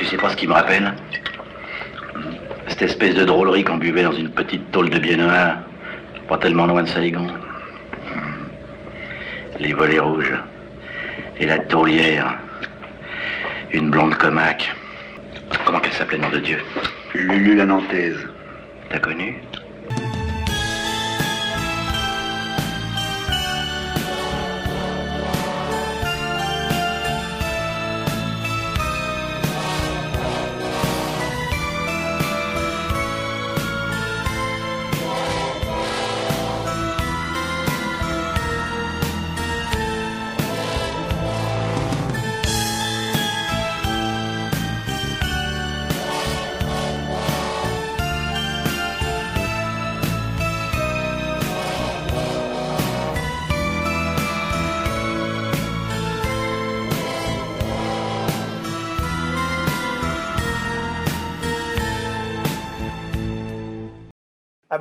Tu 0.00 0.06
sais 0.06 0.16
pas 0.16 0.30
ce 0.30 0.36
qui 0.36 0.46
me 0.46 0.54
rappelle 0.54 0.94
Cette 2.68 2.80
espèce 2.80 3.14
de 3.14 3.24
drôlerie 3.26 3.64
qu'on 3.64 3.76
buvait 3.76 4.02
dans 4.02 4.14
une 4.14 4.30
petite 4.30 4.70
tôle 4.72 4.88
de 4.88 4.98
biennois, 4.98 5.56
pas 6.26 6.38
tellement 6.38 6.64
loin 6.64 6.84
de 6.84 6.88
Saigon. 6.88 7.26
Les 9.58 9.74
volets 9.74 9.98
rouges. 9.98 10.32
Et 11.38 11.44
la 11.44 11.58
taulière. 11.58 12.38
Une 13.72 13.90
blonde 13.90 14.14
comaque. 14.14 14.74
Comment 15.66 15.80
qu'elle 15.80 15.92
s'appelait, 15.92 16.16
nom 16.16 16.30
de 16.30 16.38
Dieu 16.38 16.60
Lulu 17.12 17.56
la 17.56 17.66
Nantaise. 17.66 18.26
T'as 18.88 19.00
connu 19.00 19.36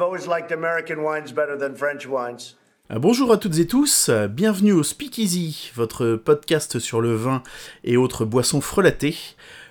Always 0.02 0.28
liked 0.28 0.52
American 0.52 1.04
wines 1.04 1.34
better 1.34 1.58
than 1.58 1.76
French 1.76 2.08
wines. 2.08 2.56
Euh, 2.90 3.00
Bonjour 3.00 3.34
à 3.34 3.38
toutes 3.38 3.60
et 3.60 3.68
tous, 3.68 4.08
euh, 4.08 4.30
bienvenue 4.30 4.72
au 4.72 4.82
Speakeasy, 4.82 5.72
votre 5.76 6.16
podcast 6.16 6.80
sur 6.80 7.02
le 7.02 7.14
vin 7.16 7.44
et 7.84 7.98
autres 7.98 8.24
boissons 8.24 8.62
frelatées. 8.62 9.18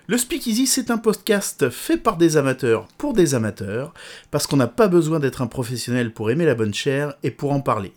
Le 0.07 0.19
Speakeasy, 0.19 0.67
c'est 0.67 0.91
un 0.91 0.99
podcast 0.99 1.71
fait 1.71 1.97
par 1.97 2.19
des 2.19 2.37
amateurs 2.37 2.89
pour 2.99 3.15
des 3.15 3.35
amateurs, 3.35 3.95
parce 4.31 4.47
qu'on 4.47 4.59
n'a 4.59 4.67
pas 4.67 4.89
besoin 4.89 5.19
d'être 5.19 5.41
un 5.41 5.47
professionnel 5.47 6.13
pour 6.13 6.31
aimer 6.31 6.45
la 6.45 6.55
bonne 6.55 6.75
chair 6.75 7.15
et 7.23 7.31
pour 7.31 7.53
en 7.53 7.61
parler. 7.61 7.93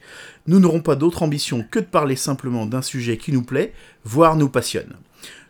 Nous 0.47 0.59
n'aurons 0.59 0.81
pas 0.81 0.95
d'autre 0.95 1.23
ambition 1.23 1.65
que 1.69 1.79
de 1.79 1.85
parler 1.85 2.15
simplement 2.15 2.65
d'un 2.65 2.81
sujet 2.81 3.17
qui 3.17 3.33
nous 3.33 3.43
plaît, 3.43 3.73
voire 4.05 4.37
nous 4.37 4.49
passionne. 4.49 4.95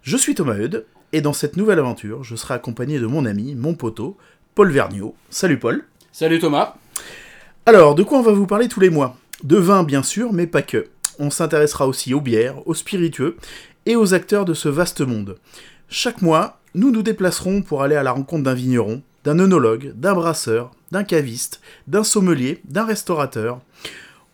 Je 0.02 0.18
suis 0.18 0.34
Thomas 0.34 0.58
Eudes, 0.58 0.86
et 1.14 1.22
dans 1.22 1.34
cette 1.34 1.58
nouvelle 1.58 1.80
aventure, 1.80 2.24
je 2.24 2.36
serai 2.36 2.56
accompagné 2.56 2.98
de 2.98 3.06
mon 3.06 3.26
ami, 3.26 3.54
mon 3.54 3.76
poteau, 3.76 4.18
Paul 4.56 4.72
Vergniaud. 4.72 5.16
Salut 5.30 5.60
Paul. 5.60 5.84
Salut 6.14 6.40
Thomas. 6.40 6.76
Alors, 7.66 7.96
de 7.96 8.04
quoi 8.04 8.20
on 8.20 8.22
va 8.22 8.34
vous 8.34 8.46
parler 8.46 8.68
tous 8.68 8.82
les 8.82 8.90
mois? 8.90 9.16
De 9.46 9.56
vin, 9.56 9.84
bien 9.84 10.04
sûr, 10.04 10.34
mais 10.34 10.46
pas 10.46 10.62
que. 10.62 10.90
On 11.20 11.30
s'intéressera 11.30 11.88
aussi 11.88 12.14
aux 12.14 12.20
bières, 12.20 12.68
aux 12.68 12.74
spiritueux 12.74 13.38
et 13.86 13.96
aux 13.96 14.14
acteurs 14.14 14.44
de 14.44 14.54
ce 14.54 14.68
vaste 14.68 15.00
monde. 15.00 15.38
Chaque 15.88 16.22
mois, 16.22 16.60
nous 16.76 16.92
nous 16.92 17.02
déplacerons 17.02 17.62
pour 17.62 17.82
aller 17.82 17.96
à 17.96 18.04
la 18.04 18.12
rencontre 18.12 18.44
d'un 18.44 18.54
vigneron, 18.54 19.02
d'un 19.24 19.40
œnologue, 19.40 19.94
d'un 19.96 20.14
brasseur, 20.14 20.72
d'un 20.92 21.06
caviste, 21.06 21.62
d'un 21.88 22.04
sommelier, 22.04 22.62
d'un 22.66 22.86
restaurateur. 22.86 23.62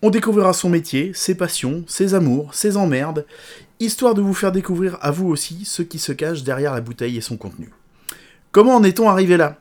On 0.02 0.10
découvrira 0.10 0.54
son 0.54 0.70
métier, 0.70 1.12
ses 1.14 1.36
passions, 1.36 1.84
ses 1.86 2.12
amours, 2.12 2.54
ses 2.54 2.76
emmerdes, 2.76 3.24
histoire 3.78 4.14
de 4.14 4.20
vous 4.20 4.34
faire 4.34 4.50
découvrir 4.50 4.98
à 5.00 5.12
vous 5.12 5.28
aussi 5.28 5.64
ce 5.64 5.82
qui 5.82 6.00
se 6.00 6.10
cache 6.10 6.42
derrière 6.42 6.74
la 6.74 6.80
bouteille 6.80 7.18
et 7.18 7.22
son 7.22 7.36
contenu. 7.36 7.70
Comment 8.50 8.74
en 8.74 8.82
est-on 8.82 9.08
arrivé 9.08 9.36
là? 9.36 9.60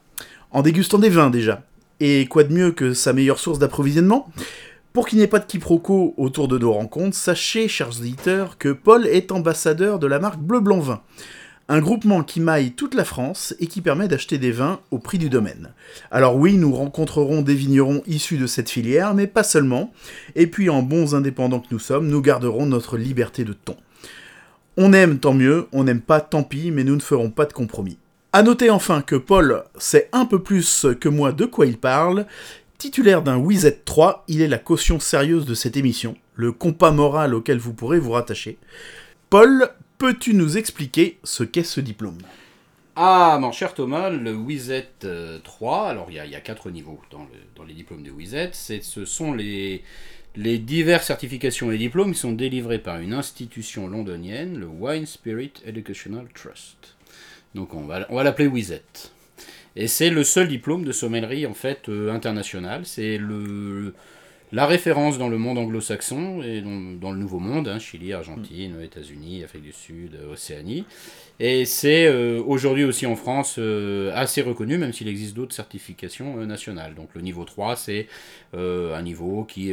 En 0.50 0.64
dégustant 0.64 0.98
des 0.98 1.10
vins 1.10 1.30
déjà. 1.30 1.62
Et 2.00 2.28
quoi 2.28 2.44
de 2.44 2.54
mieux 2.54 2.72
que 2.72 2.94
sa 2.94 3.12
meilleure 3.12 3.40
source 3.40 3.60
d'approvisionnement? 3.60 4.32
Pour 4.94 5.08
qu'il 5.08 5.18
n'y 5.18 5.24
ait 5.24 5.28
pas 5.28 5.40
de 5.40 5.46
quiproquo 5.46 6.14
autour 6.18 6.48
de 6.48 6.58
nos 6.58 6.74
rencontres, 6.74 7.16
sachez, 7.16 7.68
chers 7.68 8.00
auditeurs, 8.00 8.58
que 8.58 8.70
Paul 8.70 9.08
est 9.08 9.32
ambassadeur 9.32 10.00
de 10.00 10.08
la 10.08 10.20
marque 10.20 10.40
Bleu 10.40 10.60
Blanc 10.60 10.80
Vin. 10.80 11.02
Un 11.70 11.80
groupement 11.80 12.24
qui 12.24 12.40
maille 12.40 12.72
toute 12.72 12.94
la 12.94 13.04
France 13.04 13.54
et 13.60 13.68
qui 13.68 13.82
permet 13.82 14.08
d'acheter 14.08 14.38
des 14.38 14.52
vins 14.52 14.80
au 14.90 15.00
prix 15.00 15.18
du 15.18 15.30
domaine. 15.30 15.74
Alors 16.12 16.38
oui, 16.38 16.58
nous 16.58 16.74
rencontrerons 16.74 17.42
des 17.42 17.56
vignerons 17.56 18.04
issus 18.08 18.38
de 18.38 18.48
cette 18.48 18.70
filière, 18.70 19.14
mais 19.14 19.28
pas 19.28 19.44
seulement. 19.44 19.92
Et 20.36 20.48
puis 20.48 20.70
en 20.70 20.82
bons 20.82 21.14
indépendants 21.14 21.60
que 21.60 21.68
nous 21.72 21.80
sommes, 21.80 22.08
nous 22.08 22.22
garderons 22.22 22.68
notre 22.68 22.98
liberté 22.98 23.44
de 23.44 23.54
ton. 23.54 23.76
On 24.78 24.94
aime, 24.94 25.20
tant 25.20 25.34
mieux, 25.34 25.68
on 25.74 25.84
n'aime 25.84 26.02
pas, 26.02 26.22
tant 26.22 26.44
pis, 26.44 26.72
mais 26.72 26.84
nous 26.84 26.96
ne 26.96 27.02
ferons 27.02 27.32
pas 27.32 27.46
de 27.46 27.54
compromis. 27.54 27.98
A 28.38 28.44
noter 28.44 28.70
enfin 28.70 29.02
que 29.02 29.16
Paul 29.16 29.64
sait 29.80 30.10
un 30.12 30.28
peu 30.28 30.44
plus 30.44 30.86
que 31.02 31.10
moi 31.10 31.32
de 31.32 31.46
quoi 31.46 31.66
il 31.66 31.80
parle. 31.80 32.28
Titulaire 32.78 33.24
d'un 33.24 33.38
Wizet 33.38 33.82
3, 33.84 34.26
il 34.28 34.44
est 34.44 34.48
la 34.48 34.60
caution 34.60 35.00
sérieuse 35.00 35.48
de 35.48 35.56
cette 35.56 35.76
émission, 35.76 36.16
le 36.36 36.52
compas 36.52 36.92
moral 36.92 37.34
auquel 37.34 37.58
vous 37.58 37.74
pourrez 37.74 37.98
vous 37.98 38.12
rattacher. 38.12 38.60
Paul, 39.32 39.72
peux-tu 39.98 40.36
nous 40.36 40.56
expliquer 40.56 41.18
ce 41.24 41.44
qu'est 41.44 41.64
ce 41.64 41.82
diplôme? 41.82 42.20
Ah, 42.96 43.40
mon 43.42 43.52
cher 43.52 43.74
Thomas, 43.74 44.12
le 44.12 44.36
WIZET 44.36 44.88
euh, 45.06 45.40
3, 45.44 45.88
alors 45.88 46.12
il 46.12 46.18
y, 46.18 46.20
a- 46.20 46.40
quatre 46.40 46.70
niveaux 46.70 47.02
dans, 47.10 47.24
le- 47.24 47.40
dans 47.56 47.64
les 47.64 47.74
diplômes 47.74 48.04
de 48.04 48.12
c'est- 48.52 48.84
ce 48.84 49.06
sont 49.06 49.34
les, 49.34 49.82
les 50.36 50.60
diverses 50.60 51.08
certifications 51.08 51.72
et 51.72 51.78
diplômes 51.80 52.14
qui 52.14 52.20
sont 52.20 52.34
délivrés 52.34 52.78
par 52.78 53.00
une 53.00 53.14
institution 53.14 53.88
londonienne, 53.88 54.60
le 54.60 54.68
Wine 54.68 55.08
Spirit 55.08 55.54
Educational 55.66 56.28
Trust. 56.36 56.97
Donc 57.56 57.74
on 57.74 57.86
va, 57.86 58.06
on 58.10 58.16
va 58.16 58.24
l'appeler 58.24 58.48
WIZET. 58.48 59.12
Et 59.76 59.88
c'est 59.88 60.10
le 60.10 60.24
seul 60.24 60.48
diplôme 60.48 60.84
de 60.84 60.92
sommellerie 60.92 61.46
en 61.46 61.54
fait 61.54 61.88
euh, 61.90 62.12
international. 62.12 62.86
C'est 62.86 63.18
le 63.18 63.94
la 64.54 64.66
référence 64.66 65.18
dans 65.18 65.28
le 65.28 65.38
monde 65.38 65.58
anglo-saxon 65.58 66.42
et 66.42 66.62
dans, 66.62 66.98
dans 67.00 67.12
le 67.12 67.18
Nouveau 67.18 67.40
Monde, 67.40 67.68
hein, 67.68 67.80
Chili, 67.80 68.14
Argentine, 68.14 68.80
États-Unis, 68.82 69.44
Afrique 69.44 69.64
du 69.64 69.74
Sud, 69.74 70.16
euh, 70.16 70.32
Océanie. 70.32 70.86
Et 71.40 71.66
c'est 71.66 72.08
euh, 72.08 72.42
aujourd'hui 72.46 72.84
aussi 72.84 73.06
en 73.06 73.16
France 73.16 73.56
euh, 73.60 74.12
assez 74.16 74.42
reconnu, 74.42 74.78
même 74.78 74.92
s'il 74.92 75.08
existe 75.08 75.36
d'autres 75.36 75.54
certifications 75.56 76.40
euh, 76.40 76.46
nationales. 76.46 76.96
Donc 76.96 77.10
le 77.14 77.22
niveau 77.22 77.44
3, 77.46 77.76
c'est 77.76 78.08
un 78.56 79.02
niveau 79.04 79.44
qui, 79.44 79.72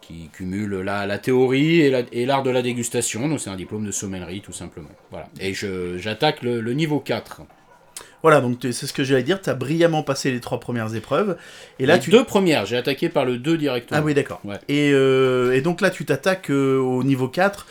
qui 0.00 0.28
cumule 0.32 0.76
la, 0.80 1.06
la 1.06 1.18
théorie 1.18 1.80
et 1.80 1.90
la- 1.90 2.02
et 2.12 2.24
l'art 2.26 2.42
de 2.44 2.50
la 2.50 2.62
dégustation. 2.62 3.28
Donc 3.28 3.40
c'est 3.40 3.50
un 3.50 3.56
diplôme 3.56 3.84
de 3.84 3.90
sommellerie 3.90 4.42
tout 4.42 4.52
simplement. 4.52 4.90
Voilà. 5.10 5.26
Et 5.40 5.54
j'attaque 5.54 6.42
le, 6.42 6.60
le 6.60 6.72
niveau 6.72 7.00
4. 7.00 7.42
Voilà, 8.22 8.40
donc 8.40 8.56
c'est 8.62 8.72
ce 8.72 8.92
que 8.94 9.04
j'allais 9.04 9.22
dire, 9.22 9.38
tu 9.42 9.50
as 9.50 9.54
brillamment 9.54 10.02
passé 10.02 10.30
les 10.30 10.40
trois 10.40 10.58
premières 10.58 10.94
épreuves, 10.94 11.36
et 11.78 11.84
là 11.84 11.96
Les 11.96 12.00
tu... 12.00 12.10
deux 12.10 12.24
premières, 12.24 12.64
j'ai 12.64 12.78
attaqué 12.78 13.10
par 13.10 13.26
le 13.26 13.36
2 13.36 13.58
directement. 13.58 14.00
Ah 14.00 14.02
oui, 14.02 14.14
d'accord. 14.14 14.40
Ouais. 14.44 14.56
Et, 14.68 14.92
euh, 14.94 15.52
et 15.52 15.60
donc 15.60 15.82
là, 15.82 15.90
tu 15.90 16.06
t'attaques 16.06 16.50
euh, 16.50 16.78
au 16.78 17.04
niveau 17.04 17.28
4, 17.28 17.66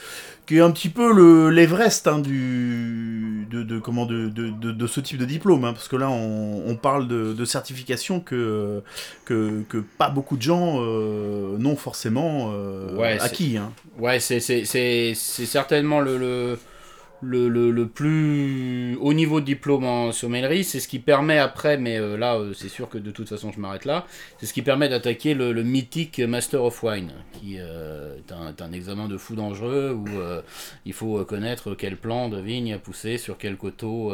qui 0.45 0.57
est 0.57 0.61
un 0.61 0.71
petit 0.71 0.89
peu 0.89 1.13
le 1.13 1.49
l'Everest 1.49 2.07
hein, 2.07 2.19
du, 2.19 3.47
de, 3.49 3.63
de, 3.63 3.79
comment, 3.79 4.05
de, 4.05 4.27
de, 4.29 4.49
de, 4.49 4.87
ce 4.87 4.99
type 4.99 5.17
de 5.17 5.25
diplôme, 5.25 5.63
hein, 5.63 5.73
parce 5.73 5.87
que 5.87 5.95
là, 5.95 6.09
on, 6.09 6.63
on 6.67 6.75
parle 6.75 7.07
de, 7.07 7.45
certification 7.45 8.19
que, 8.19 8.81
que, 9.25 9.63
que 9.69 9.77
pas 9.77 10.09
beaucoup 10.09 10.37
de 10.37 10.41
gens 10.41 10.77
euh, 10.81 11.57
n'ont 11.57 11.75
forcément 11.75 12.51
euh, 12.53 12.95
Ouais, 12.95 13.19
acquis. 13.19 13.57
Hein. 13.57 13.71
Ouais, 13.99 14.19
c'est, 14.19 14.39
c'est, 14.39 14.65
c'est, 14.65 15.13
c'est 15.15 15.45
certainement 15.45 15.99
le, 15.99 16.17
le, 16.17 16.57
le, 17.23 17.85
plus 17.85 18.95
haut 19.01 19.13
niveau 19.13 19.39
de 19.39 19.45
diplôme 19.45 19.85
en 19.85 20.11
sommellerie. 20.11 20.63
C'est 20.63 20.79
ce 20.79 20.87
qui 20.87 20.99
permet 20.99 21.39
après, 21.39 21.77
mais 21.77 21.97
euh, 21.97 22.17
là, 22.17 22.35
euh, 22.35 22.53
c'est 22.53 22.69
sûr 22.69 22.89
que 22.89 22.97
de 22.97 23.11
toute 23.11 23.29
façon, 23.29 23.51
je 23.51 23.59
m'arrête 23.59 23.85
là. 23.85 24.05
C'est 24.37 24.45
ce 24.45 24.53
qui 24.53 24.61
permet 24.61 24.89
d'attaquer 24.89 25.33
le, 25.33 25.53
mythique 25.63 26.19
Master 26.19 26.63
of 26.63 26.83
Wine, 26.83 27.11
qui 27.33 27.55
euh, 27.59 28.17
est, 28.17 28.61
un, 28.61 28.71
examen 28.71 29.07
de 29.07 29.17
fou 29.17 29.35
dangereux 29.35 29.93
où 29.93 30.07
il 30.85 30.93
faut 30.93 31.23
connaître 31.25 31.75
quel 31.75 31.97
plan 31.97 32.29
de 32.29 32.39
vigne 32.39 32.73
a 32.73 32.79
poussé 32.79 33.17
sur 33.17 33.37
quel 33.37 33.55
coteau 33.57 34.11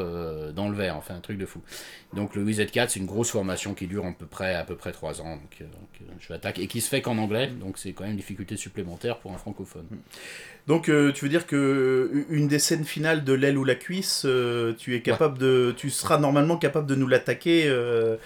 dans 0.53 0.69
le 0.69 0.75
verre. 0.75 0.97
Enfin, 0.97 1.15
un 1.15 1.21
truc 1.21 1.38
de 1.38 1.45
fou. 1.45 1.62
Donc, 2.13 2.35
le 2.35 2.44
WZ4, 2.44 2.89
c'est 2.89 3.00
une 3.00 3.05
grosse 3.05 3.29
formation 3.29 3.73
qui 3.73 3.88
dure 3.88 4.05
à 4.05 4.12
peu 4.12 4.25
près, 4.25 4.55
à 4.55 4.63
peu 4.63 4.75
près 4.75 4.91
3 4.91 5.21
ans. 5.21 5.38
Donc, 5.38 5.63
je 6.19 6.62
et 6.62 6.67
qui 6.67 6.81
se 6.81 6.89
fait 6.89 7.01
qu'en 7.01 7.17
anglais. 7.17 7.47
Donc, 7.47 7.77
c'est 7.77 7.94
quand 7.94 8.03
même 8.03 8.12
une 8.12 8.17
difficulté 8.17 8.57
supplémentaire 8.57 9.19
pour 9.19 9.31
un 9.31 9.38
francophone. 9.38 9.85
Donc, 10.69 10.88
euh, 10.88 11.12
tu 11.12 11.25
veux 11.25 11.30
dire 11.30 11.48
que 11.48 11.56
euh, 11.56 12.25
une 12.30 12.48
des 12.48 12.60
scènes 12.60 12.86
finales 12.86 13.24
de 13.24 13.33
l'aile 13.33 13.57
ou 13.57 13.63
la 13.63 13.74
cuisse, 13.74 14.21
euh, 14.25 14.75
tu 14.77 14.95
es 14.95 15.01
capable 15.01 15.39
de, 15.39 15.74
tu 15.75 15.89
seras 15.89 16.19
normalement 16.19 16.57
capable 16.57 16.86
de 16.86 16.94
nous 16.94 17.07
l'attaquer 17.07 17.63
euh, 17.66 18.18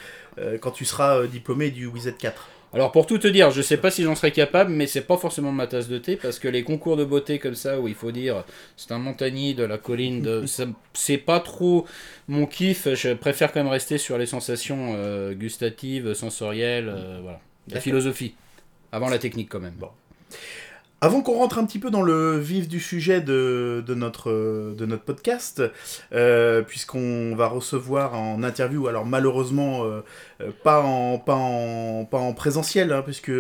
quand 0.60 0.72
tu 0.72 0.84
seras 0.84 1.26
diplômé 1.26 1.72
du 1.72 1.88
WZ 1.88 2.16
4. 2.20 2.50
Alors 2.74 2.92
pour 2.92 3.08
tout 3.08 3.18
te 3.18 3.30
dire, 3.30 3.52
je 3.52 3.62
sais 3.62 3.78
pas 3.78 3.92
si 3.92 4.04
j'en 4.04 4.14
serais 4.16 4.32
capable, 4.32 4.72
mais 4.72 4.88
c'est 4.88 5.08
pas 5.08 5.16
forcément 5.16 5.54
ma 5.54 5.68
tasse 5.68 5.88
de 5.88 5.98
thé 5.98 6.18
parce 6.18 6.38
que 6.38 6.50
les 6.50 6.64
concours 6.64 6.98
de 6.98 7.06
beauté 7.06 7.40
comme 7.40 7.56
ça 7.56 7.80
où 7.80 7.88
il 7.88 7.96
faut 7.96 8.12
dire 8.12 8.44
c'est 8.76 8.92
un 8.92 9.00
montagnier 9.00 9.54
de 9.54 9.64
la 9.64 9.78
colline, 9.78 10.22
de, 10.22 10.44
c'est 10.94 11.18
pas 11.20 11.40
trop 11.40 11.86
mon 12.28 12.46
kiff. 12.46 12.94
Je 12.94 13.14
préfère 13.14 13.54
quand 13.54 13.62
même 13.62 13.72
rester 13.72 13.98
sur 13.98 14.18
les 14.18 14.26
sensations 14.26 15.32
gustatives, 15.32 16.14
sensorielles, 16.14 16.94
voilà, 17.22 17.40
la 17.70 17.80
philosophie 17.80 18.36
avant 18.92 19.08
la 19.08 19.18
technique 19.18 19.48
quand 19.48 19.62
même. 19.62 19.76
Bon. 19.80 19.92
Avant 21.04 21.20
qu'on 21.20 21.34
rentre 21.34 21.60
un 21.60 21.66
petit 21.66 21.80
peu 21.80 21.92
dans 21.92 22.02
le 22.02 22.40
vif 22.40 22.70
du 22.70 22.80
sujet 22.80 23.20
de, 23.20 23.84
de 23.86 23.94
notre, 23.94 24.74
de 24.74 24.86
notre 24.86 25.04
podcast, 25.04 25.62
euh, 26.14 26.62
puisqu'on 26.62 27.36
va 27.36 27.48
recevoir 27.48 28.14
en 28.14 28.42
interview, 28.42 28.88
alors 28.88 29.06
malheureusement 29.06 29.84
euh, 29.84 30.00
euh, 30.40 30.52
pas, 30.64 30.82
en, 30.82 31.18
pas, 31.18 31.36
en, 31.36 32.06
pas 32.06 32.20
en 32.20 32.32
présentiel, 32.32 32.94
hein, 32.94 33.02
puisque 33.04 33.34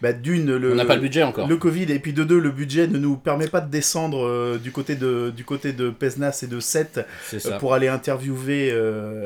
bah, 0.00 0.14
d'une, 0.14 0.56
le, 0.56 0.72
On 0.72 0.74
n'a 0.74 0.86
pas 0.86 0.94
le 0.94 1.02
budget 1.02 1.22
encore. 1.22 1.46
le 1.46 1.56
Covid, 1.58 1.92
et 1.92 1.98
puis 1.98 2.14
de 2.14 2.24
deux, 2.24 2.38
le 2.38 2.50
budget 2.50 2.86
ne 2.86 2.96
nous 2.96 3.18
permet 3.18 3.46
pas 3.46 3.60
de 3.60 3.70
descendre 3.70 4.26
euh, 4.26 4.56
du, 4.56 4.72
côté 4.72 4.94
de, 4.94 5.30
du 5.36 5.44
côté 5.44 5.74
de 5.74 5.90
Pesnas 5.90 6.40
et 6.42 6.46
de 6.46 6.60
ça. 6.60 7.58
pour 7.58 7.74
aller 7.74 7.88
interviewer 7.88 8.72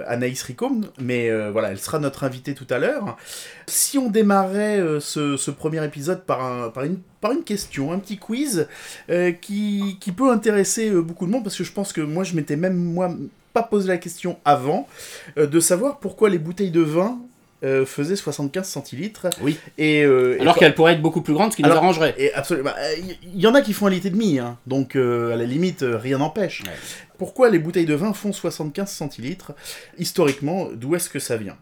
Anaïs 0.09 0.43
Ricôme, 0.43 0.87
mais 1.01 1.31
voilà, 1.51 1.71
elle 1.71 1.79
sera 1.79 2.01
notre 2.01 2.25
invitée 2.25 2.55
tout 2.55 2.67
à 2.69 2.79
l'heure. 2.79 3.17
Si 3.69 3.97
on 3.97 4.11
démarrait 4.11 4.83
ce, 4.99 5.37
ce 5.37 5.51
premier 5.53 5.85
épisode 5.85 6.25
par, 6.25 6.45
un, 6.45 6.71
par, 6.71 6.83
une, 6.83 6.99
par 7.21 7.33
une 7.33 7.45
question, 7.45 7.93
un 7.93 7.99
petit 7.99 8.19
quiz, 8.19 8.69
euh, 9.11 9.33
qui, 9.33 9.97
qui 10.01 10.13
peut 10.13 10.31
intéresser 10.31 10.91
euh, 10.91 11.01
beaucoup 11.03 11.27
de 11.27 11.31
monde, 11.31 11.43
parce 11.45 11.57
que 11.57 11.65
je 11.65 11.73
pense 11.73 11.93
que 11.93 12.01
moi, 12.01 12.25
je 12.25 12.35
m'étais 12.35 12.57
même, 12.57 12.77
moi, 12.77 13.15
pas 13.53 13.63
posé 13.63 13.89
la 13.89 13.97
question 13.99 14.39
avant, 14.45 14.87
euh, 15.39 15.47
de 15.47 15.61
savoir 15.61 15.99
pourquoi 15.99 16.29
les 16.29 16.39
bouteilles 16.39 16.71
de 16.71 16.83
vin 16.83 17.19
euh, 17.65 17.87
faisaient 17.87 18.17
75 18.17 18.69
centilitres. 18.69 19.29
Oui. 19.41 19.59
Et, 19.79 20.03
euh, 20.05 20.37
Alors 20.41 20.55
quand- 20.55 20.61
qu'elle 20.61 20.75
pourrait 20.75 20.93
être 20.93 21.01
beaucoup 21.01 21.23
plus 21.23 21.33
grande, 21.33 21.53
ce 21.53 21.57
qui 21.57 21.63
nous 21.63 21.71
arrangerait. 21.71 22.15
et 22.19 22.33
absolument. 22.35 22.71
Il 23.35 23.41
y, 23.41 23.47
en 23.47 23.55
a 23.55 23.63
qui 23.63 23.73
font 23.73 23.87
un 23.87 23.91
litre 23.91 24.07
et 24.07 24.11
demi, 24.11 24.39
hein, 24.39 24.59
donc 24.67 24.95
euh, 24.95 25.33
à 25.33 25.37
la 25.37 25.45
limite, 25.45 25.83
rien 25.83 26.19
n'empêche. 26.19 26.63
Ouais. 26.65 26.71
Pourquoi 27.17 27.49
les 27.49 27.59
bouteilles 27.59 27.87
de 27.87 27.95
vin 27.95 28.13
font 28.13 28.35
75 28.35 28.91
centilitres? 28.91 29.53
Historiquement, 29.99 30.69
d'où 30.75 30.95
est-ce 30.97 31.09
que 31.09 31.19
ça 31.19 31.39
vient? 31.39 31.57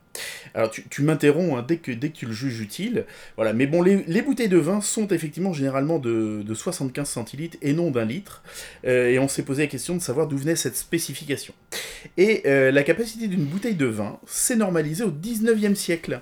Alors, 0.55 0.70
tu, 0.70 0.84
tu 0.88 1.02
m'interromps 1.02 1.58
hein, 1.58 1.64
dès, 1.66 1.78
que, 1.78 1.93
tu 1.93 2.26
le 2.26 2.32
juges 2.32 2.61
utile. 2.61 3.05
Voilà, 3.37 3.52
mais 3.52 3.66
bon, 3.66 3.82
les, 3.82 4.05
les 4.06 4.22
bouteilles 4.22 4.49
de 4.49 4.58
vin 4.58 4.81
sont 4.81 5.08
effectivement 5.08 5.52
généralement 5.52 5.99
de, 5.99 6.43
de 6.43 6.55
75 6.55 7.08
centilitres 7.08 7.58
et 7.62 7.72
non 7.72 7.90
d'un 7.90 8.05
litre. 8.05 8.43
Euh, 8.87 9.11
et 9.11 9.19
on 9.19 9.28
s'est 9.28 9.43
posé 9.43 9.62
la 9.62 9.69
question 9.69 9.94
de 9.94 10.00
savoir 10.00 10.26
d'où 10.26 10.37
venait 10.37 10.56
cette 10.56 10.76
spécification. 10.76 11.55
Et 12.16 12.43
euh, 12.46 12.70
la 12.70 12.82
capacité 12.82 13.28
d'une 13.28 13.44
bouteille 13.44 13.75
de 13.75 13.87
vin 13.87 14.19
s'est 14.26 14.56
normalisée 14.56 15.05
au 15.05 15.11
19e 15.11 15.75
siècle. 15.75 16.20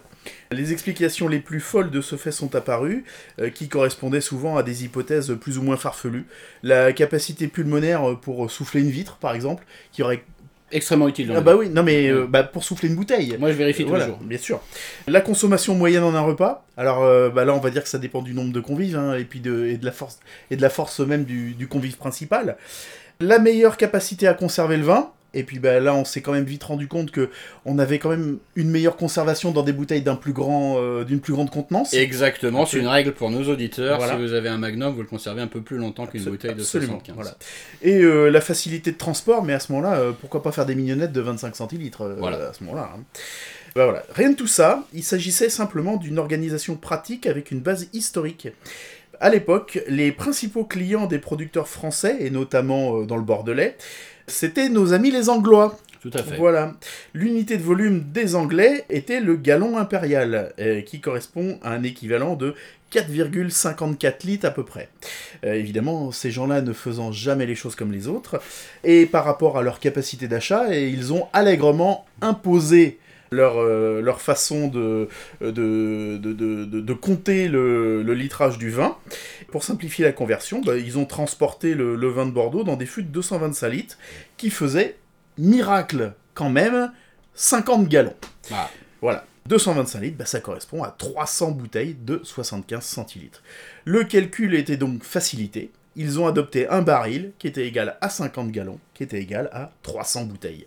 Les 0.53 0.73
explications 0.73 1.27
les 1.27 1.41
plus 1.41 1.61
folles 1.61 1.91
de 1.91 2.01
ce 2.01 2.17
fait 2.17 2.31
sont 2.31 2.55
apparues, 2.55 3.05
euh, 3.41 3.51
qui 3.51 3.69
correspondaient 3.69 4.21
souvent 4.21 4.57
à 4.57 4.63
des 4.63 4.85
hypothèses 4.85 5.37
plus 5.41 5.59
ou 5.59 5.63
moins 5.63 5.77
farfelues. 5.77 6.27
La 6.63 6.93
capacité 6.93 7.49
pulmonaire 7.49 8.19
pour 8.21 8.51
souffler 8.51 8.81
une 8.83 8.91
vitre, 8.91 9.17
par 9.17 9.35
exemple, 9.35 9.65
qui 9.91 10.03
aurait... 10.03 10.25
Extrêmement 10.73 11.07
utile. 11.09 11.29
dans 11.29 11.37
Ah 11.37 11.41
bah 11.41 11.55
oui, 11.57 11.69
non 11.69 11.83
mais 11.83 12.09
euh, 12.09 12.27
bah, 12.27 12.43
pour 12.43 12.65
souffler 12.65 12.89
une 12.89 12.97
bouteille. 12.97 13.37
Moi, 13.39 13.51
je 13.53 13.57
vérifie 13.57 13.83
tous 13.85 13.91
Voilà, 13.91 14.07
les 14.07 14.11
jours. 14.11 14.19
bien 14.23 14.39
sûr. 14.39 14.61
La 15.07 15.21
consommation 15.21 15.75
moyenne 15.75 16.03
en 16.03 16.15
un 16.15 16.21
repas. 16.23 16.67
Alors 16.77 17.03
euh, 17.03 17.29
bah 17.31 17.45
là, 17.45 17.55
on 17.55 17.61
va 17.61 17.71
dire 17.71 17.83
que 17.83 17.89
ça 17.89 17.99
dépend 17.99 18.23
du 18.23 18.35
nombre 18.35 18.53
de 18.53 18.61
convives 18.61 18.97
hein, 18.97 19.15
et 19.15 19.25
puis 19.25 19.41
de, 19.41 19.67
et 19.67 19.77
de 19.77 19.85
la 19.85 19.93
force 19.93 20.19
et 20.51 20.57
de 20.57 20.63
la 20.63 20.71
force 20.71 21.01
même 21.01 21.25
du, 21.25 21.53
du 21.53 21.69
convive 21.69 21.97
principal. 21.97 22.57
La 23.21 23.39
meilleure 23.39 23.77
capacité 23.77 24.27
à 24.27 24.35
conserver 24.35 24.77
le 24.79 24.85
vin. 24.85 25.11
Et 25.35 25.45
puis 25.45 25.59
bah, 25.59 25.81
là, 25.81 25.95
on 25.95 26.05
s'est 26.05 26.21
quand 26.21 26.33
même 26.33 26.45
vite 26.45 26.63
rendu 26.65 26.89
compte 26.89 27.11
que 27.11 27.31
on 27.65 27.79
avait 27.79 27.99
quand 27.99 28.11
même 28.11 28.39
une 28.55 28.71
meilleure 28.71 28.97
conservation 28.97 29.51
dans 29.51 29.63
des 29.63 29.73
bouteilles 29.73 30.03
d'un 30.03 30.15
plus 30.17 30.33
grand, 30.33 30.77
euh, 30.79 31.05
d'une 31.05 31.21
plus 31.21 31.33
grande 31.33 31.51
contenance. 31.51 31.95
Exactement, 31.95 32.67
c'est 32.67 32.79
une 32.79 32.87
règle 32.87 33.13
pour 33.13 33.31
nos 33.31 33.43
auditeurs. 33.49 33.97
Voilà. 33.99 34.15
Si 34.15 34.21
vous 34.21 34.33
avez 34.35 34.49
un 34.49 34.59
magnum, 34.59 34.93
vous 34.95 35.01
le 35.01 35.07
conservez 35.09 35.41
un 35.43 35.47
peu 35.47 35.61
plus 35.63 35.79
longtemps 35.79 36.07
qu'une 36.07 36.23
bouteille 36.25 36.55
de 36.55 36.61
absolument, 36.61 36.99
75. 37.05 37.15
voilà. 37.15 37.37
Et 37.83 37.99
euh, 38.03 38.29
la 38.29 38.41
facilité 38.41 38.93
de 38.93 38.99
transport, 38.99 39.43
mais 39.43 39.55
à 39.55 39.61
ce 39.61 39.73
moment-là, 39.73 39.97
euh, 39.99 40.13
pourquoi 40.13 40.43
pas 40.43 40.53
faire 40.53 40.67
des 40.67 40.75
mignonnettes 40.75 41.13
de 41.13 41.21
25 41.21 41.57
centilitres 41.57 42.15
Voilà. 42.19 42.49
à 42.49 42.53
ce 42.53 42.63
moment-là. 42.65 42.91
hein. 42.95 43.01
Bah 43.75 43.85
voilà. 43.87 44.03
Rien 44.15 44.31
de 44.33 44.37
tout 44.37 44.47
ça, 44.47 44.85
il 44.93 45.03
s'agissait 45.03 45.49
simplement 45.49 45.97
d'une 45.97 46.19
organisation 46.19 46.77
pratique 46.77 47.27
avec 47.27 47.51
une 47.51 47.61
base 47.61 47.89
historique. 47.95 48.49
À 49.23 49.31
l'époque, 49.31 49.79
les 49.87 50.11
principaux 50.11 50.65
clients 50.65 51.07
des 51.07 51.21
producteurs 51.21 51.69
français, 51.69 52.17
et 52.19 52.31
notamment 52.31 52.99
euh, 52.99 53.07
dans 53.07 53.15
le 53.15 53.23
Bordelais, 53.23 53.77
c'était 54.27 54.69
nos 54.69 54.95
amis 54.95 55.13
les 55.13 55.29
Anglois. 55.29 55.79
Tout 56.01 56.11
à 56.13 56.25
fait. 56.25 56.37
Voilà. 56.37 56.73
L'unité 57.15 57.57
de 57.57 57.63
volume 57.63 58.03
des 58.11 58.35
Anglais 58.35 58.85
était 58.91 59.21
le 59.21 59.37
gallon 59.37 59.79
impérial, 59.79 60.53
euh, 60.59 60.81
qui 60.81 61.01
correspond 61.01 61.61
à 61.63 61.71
un 61.71 61.85
équivalent 61.85 62.35
de 62.35 62.57
4,54 62.93 64.27
litres 64.27 64.47
à 64.47 64.51
peu 64.51 64.65
près. 64.65 64.89
Euh, 65.45 65.55
évidemment, 65.55 66.11
ces 66.11 66.33
gens-là 66.33 66.61
ne 66.61 66.73
faisant 66.73 67.13
jamais 67.13 67.47
les 67.47 67.55
choses 67.55 67.77
comme 67.77 67.93
les 67.93 68.09
autres, 68.09 68.43
et 68.83 69.07
par 69.07 69.25
rapport 69.25 69.57
à 69.57 69.63
leur 69.63 69.79
capacité 69.79 70.27
d'achat, 70.27 70.75
et 70.75 70.89
ils 70.89 71.13
ont 71.13 71.29
allègrement 71.33 72.07
imposé 72.23 72.99
leur, 73.33 73.59
euh, 73.59 74.01
leur 74.01 74.21
façon 74.21 74.69
de, 74.69 75.09
de, 75.41 75.51
de, 76.19 76.33
de, 76.33 76.93
compter 76.95 77.49
le, 77.49 78.03
le 78.03 78.15
litrage 78.15 78.59
du 78.59 78.71
vin. 78.71 78.97
Pour 79.51 79.65
simplifier 79.65 80.05
la 80.05 80.13
conversion, 80.13 80.61
bah, 80.61 80.77
ils 80.77 80.99
ont 80.99 81.05
transporté 81.05 81.75
le, 81.75 81.97
le 81.97 82.09
vin 82.09 82.27
de 82.27 82.31
Bordeaux 82.31 82.65
dans 82.65 82.77
des 82.77 82.87
fûts 82.87 83.03
de 83.03 83.09
225 83.09 83.69
litres, 83.69 83.99
qui 84.37 84.51
faisaient, 84.51 84.97
miracle 85.39 86.13
quand 86.35 86.51
même, 86.51 86.93
50 87.35 87.89
gallons. 87.89 88.17
Ah. 88.51 88.71
Voilà. 89.01 89.25
225 89.47 90.01
litres, 90.01 90.17
bah, 90.19 90.27
ça 90.27 90.41
correspond 90.41 90.83
à 90.83 90.91
300 90.91 91.51
bouteilles 91.53 91.97
de 92.01 92.21
75 92.23 92.85
centilitres. 92.85 93.43
Le 93.85 94.05
calcul 94.05 94.55
était 94.55 94.77
donc 94.77 95.03
facilité. 95.03 95.73
Ils 95.97 96.21
ont 96.21 96.27
adopté 96.27 96.69
un 96.69 96.81
baril 96.81 97.33
qui 97.39 97.49
était 97.49 97.67
égal 97.67 97.99
à 98.01 98.09
50 98.09 98.51
gallons, 98.51 98.79
qui 98.95 99.03
était 99.03 99.21
égal 99.21 99.51
à 99.53 99.71
300 99.83 100.25
bouteilles. 100.25 100.67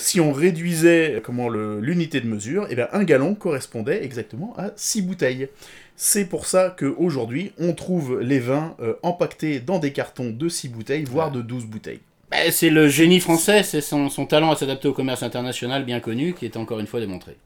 Si 0.00 0.20
on 0.20 0.32
réduisait 0.32 1.20
comment 1.24 1.48
l'unité 1.48 2.20
de 2.20 2.26
mesure, 2.26 2.66
eh 2.70 2.76
bien, 2.76 2.88
un 2.92 3.02
gallon 3.04 3.34
correspondait 3.34 4.04
exactement 4.04 4.54
à 4.56 4.70
6 4.76 5.02
bouteilles. 5.02 5.48
C'est 5.96 6.26
pour 6.26 6.46
ça 6.46 6.74
qu'aujourd'hui, 6.78 7.52
on 7.58 7.72
trouve 7.72 8.20
les 8.20 8.38
vins 8.38 8.76
euh, 8.80 8.94
empaquetés 9.02 9.58
dans 9.58 9.80
des 9.80 9.92
cartons 9.92 10.30
de 10.30 10.48
6 10.48 10.68
bouteilles, 10.68 11.04
voire 11.04 11.32
de 11.32 11.42
12 11.42 11.66
bouteilles. 11.66 12.00
Bah, 12.30 12.36
c'est 12.52 12.70
le 12.70 12.88
génie 12.88 13.18
français, 13.20 13.62
c'est 13.64 13.80
son, 13.80 14.08
son 14.08 14.26
talent 14.26 14.52
à 14.52 14.56
s'adapter 14.56 14.86
au 14.86 14.92
commerce 14.92 15.22
international 15.24 15.84
bien 15.84 15.98
connu 15.98 16.34
qui 16.34 16.44
est 16.44 16.56
encore 16.56 16.78
une 16.78 16.86
fois 16.86 17.00
démontré. 17.00 17.36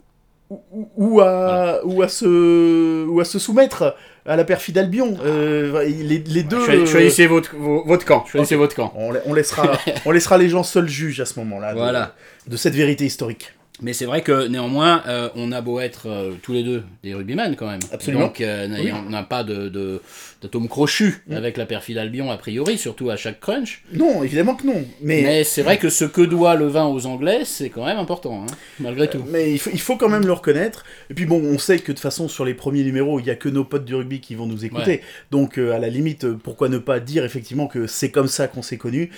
ou, 0.51 0.89
ou 0.97 1.21
à, 1.21 1.81
ou, 1.85 2.03
à 2.03 2.09
se, 2.09 3.07
ou 3.07 3.21
à 3.21 3.25
se 3.25 3.39
soumettre 3.39 3.97
à 4.27 4.37
la 4.37 4.45
perfide 4.45 4.79
Albion. 4.79 5.17
Euh, 5.25 5.83
les, 5.85 6.19
les 6.19 6.43
deux. 6.43 6.59
Euh, 6.69 6.87
Choisissez 6.87 7.27
votre, 7.27 7.57
votre 7.57 8.05
camp. 8.05 8.25
Choisissez 8.27 8.57
votre 8.57 8.75
camp. 8.77 8.93
on, 8.97 9.13
la- 9.13 9.21
on 9.27 9.35
laissera, 9.35 9.73
on 10.05 10.11
laissera 10.11 10.39
les 10.39 10.49
gens 10.49 10.63
seuls 10.63 10.89
juges 10.89 11.21
à 11.21 11.25
ce 11.27 11.39
moment-là 11.41 11.73
de- 11.75 11.79
Voilà. 11.79 12.15
de, 12.47 12.57
cette 12.57 12.75
vérité 12.75 13.05
historique. 13.05 13.53
Mais 13.81 13.95
c'est 13.95 14.05
vrai 14.05 14.21
que 14.23 14.47
néanmoins, 14.49 15.03
euh, 15.07 15.29
on 15.35 15.51
a 15.51 15.61
beau 15.63 15.81
être 15.81 16.07
euh, 16.07 16.33
tous 16.43 16.53
les 16.53 16.63
deux 16.63 16.85
des 17.03 17.15
rugbymen 17.15 17.57
quand 17.57 17.67
même. 17.67 17.81
Absolument. 17.91 18.27
Donc 18.27 18.41
euh, 18.41 18.69
Oui. 18.71 18.93
on 18.93 19.11
n'a 19.11 19.23
pas 19.23 19.43
de, 19.45 19.69
de, 19.69 20.01
d'atome 20.43 20.69
crochu 20.69 21.25
avec 21.31 21.57
la 21.57 21.65
perfide 21.67 21.97
Albion 21.99 22.31
a 22.31 22.37
priori, 22.37 22.77
surtout 22.77 23.09
à 23.11 23.17
chaque 23.17 23.41
crunch. 23.41 23.83
Non, 23.93 24.23
évidemment 24.23 24.55
que 24.55 24.67
non. 24.67 24.85
Mais, 25.01 25.23
Mais 25.23 25.45
c'est 25.45 25.63
vrai 25.63 25.79
que 25.79 25.89
ce 25.89 26.05
que 26.05 26.21
doit 26.21 26.55
le 26.55 26.67
vin 26.67 26.85
aux 26.87 27.07
Anglais, 27.07 27.41
c'est 27.45 27.71
quand 27.71 27.87
même 27.87 27.97
important, 27.99 28.45
hein, 28.45 28.55
malgré 28.79 29.09
tout. 29.09 29.25
mais 29.29 29.53
il, 29.53 29.59
faut, 29.59 29.71
il 29.73 29.81
faut 29.81 29.97
quand 29.97 30.11
même 30.11 30.27
le 30.27 30.33
reconnaître. 30.33 30.85
Et 31.11 31.15
puis 31.15 31.25
bon, 31.25 31.43
on 31.43 31.59
sait 31.59 31.79
que 31.79 31.83
de 31.83 31.87
toute 31.97 32.01
façon, 32.01 32.29
sur 32.29 32.45
les 32.45 32.55
premiers 32.55 32.85
numéros, 32.85 33.19
il 33.21 33.25
n'y 33.25 33.31
a 33.31 33.37
que 33.37 33.49
nos 33.49 33.65
potes 33.65 33.87
du 33.87 33.95
rugby 33.95 34.21
qui 34.21 34.35
vont 34.35 34.47
nous 34.47 34.65
écouter. 34.67 35.01
Donc 35.31 35.57
à 35.59 35.79
la 35.79 35.89
limite, 35.89 36.31
pourquoi 36.35 36.69
ne 36.69 36.79
pas 36.79 37.01
dire 37.01 37.25
effectivement 37.25 37.67
que 37.67 37.87
c'est 37.87 38.11
comme 38.11 38.29
ça 38.29 38.49
qu'on 38.49 38.63
s'est 38.63 38.77
connus, 38.77 39.11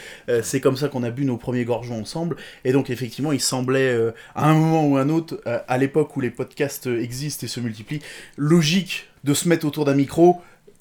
c'est 0.43 0.61
comme 0.61 0.77
ça 0.77 0.89
qu'on 0.89 1.03
a 1.03 1.11
bu 1.11 1.25
nos 1.25 1.37
premiers 1.37 1.65
gorgeons 1.65 2.01
ensemble. 2.01 2.37
Et 2.65 2.73
donc 2.73 2.89
effectivement, 2.89 3.33
il 3.33 3.41
semblait 3.41 3.95
un 4.55 4.59
moment 4.59 4.87
ou 4.87 4.97
un 4.97 5.09
autre, 5.09 5.41
euh, 5.47 5.59
à 5.69 5.79
l'époque 5.79 6.17
où 6.17 6.21
les 6.21 6.31
podcasts 6.31 6.87
euh, 6.87 7.03
existent 7.03 7.45
et 7.45 7.49
se 7.49 7.61
multiplient, 7.61 8.03
logique 8.37 9.09
de 9.25 9.35
se 9.35 9.49
mettre 9.49 9.67
autour 9.67 9.85
d'un 9.85 9.95
micro. 9.95 10.41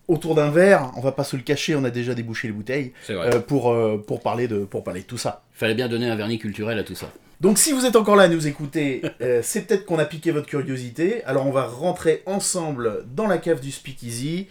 Autour 0.10 0.36
d'un 0.36 0.51
verre, 0.51 0.92
on 0.98 1.01
va 1.01 1.13
pas 1.13 1.24
se 1.24 1.38
le 1.38 1.44
cacher, 1.44 1.75
on 1.75 1.84
a 1.86 1.89
déjà 1.89 2.13
débouché 2.13 2.50
les 2.50 2.53
bouteilles 2.53 2.92
euh, 3.10 3.39
pour, 3.39 3.72
euh, 3.72 4.03
pour, 4.06 4.20
parler 4.20 4.50
de, 4.50 4.65
pour 4.65 4.84
parler 4.84 5.00
de 5.00 5.06
tout 5.06 5.18
ça. 5.18 5.44
Il 5.56 5.60
fallait 5.60 5.75
bien 5.75 5.88
donner 5.88 6.10
un 6.10 6.15
vernis 6.18 6.39
culturel 6.39 6.77
à 6.77 6.84
tout 6.84 6.94
ça. 6.94 7.10
Donc 7.39 7.58
si 7.58 7.72
vous 7.72 7.86
êtes 7.86 7.96
encore 7.96 8.18
là 8.18 8.24
à 8.24 8.27
nous 8.27 8.46
écouter, 8.46 9.01
euh, 9.22 9.39
c'est 9.42 9.62
peut-être 9.62 9.86
qu'on 9.86 10.00
a 10.00 10.06
piqué 10.06 10.32
votre 10.32 10.48
curiosité. 10.48 11.24
Alors 11.24 11.48
on 11.48 11.51
va 11.51 11.65
rentrer 11.65 12.22
ensemble 12.25 13.06
dans 13.15 13.27
la 13.27 13.38
cave 13.38 13.62
du 13.62 13.72
Speakeasy. 13.72 14.48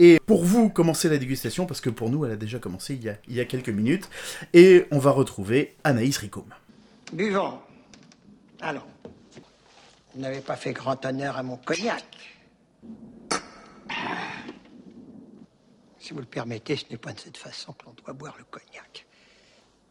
Et 0.00 0.18
pour 0.26 0.44
vous, 0.44 0.68
commencer 0.68 1.08
la 1.08 1.18
dégustation, 1.18 1.66
parce 1.66 1.80
que 1.80 1.88
pour 1.88 2.10
nous, 2.10 2.24
elle 2.24 2.32
a 2.32 2.36
déjà 2.36 2.58
commencé 2.58 2.94
il 2.94 3.04
y 3.04 3.08
a, 3.08 3.14
il 3.28 3.34
y 3.34 3.40
a 3.40 3.44
quelques 3.44 3.70
minutes. 3.70 4.10
Et 4.54 4.86
on 4.90 4.98
va 4.98 5.12
retrouver 5.12 5.74
Anaïs 5.84 6.18
Ricôme. 6.18 6.52
Buvons. 7.12 7.60
Allons. 8.60 8.86
Vous 10.14 10.20
n'avez 10.20 10.40
pas 10.40 10.56
fait 10.56 10.72
grand 10.72 11.04
honneur 11.04 11.36
à 11.36 11.42
mon 11.42 11.56
cognac. 11.58 12.04
Si 15.98 16.12
vous 16.12 16.20
le 16.20 16.26
permettez, 16.26 16.76
ce 16.76 16.84
n'est 16.90 16.96
pas 16.96 17.12
de 17.12 17.20
cette 17.20 17.36
façon 17.36 17.72
que 17.72 17.84
l'on 17.84 17.92
doit 17.92 18.12
boire 18.12 18.36
le 18.38 18.44
cognac. 18.44 19.06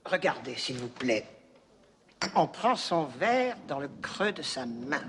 Regardez, 0.05 0.55
s'il 0.55 0.77
vous 0.77 0.87
plaît. 0.87 1.27
On 2.35 2.47
prend 2.47 2.75
son 2.75 3.05
verre 3.05 3.57
dans 3.67 3.79
le 3.79 3.89
creux 4.01 4.31
de 4.31 4.41
sa 4.41 4.65
main. 4.65 5.03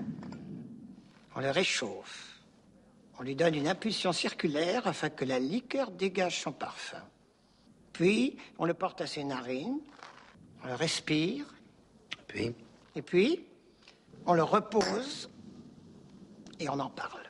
On 1.34 1.40
le 1.40 1.50
réchauffe. 1.50 2.40
On 3.18 3.22
lui 3.22 3.36
donne 3.36 3.54
une 3.54 3.68
impulsion 3.68 4.12
circulaire 4.12 4.86
afin 4.86 5.08
que 5.08 5.24
la 5.24 5.38
liqueur 5.38 5.90
dégage 5.90 6.42
son 6.42 6.52
parfum. 6.52 7.02
Puis, 7.92 8.36
on 8.58 8.66
le 8.66 8.74
porte 8.74 9.00
à 9.00 9.06
ses 9.06 9.24
narines. 9.24 9.80
On 10.62 10.66
le 10.66 10.74
respire. 10.74 11.46
Puis, 12.26 12.52
Et 12.94 13.02
puis, 13.02 13.45
on 14.26 14.34
le 14.34 14.42
repose 14.42 15.30
et 16.58 16.68
on 16.68 16.78
en 16.78 16.90
parle. 16.90 17.20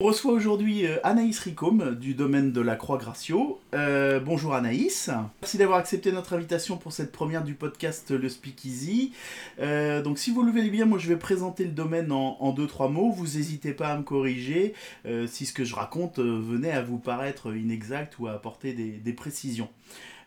On 0.00 0.08
reçoit 0.08 0.32
aujourd'hui 0.32 0.86
euh, 0.86 0.98
Anaïs 1.04 1.38
Ricôme 1.38 1.94
du 1.94 2.14
domaine 2.14 2.52
de 2.52 2.60
la 2.60 2.74
Croix-Gratio. 2.76 3.60
Euh, 3.74 4.20
bonjour 4.20 4.52
Anaïs. 4.52 5.08
Merci 5.40 5.56
d'avoir 5.56 5.78
accepté 5.78 6.12
notre 6.12 6.34
invitation 6.34 6.76
pour 6.76 6.92
cette 6.92 7.12
première 7.12 7.44
du 7.44 7.54
podcast 7.54 8.10
Le 8.10 8.28
Speakeasy. 8.28 9.12
Euh, 9.60 10.02
donc 10.02 10.18
si 10.18 10.32
vous 10.32 10.42
le 10.42 10.50
voulez 10.50 10.68
bien, 10.68 10.84
moi 10.84 10.98
je 10.98 11.08
vais 11.08 11.16
présenter 11.16 11.64
le 11.64 11.70
domaine 11.70 12.12
en, 12.12 12.52
deux 12.52 12.66
trois 12.66 12.88
mots. 12.88 13.12
Vous 13.12 13.38
n'hésitez 13.38 13.72
pas 13.72 13.88
à 13.88 13.96
me 13.96 14.02
corriger 14.02 14.74
euh, 15.06 15.26
si 15.26 15.46
ce 15.46 15.54
que 15.54 15.64
je 15.64 15.76
raconte 15.76 16.18
euh, 16.18 16.38
venait 16.38 16.72
à 16.72 16.82
vous 16.82 16.98
paraître 16.98 17.54
inexact 17.54 18.18
ou 18.18 18.26
à 18.26 18.32
apporter 18.32 18.72
des 18.74 19.12
précisions. 19.12 19.70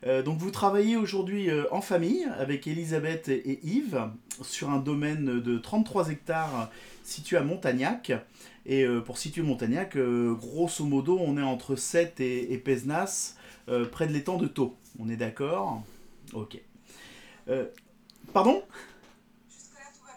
Euh, 0.06 0.22
donc 0.22 0.38
vous 0.38 0.52
travaillez 0.52 0.96
aujourd'hui 0.96 1.50
euh, 1.50 1.64
en 1.72 1.82
famille 1.82 2.28
avec 2.38 2.68
Elisabeth 2.68 3.30
et, 3.30 3.50
et 3.50 3.60
Yves 3.66 4.10
sur 4.44 4.70
un 4.70 4.80
domaine 4.80 5.42
de 5.42 5.58
33 5.58 6.10
hectares 6.10 6.70
situé 7.04 7.38
à 7.38 7.44
Montagnac. 7.44 8.12
Et 8.66 8.84
euh, 8.84 9.02
pour 9.02 9.18
situer 9.18 9.42
Montagnac, 9.42 9.98
grosso 9.98 10.86
modo, 10.86 11.18
on 11.20 11.38
est 11.38 11.42
entre 11.42 11.76
7 11.76 12.20
et, 12.20 12.54
et 12.54 12.58
Pézenas, 12.58 13.36
près 13.92 14.08
de 14.08 14.14
l'étang 14.14 14.38
de 14.38 14.48
Thau. 14.48 14.76
On 15.00 15.10
est 15.10 15.18
d'accord? 15.18 15.84
Ok. 16.34 16.60
Pardon? 18.34 18.64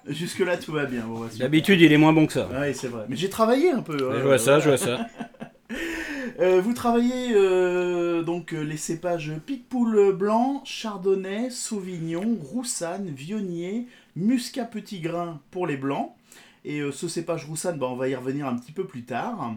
Jusque-là, 0.07 0.57
tout 0.57 0.73
va 0.73 0.87
bien. 0.87 1.07
Bon, 1.07 1.21
bah. 1.21 1.27
D'habitude, 1.39 1.81
il 1.81 1.93
est 1.93 1.97
moins 1.97 2.13
bon 2.13 2.27
que 2.27 2.33
ça. 2.33 2.49
Oui, 2.53 2.75
c'est 2.75 2.89
vrai. 2.89 3.05
Mais 3.09 3.17
j'ai 3.17 3.29
travaillé 3.29 3.71
un 3.71 3.83
peu. 3.83 3.99
Je 3.99 4.05
hein, 4.05 4.23
vois 4.23 4.39
ça, 4.39 4.59
je 4.59 4.69
vois 4.69 4.79
ça. 4.79 5.07
Euh, 6.41 6.59
vous 6.63 6.73
travaillez 6.73 7.35
euh, 7.35 8.23
donc 8.23 8.55
euh, 8.55 8.63
les 8.63 8.79
cépages 8.79 9.31
Picpoul 9.45 10.13
blanc, 10.15 10.63
Chardonnay, 10.65 11.51
Sauvignon, 11.51 12.39
Roussanne, 12.41 13.11
Vionnier, 13.11 13.89
Muscat 14.17 14.65
petit 14.65 15.01
grain 15.01 15.43
pour 15.51 15.67
les 15.67 15.77
blancs. 15.77 16.15
Et 16.65 16.81
ce 16.93 17.09
cépage 17.09 17.45
Roussanne, 17.47 17.79
bah, 17.79 17.89
on 17.91 17.97
va 17.97 18.09
y 18.09 18.15
revenir 18.15 18.47
un 18.47 18.57
petit 18.57 18.73
peu 18.73 18.87
plus 18.87 19.05
tard. 19.05 19.55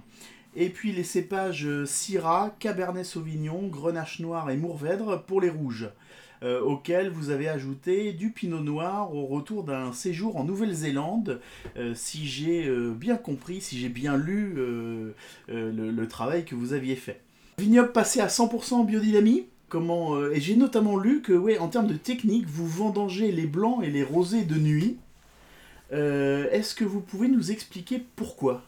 Et 0.56 0.70
puis 0.70 0.92
les 0.92 1.04
cépages 1.04 1.68
Syrah, 1.86 2.54
Cabernet 2.60 3.06
Sauvignon, 3.06 3.68
Grenache 3.68 4.20
noir 4.20 4.50
et 4.50 4.58
Mourvèdre 4.58 5.24
pour 5.24 5.40
les 5.40 5.50
rouges. 5.50 5.90
Euh, 6.44 6.62
auxquels 6.62 7.10
vous 7.10 7.30
avez 7.30 7.48
ajouté 7.48 8.14
du 8.14 8.30
pinot 8.32 8.62
noir 8.62 9.14
au 9.16 9.26
retour 9.26 9.64
d'un 9.64 9.94
séjour 9.94 10.38
en 10.38 10.44
Nouvelle-Zélande, 10.44 11.40
euh, 11.78 11.94
si 11.96 12.28
j'ai 12.28 12.68
euh, 12.68 12.92
bien 12.92 13.16
compris, 13.16 13.62
si 13.62 13.80
j'ai 13.80 13.90
bien 13.90 14.18
lu 14.18 14.56
euh, 14.58 15.12
euh, 15.50 15.72
le, 15.72 15.92
le 15.92 16.08
travail 16.08 16.46
que 16.46 16.56
vous 16.56 16.74
aviez 16.74 16.96
fait. 16.96 17.22
Vignoble 17.60 17.92
passé 17.92 18.20
à 18.20 18.28
100% 18.28 18.74
en 18.74 18.84
biodynamie 18.84 19.46
Comment, 19.74 20.18
euh, 20.18 20.32
et 20.36 20.40
j'ai 20.40 20.56
notamment 20.56 20.98
lu 20.98 21.24
que, 21.24 21.34
ouais, 21.34 21.58
en 21.58 21.68
termes 21.68 21.88
de 21.88 21.96
technique, 21.96 22.46
vous 22.48 22.68
vendangez 22.68 23.32
les 23.32 23.48
blancs 23.48 23.80
et 23.84 23.90
les 23.90 24.04
rosés 24.04 24.44
de 24.44 24.54
nuit. 24.54 24.98
Euh, 25.92 26.48
Est-ce 26.52 26.76
que 26.76 26.84
vous 26.84 27.02
pouvez 27.02 27.28
nous 27.28 27.50
expliquer 27.50 28.04
pourquoi? 28.16 28.62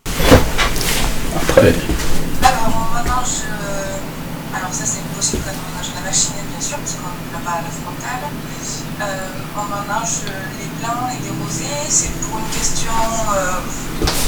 Après. 1.36 1.76
Alors, 2.42 2.90
on 2.92 2.98
euh, 2.98 4.15
alors, 4.66 4.74
ça, 4.74 4.86
c'est 4.90 5.06
possible 5.14 5.44
quand 5.46 5.54
on 5.54 5.78
mélange 5.78 5.94
la 5.94 6.02
machine, 6.10 6.42
bien 6.50 6.58
sûr, 6.58 6.82
parce 6.82 6.98
qu'on 6.98 7.06
ne 7.06 7.30
l'a 7.38 7.44
pas 7.46 7.62
à 7.62 7.62
la 7.62 7.70
frontale. 7.70 8.26
Euh, 8.98 9.62
on 9.62 9.66
mélange 9.70 10.26
les 10.58 10.66
blancs 10.82 11.06
et 11.14 11.22
les 11.22 11.30
rosés. 11.38 11.86
C'est 11.86 12.10
pour 12.26 12.42
une 12.42 12.50
question 12.50 12.98
euh, 13.38 13.62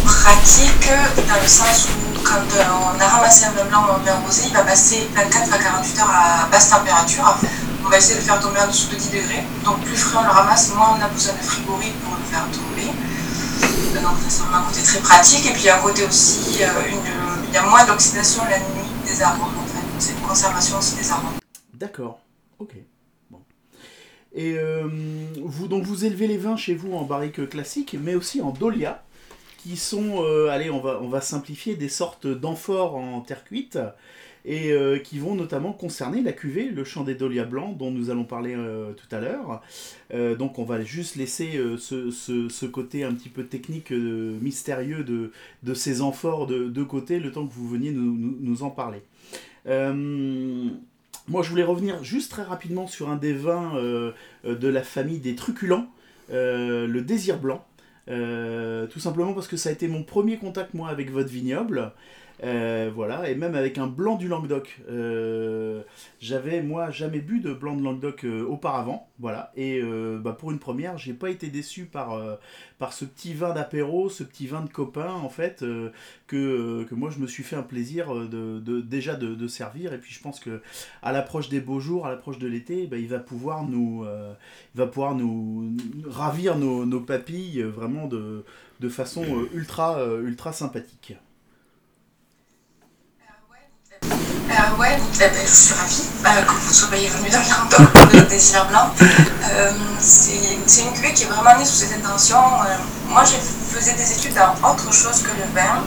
pratique, 0.05 0.93
dans 1.25 1.41
le 1.41 1.47
sens 1.49 1.89
où, 1.89 2.21
quand 2.21 2.45
euh, 2.53 2.85
on 2.85 3.01
a 3.01 3.07
ramassé 3.07 3.45
un 3.49 3.65
blanc 3.65 3.89
ou 3.89 3.97
un 3.97 4.25
rosé, 4.27 4.43
il 4.45 4.53
va 4.53 4.61
passer 4.61 5.09
24 5.15 5.53
à 5.53 5.57
48 5.57 5.99
heures 6.01 6.13
à 6.13 6.45
basse 6.51 6.69
température. 6.69 7.25
On 7.83 7.89
va 7.89 7.97
essayer 7.97 8.13
de 8.13 8.19
le 8.19 8.25
faire 8.25 8.39
tomber 8.39 8.61
en 8.61 8.67
dessous 8.67 8.93
de 8.93 8.95
10 8.95 9.09
degrés. 9.09 9.41
Donc, 9.65 9.81
plus 9.81 9.97
frais 9.97 10.19
on 10.21 10.23
le 10.23 10.29
ramasse, 10.29 10.69
moins 10.75 10.99
on 10.99 11.01
a 11.01 11.07
besoin 11.07 11.33
de 11.33 11.41
frigorie 11.41 11.97
pour 12.05 12.13
le 12.13 12.25
faire 12.29 12.45
tomber. 12.53 12.93
Donc 14.01 14.21
ça, 14.21 14.29
c'est 14.29 14.55
un 14.55 14.61
côté 14.61 14.83
très 14.83 14.99
pratique. 14.99 15.45
Et 15.47 15.53
puis 15.53 15.61
il 15.63 15.65
y 15.65 15.69
a 15.69 15.77
un 15.77 15.79
côté 15.81 16.05
aussi, 16.05 16.61
euh, 16.61 16.67
il 17.47 17.53
y 17.53 17.57
a 17.57 17.63
moins 17.63 17.85
d'oxydation 17.85 18.43
la 18.45 18.59
nuit 18.59 18.85
des 19.05 19.21
arômes 19.21 19.57
en 19.57 19.65
fait. 19.65 19.85
C'est 19.99 20.11
une 20.11 20.16
conservation 20.27 20.77
aussi 20.77 20.97
des 20.97 21.09
arômes. 21.11 21.39
D'accord, 21.73 22.19
ok. 22.59 22.73
Bon. 23.31 23.39
Et 24.33 24.57
euh, 24.57 24.87
vous, 25.41 25.67
donc 25.67 25.83
vous 25.83 26.05
élevez 26.05 26.27
les 26.27 26.37
vins 26.37 26.57
chez 26.57 26.75
vous 26.75 26.93
en 26.93 27.03
barrique 27.03 27.47
classique, 27.49 27.95
mais 28.01 28.15
aussi 28.15 28.41
en 28.41 28.51
dolia, 28.51 29.03
qui 29.57 29.77
sont, 29.77 30.23
euh, 30.23 30.49
allez, 30.49 30.69
on 30.69 30.81
va, 30.81 30.99
on 31.01 31.07
va 31.07 31.21
simplifier, 31.21 31.75
des 31.75 31.89
sortes 31.89 32.27
d'amphores 32.27 32.95
en 32.95 33.21
terre 33.21 33.43
cuite, 33.45 33.79
et 34.45 34.71
euh, 34.71 34.97
qui 34.99 35.19
vont 35.19 35.35
notamment 35.35 35.73
concerner 35.73 36.21
la 36.21 36.31
cuvée, 36.31 36.69
le 36.69 36.83
champ 36.85 37.03
des 37.03 37.15
dolias 37.15 37.43
blancs, 37.43 37.77
dont 37.77 37.91
nous 37.91 38.09
allons 38.09 38.23
parler 38.23 38.55
tout 38.95 39.15
à 39.15 39.19
l'heure. 39.19 39.61
Donc 40.37 40.57
on 40.57 40.63
va 40.63 40.81
juste 40.83 41.15
laisser 41.17 41.59
ce, 41.77 42.11
ce- 42.11 42.65
côté 42.65 43.03
un 43.03 43.13
petit 43.13 43.27
peu 43.29 43.43
technique, 43.45 43.91
mystérieux 43.91 45.03
de, 45.03 45.31
de 45.63 45.73
ces 45.73 46.01
amphores 46.01 46.47
de, 46.47 46.69
de 46.69 46.83
côté, 46.83 47.19
le 47.19 47.31
temps 47.31 47.45
que 47.45 47.53
vous 47.53 47.67
veniez 47.67 47.91
nous- 47.91 48.37
nous 48.39 48.63
en 48.63 48.69
parler. 48.69 49.01
Euh, 49.67 50.69
moi, 51.27 51.43
je 51.43 51.49
voulais 51.49 51.63
revenir 51.63 52.03
juste 52.03 52.31
très 52.31 52.43
rapidement 52.43 52.87
sur 52.87 53.09
un 53.09 53.17
des 53.17 53.33
vins 53.33 53.75
euh, 53.75 54.13
de 54.45 54.67
la 54.67 54.81
famille 54.81 55.19
des 55.19 55.35
truculents, 55.35 55.87
euh, 56.31 56.87
le 56.87 57.01
désir 57.01 57.39
blanc. 57.39 57.65
Tout 58.07 58.99
simplement 58.99 59.33
parce 59.33 59.47
que 59.47 59.57
ça 59.57 59.69
a 59.69 59.71
été 59.73 59.87
mon 59.87 60.03
premier 60.03 60.37
contact, 60.37 60.73
moi, 60.73 60.89
avec 60.89 61.11
votre 61.11 61.29
vignoble. 61.29 61.91
Euh, 62.43 62.91
voilà, 62.93 63.29
et 63.29 63.35
même 63.35 63.55
avec 63.55 63.77
un 63.77 63.87
blanc 63.87 64.15
du 64.15 64.27
Languedoc. 64.27 64.79
Euh, 64.89 65.81
J'avais, 66.19 66.61
moi, 66.61 66.91
jamais 66.91 67.19
bu 67.19 67.39
de 67.39 67.51
blanc 67.51 67.75
de 67.75 67.83
Languedoc 67.83 68.25
euh, 68.25 68.45
auparavant. 68.45 69.09
Voilà, 69.19 69.51
et 69.55 69.81
bah, 70.19 70.33
pour 70.37 70.51
une 70.51 70.59
première, 70.59 70.99
j'ai 70.99 71.13
pas 71.13 71.31
été 71.31 71.47
déçu 71.47 71.85
par, 71.85 72.21
par 72.77 72.93
ce 72.93 73.03
petit 73.03 73.33
vin 73.33 73.51
d'apéro, 73.51 74.09
ce 74.11 74.23
petit 74.23 74.45
vin 74.45 74.61
de 74.61 74.69
copain, 74.69 75.09
en 75.09 75.29
fait, 75.29 75.65
que, 76.27 76.83
que 76.83 76.93
moi, 76.93 77.09
je 77.09 77.17
me 77.17 77.25
suis 77.25 77.41
fait 77.41 77.55
un 77.55 77.63
plaisir 77.63 78.13
de, 78.13 78.59
de- 78.59 78.79
déjà 78.79 79.15
de, 79.15 79.47
servir. 79.47 79.93
Et 79.93 79.97
puis, 79.97 80.13
je 80.13 80.21
pense 80.21 80.39
que 80.39 80.61
à 81.01 81.11
l'approche 81.11 81.49
des 81.49 81.59
beaux 81.59 81.79
jours, 81.79 82.05
à 82.05 82.11
l'approche 82.11 82.37
de 82.37 82.47
l'été, 82.47 82.85
bah, 82.85 82.97
il 82.97 83.07
va 83.07 83.17
pouvoir 83.17 83.63
nous, 83.63 84.05
va 84.75 84.85
pouvoir 84.85 85.15
nous, 85.15 85.75
ravir 86.05 86.59
nos, 86.59 86.85
nos 86.85 87.01
papilles 87.01 87.63
vraiment 87.63 88.05
de, 88.05 88.45
de 88.81 88.89
façon 88.89 89.25
ultra, 89.51 89.99
ultra 90.21 90.53
sympathique. 90.53 91.15
Euh, 94.03 94.79
ouais, 94.79 94.97
eh 95.15 95.17
ben, 95.17 95.31
je 95.45 95.53
suis 95.53 95.73
ravie 95.73 96.03
euh, 96.25 96.41
que 96.43 96.51
vous 96.51 96.73
soyez 96.73 97.09
venu 97.09 97.29
dans 97.29 97.39
le 97.39 97.79
Languedoc 97.79 98.11
de 98.13 98.19
Désir 98.29 98.65
Blanc. 98.65 98.89
Euh, 99.01 99.71
c'est 99.99 100.57
c'est 100.65 100.81
une 100.81 100.93
cuvée 100.93 101.13
qui 101.13 101.23
est 101.23 101.27
vraiment 101.27 101.57
née 101.57 101.65
sous 101.65 101.77
cette 101.77 101.93
intention. 101.93 102.37
Euh, 102.37 102.75
moi, 103.09 103.23
je 103.23 103.35
faisais 103.75 103.93
des 103.93 104.11
études 104.11 104.33
dans 104.35 104.69
autre 104.69 104.91
chose 104.93 105.21
que 105.21 105.29
le 105.29 105.47
vin. 105.55 105.83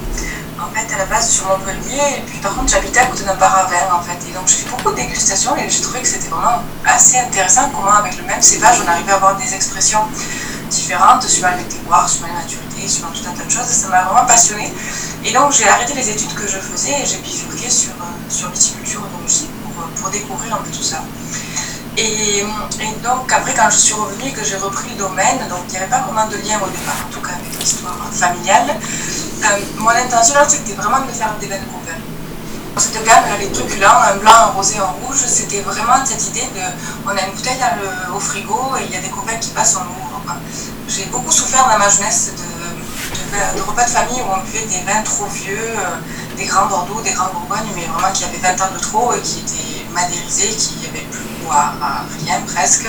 En 0.60 0.68
fait, 0.74 0.94
à 0.94 0.98
la 0.98 1.06
base 1.06 1.30
sur 1.30 1.46
Montpellier, 1.46 2.18
et 2.18 2.22
puis 2.26 2.38
par 2.38 2.54
contre, 2.54 2.70
j'habitais 2.70 3.00
à 3.00 3.06
côté 3.06 3.24
d'un 3.24 3.34
bar 3.34 3.56
à 3.56 3.62
vin, 3.64 3.94
en 3.94 4.02
fait. 4.02 4.18
Et 4.28 4.32
donc, 4.32 4.46
j'ai 4.46 4.56
fait 4.56 4.68
beaucoup 4.70 4.90
de 4.90 4.96
dégustations 4.96 5.56
et 5.56 5.70
j'ai 5.70 5.80
trouvé 5.80 6.00
que 6.02 6.08
c'était 6.08 6.28
vraiment 6.28 6.62
assez 6.84 7.18
intéressant 7.18 7.70
comment, 7.74 7.94
avec 7.94 8.18
le 8.18 8.24
même 8.24 8.42
cépage, 8.42 8.76
on 8.84 8.88
arrivait 8.88 9.12
à 9.12 9.16
avoir 9.16 9.36
des 9.36 9.54
expressions 9.54 10.00
différentes, 10.68 11.22
suivant 11.22 11.48
les 11.56 11.64
terroirs, 11.64 12.08
suivant 12.08 12.28
la 12.28 12.42
maturité, 12.42 12.86
suivant 12.86 13.08
tout 13.08 13.26
un 13.26 13.32
tas 13.32 13.44
de 13.44 13.50
choses. 13.50 13.66
Ça 13.66 13.88
m'a 13.88 14.02
vraiment 14.02 14.26
passionnée. 14.26 14.72
Et 15.24 15.32
donc, 15.32 15.52
j'ai 15.52 15.68
arrêté 15.68 15.92
les 15.94 16.08
études 16.08 16.32
que 16.34 16.48
je 16.48 16.56
faisais 16.56 17.02
et 17.02 17.06
j'ai 17.06 17.18
bifurqué 17.18 17.68
sur, 17.68 17.90
euh, 17.90 18.30
sur 18.30 18.48
viticulture 18.50 19.02
œnologie 19.04 19.48
pour, 19.62 19.82
euh, 19.82 19.86
pour 20.00 20.10
découvrir 20.10 20.54
un 20.54 20.58
peu 20.58 20.70
tout 20.70 20.82
ça. 20.82 21.02
Et, 21.98 22.38
et 22.40 22.92
donc, 23.04 23.30
après, 23.30 23.52
quand 23.52 23.68
je 23.68 23.76
suis 23.76 23.94
revenue 23.94 24.28
et 24.28 24.32
que 24.32 24.42
j'ai 24.44 24.56
repris 24.56 24.88
le 24.90 24.96
domaine, 24.96 25.38
donc 25.50 25.60
il 25.68 25.72
n'y 25.72 25.76
avait 25.76 25.90
pas 25.90 26.00
vraiment 26.00 26.26
de 26.26 26.36
lien 26.36 26.56
au 26.56 26.70
départ, 26.70 26.96
en 27.06 27.12
tout 27.12 27.20
cas 27.20 27.34
avec 27.34 27.60
l'histoire 27.60 27.98
familiale, 28.10 28.70
euh, 28.70 29.46
mon 29.76 29.90
intention 29.90 30.36
c'était 30.48 30.72
vraiment 30.72 31.00
de 31.04 31.12
faire 31.12 31.34
des 31.38 31.48
vins 31.48 31.58
de 31.58 31.64
copains. 31.64 32.00
Cette 32.78 33.04
gamme, 33.04 33.24
là, 33.28 33.36
les 33.38 33.50
truculents, 33.52 34.00
un 34.10 34.16
blanc, 34.16 34.32
un 34.32 34.46
rosé, 34.56 34.78
un 34.78 34.84
rouge, 35.04 35.20
c'était 35.26 35.60
vraiment 35.60 36.02
cette 36.04 36.26
idée 36.28 36.48
de 36.54 36.62
on 37.04 37.10
a 37.10 37.26
une 37.26 37.34
bouteille 37.34 37.60
au 38.14 38.20
frigo 38.20 38.72
et 38.78 38.84
il 38.86 38.92
y 38.92 38.96
a 38.96 39.00
des 39.00 39.10
copains 39.10 39.36
qui 39.36 39.50
passent, 39.50 39.76
on 39.76 39.82
ouvre. 39.82 40.10
J'ai 40.88 41.04
beaucoup 41.06 41.30
souffert 41.30 41.68
dans 41.68 41.78
ma 41.78 41.88
jeunesse 41.88 42.32
de, 42.36 42.59
de- 43.30 43.58
de 43.58 43.62
repas 43.62 43.84
de 43.84 43.90
famille 43.90 44.20
où 44.20 44.30
on 44.32 44.42
buvait 44.44 44.66
des 44.66 44.82
vins 44.84 45.02
trop 45.02 45.26
vieux, 45.26 45.56
euh, 45.58 46.36
des 46.36 46.44
grands 46.46 46.66
Bordeaux, 46.66 47.00
des 47.02 47.12
grands 47.12 47.30
Bourgognes, 47.32 47.70
mais 47.76 47.84
vraiment 47.86 48.12
qui 48.12 48.24
avaient 48.24 48.38
20 48.38 48.60
ans 48.60 48.70
de 48.74 48.78
trop 48.80 49.12
et 49.14 49.20
qui 49.20 49.40
étaient 49.40 49.86
madérisés, 49.92 50.48
qui 50.48 50.76
n'avaient 50.86 51.06
plus 51.10 51.20
à, 51.52 52.04
rien 52.24 52.40
presque. 52.46 52.86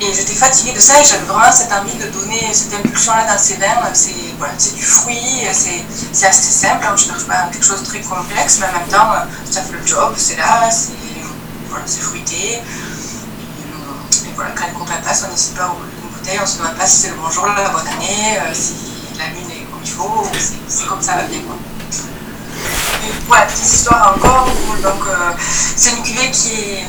Et 0.00 0.14
j'étais 0.14 0.34
fatiguée 0.34 0.72
de 0.72 0.78
ça 0.80 1.00
et 1.00 1.04
j'avais 1.04 1.24
vraiment 1.24 1.50
cette 1.52 1.72
envie 1.72 1.96
de 1.98 2.06
donner 2.10 2.48
cette 2.52 2.72
impulsion-là 2.74 3.26
dans 3.32 3.38
ces 3.38 3.54
vins. 3.54 3.90
C'est 3.94 4.74
du 4.76 4.84
fruit, 4.84 5.44
c'est 5.52 6.26
assez 6.26 6.52
simple, 6.52 6.84
hein, 6.86 6.94
je 6.96 7.04
ne 7.04 7.08
cherche 7.10 7.24
pas 7.26 7.48
quelque 7.50 7.64
chose 7.66 7.80
de 7.80 7.86
très 7.86 8.00
complexe, 8.00 8.58
mais 8.60 8.66
en 8.68 8.78
même 8.78 8.88
temps, 8.88 9.12
euh, 9.12 9.24
ça 9.50 9.62
fait 9.62 9.72
le 9.72 9.84
job, 9.86 10.14
c'est 10.16 10.36
là, 10.36 10.70
c'est 10.70 12.00
fruité. 12.00 12.54
Et, 12.54 12.58
euh, 12.58 14.30
voilà, 14.36 14.50
quand 14.56 14.66
les 14.66 14.72
copains 14.72 15.00
passent, 15.04 15.24
on 15.28 15.32
n'hésite 15.32 15.54
pas 15.54 15.64
à 15.64 15.68
ouvrir 15.70 15.88
une 16.02 16.10
bouteille, 16.10 16.38
on 16.42 16.46
se 16.46 16.58
demande 16.58 16.76
pas 16.76 16.86
si 16.86 16.96
c'est 17.02 17.08
le 17.08 17.16
bonjour, 17.16 17.46
la 17.46 17.68
bonne 17.70 17.86
année, 17.88 18.38
euh, 18.38 18.54
si 18.54 18.74
la 19.18 19.26
lune 19.28 19.50
est 19.50 19.59
il 19.82 19.90
faut, 19.90 20.26
c'est- 20.68 20.86
comme 20.86 21.02
ça 21.02 21.16
va 21.16 21.22
bien. 21.24 21.40
Quoi. 21.40 21.56
Et 23.04 23.12
voilà, 23.26 23.46
petite 23.46 23.64
histoire 23.64 24.14
encore, 24.16 24.46
donc 24.82 25.06
euh, 25.08 25.32
c'est 25.76 25.90
une 25.92 26.02
cuvée 26.02 26.30
qui 26.30 26.52
est 26.52 26.86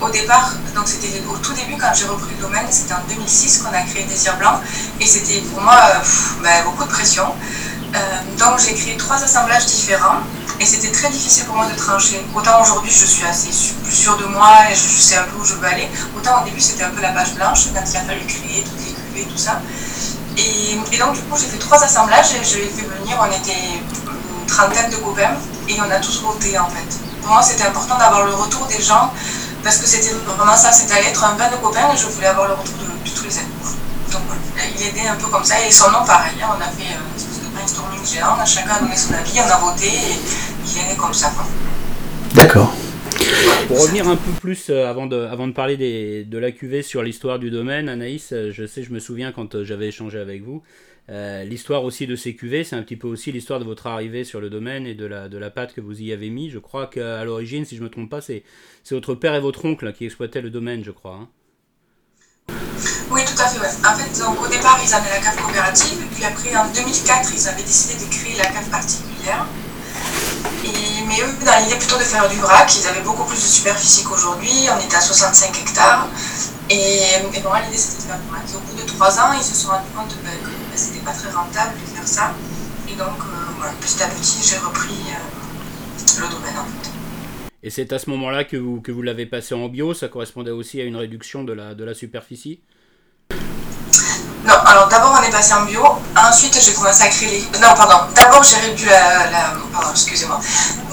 au 0.00 0.10
départ, 0.10 0.52
donc 0.74 0.86
c'était 0.86 1.22
au 1.30 1.36
tout 1.36 1.52
début 1.52 1.76
quand 1.80 1.92
j'ai 1.94 2.06
repris 2.06 2.34
le 2.36 2.42
domaine, 2.42 2.66
c'était 2.70 2.94
en 2.94 3.02
2006 3.08 3.58
qu'on 3.62 3.72
a 3.74 3.82
créé 3.82 4.04
Désir 4.04 4.36
Blanc, 4.36 4.60
et 5.00 5.06
c'était 5.06 5.40
pour 5.40 5.62
moi 5.62 5.78
euh, 5.94 5.98
ben, 6.42 6.64
beaucoup 6.64 6.84
de 6.84 6.88
pression. 6.90 7.26
Euh, 7.94 7.98
donc 8.38 8.58
j'ai 8.58 8.74
créé 8.74 8.96
trois 8.96 9.22
assemblages 9.22 9.66
différents 9.66 10.18
et 10.58 10.66
c'était 10.66 10.90
très 10.90 11.10
difficile 11.10 11.44
pour 11.44 11.54
moi 11.54 11.66
de 11.66 11.76
trancher. 11.76 12.20
Autant 12.34 12.60
aujourd'hui 12.60 12.90
je 12.90 13.04
suis 13.06 13.24
assez 13.24 13.50
plus 13.84 13.94
sûre 13.94 14.16
de 14.16 14.24
moi 14.24 14.50
et 14.68 14.74
je, 14.74 14.80
sais 15.00 15.16
un 15.16 15.22
peu 15.24 15.38
où 15.40 15.44
je 15.44 15.54
veux 15.54 15.66
aller, 15.66 15.88
autant 16.16 16.42
au 16.42 16.44
début 16.44 16.60
c'était 16.60 16.82
un 16.82 16.90
peu 16.90 17.00
la 17.00 17.10
page 17.10 17.34
blanche 17.34 17.68
quand 17.72 17.82
il 17.88 17.96
a 17.96 18.00
fallu 18.00 18.26
créer 18.26 18.64
toutes 18.64 18.84
les 18.84 18.94
cuvées 19.22 19.30
tout 19.30 19.38
ça. 19.38 19.60
Et, 20.36 20.98
donc 20.98 21.14
du 21.14 21.20
coup 21.22 21.36
j'ai 21.38 21.46
fait 21.46 21.58
trois 21.58 21.82
assemblages 21.82 22.32
et 22.34 22.44
je 22.44 22.58
les 22.58 22.64
ai 22.64 22.68
fait 22.68 22.86
venir, 22.86 23.16
on 23.20 23.26
était 23.26 23.52
une 23.52 24.46
trentaine 24.46 24.90
de 24.90 24.96
copains 24.96 25.34
et 25.68 25.76
on 25.80 25.90
a 25.90 25.98
tous 25.98 26.22
voté 26.22 26.58
en 26.58 26.66
fait. 26.66 26.98
Pour 27.22 27.32
moi 27.32 27.42
c'était 27.42 27.64
important 27.64 27.98
d'avoir 27.98 28.24
le 28.24 28.34
retour 28.34 28.66
des 28.66 28.82
gens 28.82 29.12
parce 29.62 29.78
que 29.78 29.86
c'était 29.86 30.14
vraiment 30.26 30.56
ça, 30.56 30.72
c'était 30.72 30.94
aller 30.94 31.08
être 31.08 31.24
un 31.24 31.34
bain 31.34 31.50
de 31.50 31.56
copains 31.56 31.92
et 31.92 31.96
je 31.96 32.06
voulais 32.06 32.26
avoir 32.26 32.48
le 32.48 32.54
retour 32.54 32.74
de, 32.78 33.10
tous 33.10 33.24
les 33.24 33.38
animaux. 33.38 33.74
Donc 34.10 34.22
voilà, 34.26 34.68
il 34.76 34.86
aidait 34.86 35.08
un 35.08 35.16
peu 35.16 35.26
comme 35.28 35.44
ça 35.44 35.54
et 35.60 35.70
son 35.70 35.90
nom 35.90 36.04
pareil, 36.04 36.34
hein, 36.42 36.48
on 36.50 36.60
a 36.60 36.66
fait 36.66 36.94
euh, 36.94 37.10
une 37.10 37.16
espèce 37.16 37.40
de 37.40 37.48
brainstorming 37.54 38.06
géant, 38.06 38.44
chacun 38.44 38.74
a 38.76 38.80
donné 38.80 38.96
son 38.96 39.14
avis, 39.14 39.40
on 39.40 39.50
a 39.50 39.56
voté 39.56 39.86
et 39.86 40.20
il 40.66 40.78
est 40.78 40.88
né 40.88 40.96
comme 40.96 41.14
ça. 41.14 41.32
D'accord. 42.34 42.72
Pour 43.68 43.80
revenir 43.80 44.08
un 44.08 44.16
peu 44.16 44.30
plus 44.40 44.70
euh, 44.70 44.86
avant 44.86 45.06
de, 45.06 45.52
parler 45.52 46.24
de 46.24 46.38
la 46.38 46.52
cuvée 46.52 46.82
sur 46.82 47.02
l'histoire 47.02 47.38
du 47.38 47.50
domaine, 47.50 47.88
Anaïs, 47.88 48.32
euh, 48.32 48.50
je 48.52 48.66
sais, 48.66 48.82
je 48.82 48.92
me 48.92 48.98
souviens 48.98 49.32
quand 49.32 49.62
j'avais 49.62 49.88
échangé 49.88 50.18
avec 50.18 50.42
vous, 50.42 50.62
l'histoire 51.08 51.84
aussi 51.84 52.06
de 52.06 52.16
ces 52.16 52.34
cuvées, 52.34 52.64
c'est 52.64 52.76
un 52.76 52.82
petit 52.82 52.96
peu 52.96 53.08
aussi 53.08 53.32
l'histoire 53.32 53.58
de 53.58 53.64
votre 53.64 53.86
arrivée 53.86 54.24
sur 54.24 54.40
le 54.40 54.50
domaine 54.50 54.86
et 54.86 54.94
de 54.94 55.04
la, 55.04 55.28
de 55.28 55.48
pâte 55.48 55.74
que 55.74 55.80
vous 55.80 56.00
y 56.00 56.12
avez 56.12 56.30
mis. 56.30 56.50
Je 56.50 56.58
crois 56.58 56.86
qu'à 56.86 57.24
l'origine, 57.24 57.64
si 57.64 57.76
je 57.76 57.80
ne 57.80 57.86
me 57.86 57.90
trompe 57.90 58.10
pas, 58.10 58.20
c'est 58.20 58.42
votre 58.90 59.14
père 59.14 59.34
et 59.34 59.40
votre 59.40 59.64
oncle 59.64 59.92
qui 59.92 60.06
exploitaient 60.06 60.42
le 60.42 60.50
domaine, 60.50 60.84
je 60.84 60.90
crois. 60.90 61.18
Hein. 61.20 61.28
Oui, 63.10 63.20
tout 63.24 63.40
à 63.40 63.48
fait. 63.48 63.86
En 63.86 63.96
fait, 63.96 64.44
au 64.44 64.48
départ, 64.48 64.80
ils 64.82 64.94
avaient 64.94 65.10
la 65.10 65.20
cave 65.20 65.36
coopérative, 65.36 65.98
puis 66.14 66.24
après, 66.24 66.56
en 66.56 66.72
2004, 66.72 67.32
ils 67.34 67.48
avaient 67.48 67.62
décidé 67.62 68.04
de 68.04 68.10
créer 68.10 68.36
la 68.36 68.46
cave 68.46 68.70
particulière. 68.70 69.46
Mais 71.14 71.22
eux, 71.22 71.44
dans 71.44 71.62
l'idée 71.62 71.76
plutôt 71.76 71.96
de 71.96 72.02
faire 72.02 72.28
du 72.28 72.36
vrac, 72.36 72.70
ils 72.74 72.86
avaient 72.88 73.02
beaucoup 73.02 73.24
plus 73.24 73.36
de 73.36 73.46
superficie 73.46 74.04
qu'aujourd'hui. 74.04 74.68
On 74.74 74.84
était 74.84 74.96
à 74.96 75.00
65 75.00 75.56
hectares. 75.60 76.08
Et, 76.70 76.74
et 76.74 77.20
l'idée, 77.22 77.76
c'était 77.76 78.02
de 78.02 78.08
faire 78.08 78.18
du 78.18 78.28
vrac. 78.28 78.42
au 78.54 78.60
bout 78.60 78.82
de 78.82 78.86
trois 78.86 79.18
ans, 79.20 79.32
ils 79.36 79.44
se 79.44 79.54
sont 79.54 79.68
rendus 79.68 79.90
compte 79.94 80.10
que 80.10 80.24
ben, 80.24 80.32
c'était 80.74 81.04
pas 81.04 81.12
très 81.12 81.30
rentable 81.30 81.74
de 81.80 81.96
faire 81.96 82.08
ça. 82.08 82.34
Et 82.88 82.96
donc, 82.96 83.18
euh, 83.20 83.70
petit 83.80 84.02
à 84.02 84.08
petit, 84.08 84.38
j'ai 84.42 84.56
repris 84.58 84.94
euh, 85.10 86.20
le 86.20 86.28
domaine, 86.28 86.58
en 86.58 86.64
fait. 86.64 86.90
Et 87.62 87.70
c'est 87.70 87.92
à 87.92 87.98
ce 87.98 88.10
moment-là 88.10 88.44
que 88.44 88.56
vous, 88.56 88.80
que 88.80 88.92
vous 88.92 89.02
l'avez 89.02 89.26
passé 89.26 89.54
en 89.54 89.68
bio, 89.68 89.94
ça 89.94 90.08
correspondait 90.08 90.50
aussi 90.50 90.80
à 90.80 90.84
une 90.84 90.96
réduction 90.96 91.44
de 91.44 91.52
la, 91.52 91.74
de 91.74 91.84
la 91.84 91.94
superficie? 91.94 92.60
Non, 94.44 94.54
alors 94.66 94.88
d'abord 94.88 95.18
on 95.18 95.22
est 95.22 95.30
passé 95.30 95.54
en 95.54 95.62
bio, 95.62 95.82
ensuite 96.14 96.58
j'ai 96.60 96.74
commencé 96.74 97.02
à 97.02 97.08
créer 97.08 97.30
les... 97.30 97.58
Non, 97.60 97.74
pardon, 97.74 98.12
d'abord 98.14 98.42
j'ai 98.42 98.56
réduit 98.56 98.90
la... 98.90 99.54
Pardon, 99.72 99.90
excusez-moi. 99.90 100.38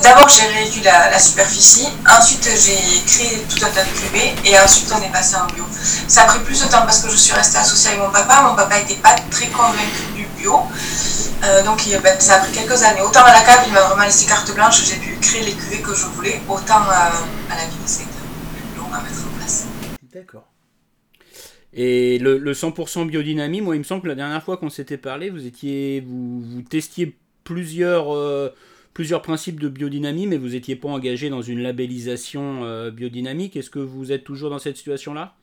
D'abord 0.02 0.30
j'ai 0.30 0.48
réduit 0.48 0.82
la, 0.82 1.20
superficie, 1.20 1.90
ensuite 2.10 2.48
j'ai 2.48 3.04
créé 3.06 3.46
tout 3.50 3.64
un 3.66 3.70
tas 3.70 3.84
de 3.84 3.90
cuvées, 3.90 4.34
et 4.46 4.58
ensuite 4.58 4.92
on 4.98 5.04
est 5.04 5.12
passé 5.12 5.36
en 5.36 5.46
bio. 5.54 5.66
Ça 6.08 6.22
a 6.22 6.26
pris 6.26 6.40
plus 6.40 6.62
de 6.62 6.68
temps 6.68 6.84
parce 6.84 7.00
que 7.00 7.10
je 7.10 7.18
suis 7.18 7.34
restée 7.34 7.58
associée 7.58 7.90
avec 7.92 8.02
mon 8.02 8.10
papa, 8.10 8.42
mon 8.42 8.56
papa 8.56 8.80
n'était 8.80 8.96
pas 8.96 9.16
très 9.30 9.48
convaincu 9.48 10.06
du 10.16 10.26
bio. 10.38 10.62
Euh, 11.44 11.64
donc 11.64 11.86
ben, 12.04 12.20
ça 12.20 12.36
a 12.36 12.38
pris 12.40 12.52
quelques 12.52 12.82
années. 12.84 13.02
Autant 13.02 13.24
à 13.24 13.34
la 13.34 13.42
cave, 13.42 13.64
il 13.68 13.74
m'a 13.74 13.82
vraiment 13.82 14.04
laissé 14.04 14.26
carte 14.26 14.54
blanche, 14.54 14.84
j'ai 14.86 14.96
pu 14.96 15.18
créer 15.20 15.44
les 15.44 15.54
cuvées 15.54 15.82
que 15.82 15.94
je 15.94 16.06
voulais, 16.06 16.42
autant 16.48 16.82
euh, 16.88 17.52
à 17.52 17.56
la 17.56 17.66
ville, 17.66 17.82
c'était 17.86 18.06
long 18.78 18.88
à 18.94 19.02
mettre 19.02 19.20
en 19.28 19.38
place. 19.38 19.64
D'accord. 20.14 20.51
Et 21.74 22.20
le, 22.20 22.54
100% 22.54 23.08
biodynamie, 23.08 23.62
moi 23.62 23.76
il 23.76 23.80
me 23.80 23.84
semble 23.84 24.02
que 24.02 24.08
la 24.08 24.16
dernière 24.16 24.44
fois 24.44 24.58
qu'on 24.58 24.70
s'était 24.70 24.98
parlé, 24.98 25.30
vous 25.30 25.46
étiez, 25.46 26.02
vous, 26.06 26.62
testiez 26.70 27.16
plusieurs, 27.44 28.14
euh, 28.14 28.50
plusieurs 28.94 29.22
principes 29.22 29.60
de 29.60 29.70
biodynamie, 29.70 30.28
mais 30.28 30.38
vous 30.38 30.50
n'étiez 30.50 30.76
pas 30.76 30.90
engagé 30.90 31.30
dans 31.30 31.42
une 31.42 31.62
labellisation 31.62 32.90
biodynamique. 32.92 33.56
Est-ce 33.56 33.70
que 33.70 33.80
vous 33.80 34.12
êtes 34.12 34.24
toujours 34.24 34.50
dans 34.50 34.60
cette 34.60 34.78
situation-là? 34.78 35.36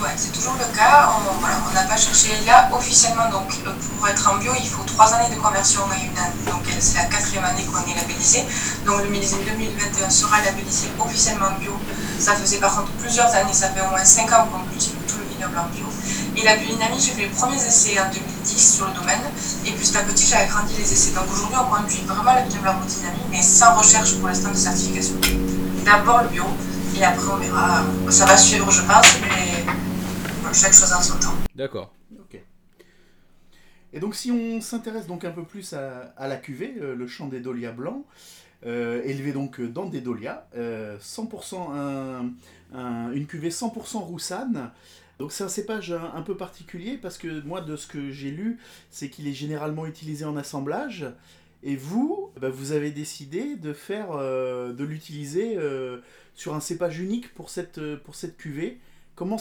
Ouais, 0.00 0.12
c'est 0.16 0.32
toujours 0.32 0.54
le 0.54 0.76
cas. 0.76 1.08
On 1.08 1.72
n'a 1.74 1.82
pas 1.84 1.96
cherché 1.96 2.28
là 2.46 2.68
officiellement. 2.72 3.30
Donc, 3.30 3.48
euh, 3.66 3.72
pour 3.98 4.06
être 4.08 4.30
en 4.30 4.36
bio, 4.36 4.52
il 4.58 4.68
faut 4.68 4.82
trois 4.84 5.12
années 5.14 5.34
de 5.34 5.40
conversion 5.40 5.82
en 5.82 5.86
Mayunan. 5.86 6.28
Donc, 6.46 6.64
c'est 6.78 6.98
la 6.98 7.06
quatrième 7.06 7.44
année 7.44 7.64
qu'on 7.64 7.80
est 7.90 7.94
labellisé. 7.94 8.44
Donc, 8.84 9.02
le 9.02 9.08
millésime 9.08 9.38
2021 9.46 10.10
sera 10.10 10.42
labellisé 10.42 10.88
officiellement 10.98 11.52
bio. 11.60 11.72
Ça 12.18 12.34
faisait 12.34 12.58
par 12.58 12.76
contre 12.76 12.92
plusieurs 13.00 13.32
années. 13.34 13.54
Ça 13.54 13.70
fait 13.70 13.80
au 13.80 13.88
moins 13.88 14.04
cinq 14.04 14.30
ans 14.32 14.46
qu'on 14.52 14.68
cultive 14.70 14.96
tout 15.08 15.18
le 15.18 15.25
vignoble 15.36 15.58
en 15.58 15.68
bio. 15.68 15.86
Et 16.36 16.44
la 16.44 16.56
biodynamie, 16.56 17.00
j'ai 17.00 17.12
fait 17.12 17.22
les 17.22 17.28
premiers 17.28 17.56
essais 17.56 18.00
en 18.00 18.10
2010 18.10 18.76
sur 18.76 18.86
le 18.86 18.94
domaine. 18.94 19.20
Et 19.66 19.72
petit 19.72 19.96
à 19.96 20.02
petit, 20.02 20.26
j'ai 20.26 20.36
agrandi 20.36 20.74
les 20.76 20.92
essais. 20.92 21.14
Donc, 21.14 21.24
aujourd'hui, 21.30 21.58
on 21.60 21.74
conduit 21.74 22.02
vraiment 22.06 22.34
le 22.34 22.48
vignoble 22.48 22.68
en 22.68 22.80
biodynamie, 22.80 23.26
mais 23.30 23.42
sans 23.42 23.76
recherche 23.76 24.16
pour 24.16 24.28
l'instant 24.28 24.50
de 24.50 24.56
certification. 24.56 25.16
D'abord 25.84 26.22
le 26.22 26.28
bio. 26.28 26.44
Et 26.98 27.04
après, 27.04 27.28
on 27.30 27.36
verra. 27.36 27.84
Ça 28.10 28.26
va 28.26 28.36
suivre, 28.36 28.70
je 28.70 28.82
pense, 28.82 29.18
mais 29.20 29.72
chaque 30.52 30.72
chose 30.72 30.92
en 30.92 31.02
son 31.02 31.18
temps. 31.18 31.34
D'accord. 31.54 31.92
Ok. 32.18 32.40
Et 33.92 34.00
donc, 34.00 34.14
si 34.14 34.30
on 34.30 34.60
s'intéresse 34.60 35.06
donc 35.06 35.24
un 35.24 35.32
peu 35.32 35.44
plus 35.44 35.74
à, 35.74 36.28
la 36.28 36.36
cuvée, 36.36 36.74
euh, 36.80 36.94
le 36.94 37.06
champ 37.06 37.26
des 37.26 37.40
dolias 37.40 37.72
blancs, 37.72 38.04
euh, 38.64 39.02
élevé 39.04 39.32
donc 39.32 39.60
dans 39.60 39.84
des 39.84 40.00
dolias, 40.00 40.44
100% 40.56 42.22
euh, 42.74 43.12
une 43.12 43.26
cuvée 43.26 43.50
100% 43.50 43.98
roussane. 43.98 44.70
Donc 45.18 45.32
c'est 45.32 45.44
un 45.44 45.48
cépage 45.48 45.92
un, 45.92 46.22
peu 46.22 46.36
particulier 46.36 46.98
parce 46.98 47.16
que 47.16 47.40
moi 47.42 47.62
de 47.62 47.76
ce 47.76 47.86
que 47.86 48.10
j'ai 48.10 48.30
lu, 48.30 48.58
c'est 48.90 49.08
qu'il 49.08 49.26
est 49.28 49.32
généralement 49.32 49.86
utilisé 49.86 50.24
en 50.24 50.36
assemblage. 50.36 51.06
Et 51.62 51.74
vous, 51.74 52.30
bah, 52.38 52.50
vous 52.50 52.72
avez 52.72 52.90
décidé 52.90 53.56
de 53.56 53.72
faire, 53.72 54.12
de 54.18 54.84
l'utiliser 54.84 55.58
sur 56.34 56.54
un 56.54 56.60
cépage 56.60 57.00
unique 57.00 57.32
pour 57.32 57.48
cette, 57.48 57.80
pour 57.96 58.14
cuvée. 58.36 58.78
Comment 59.14 59.38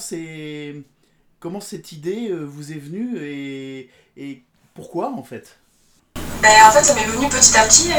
comment 1.46 1.60
cette 1.60 1.92
idée 1.92 2.32
euh, 2.32 2.44
vous 2.44 2.72
est 2.72 2.80
venue 2.80 3.20
et, 3.20 4.42
pourquoi 4.74 5.12
en 5.12 5.22
fait? 5.22 5.60
Ben, 6.42 6.68
en 6.68 6.72
fait, 6.72 6.84
ça 6.84 6.94
m'est 6.94 7.06
venu 7.06 7.28
petit 7.28 7.58
à 7.58 7.64
petit. 7.64 7.92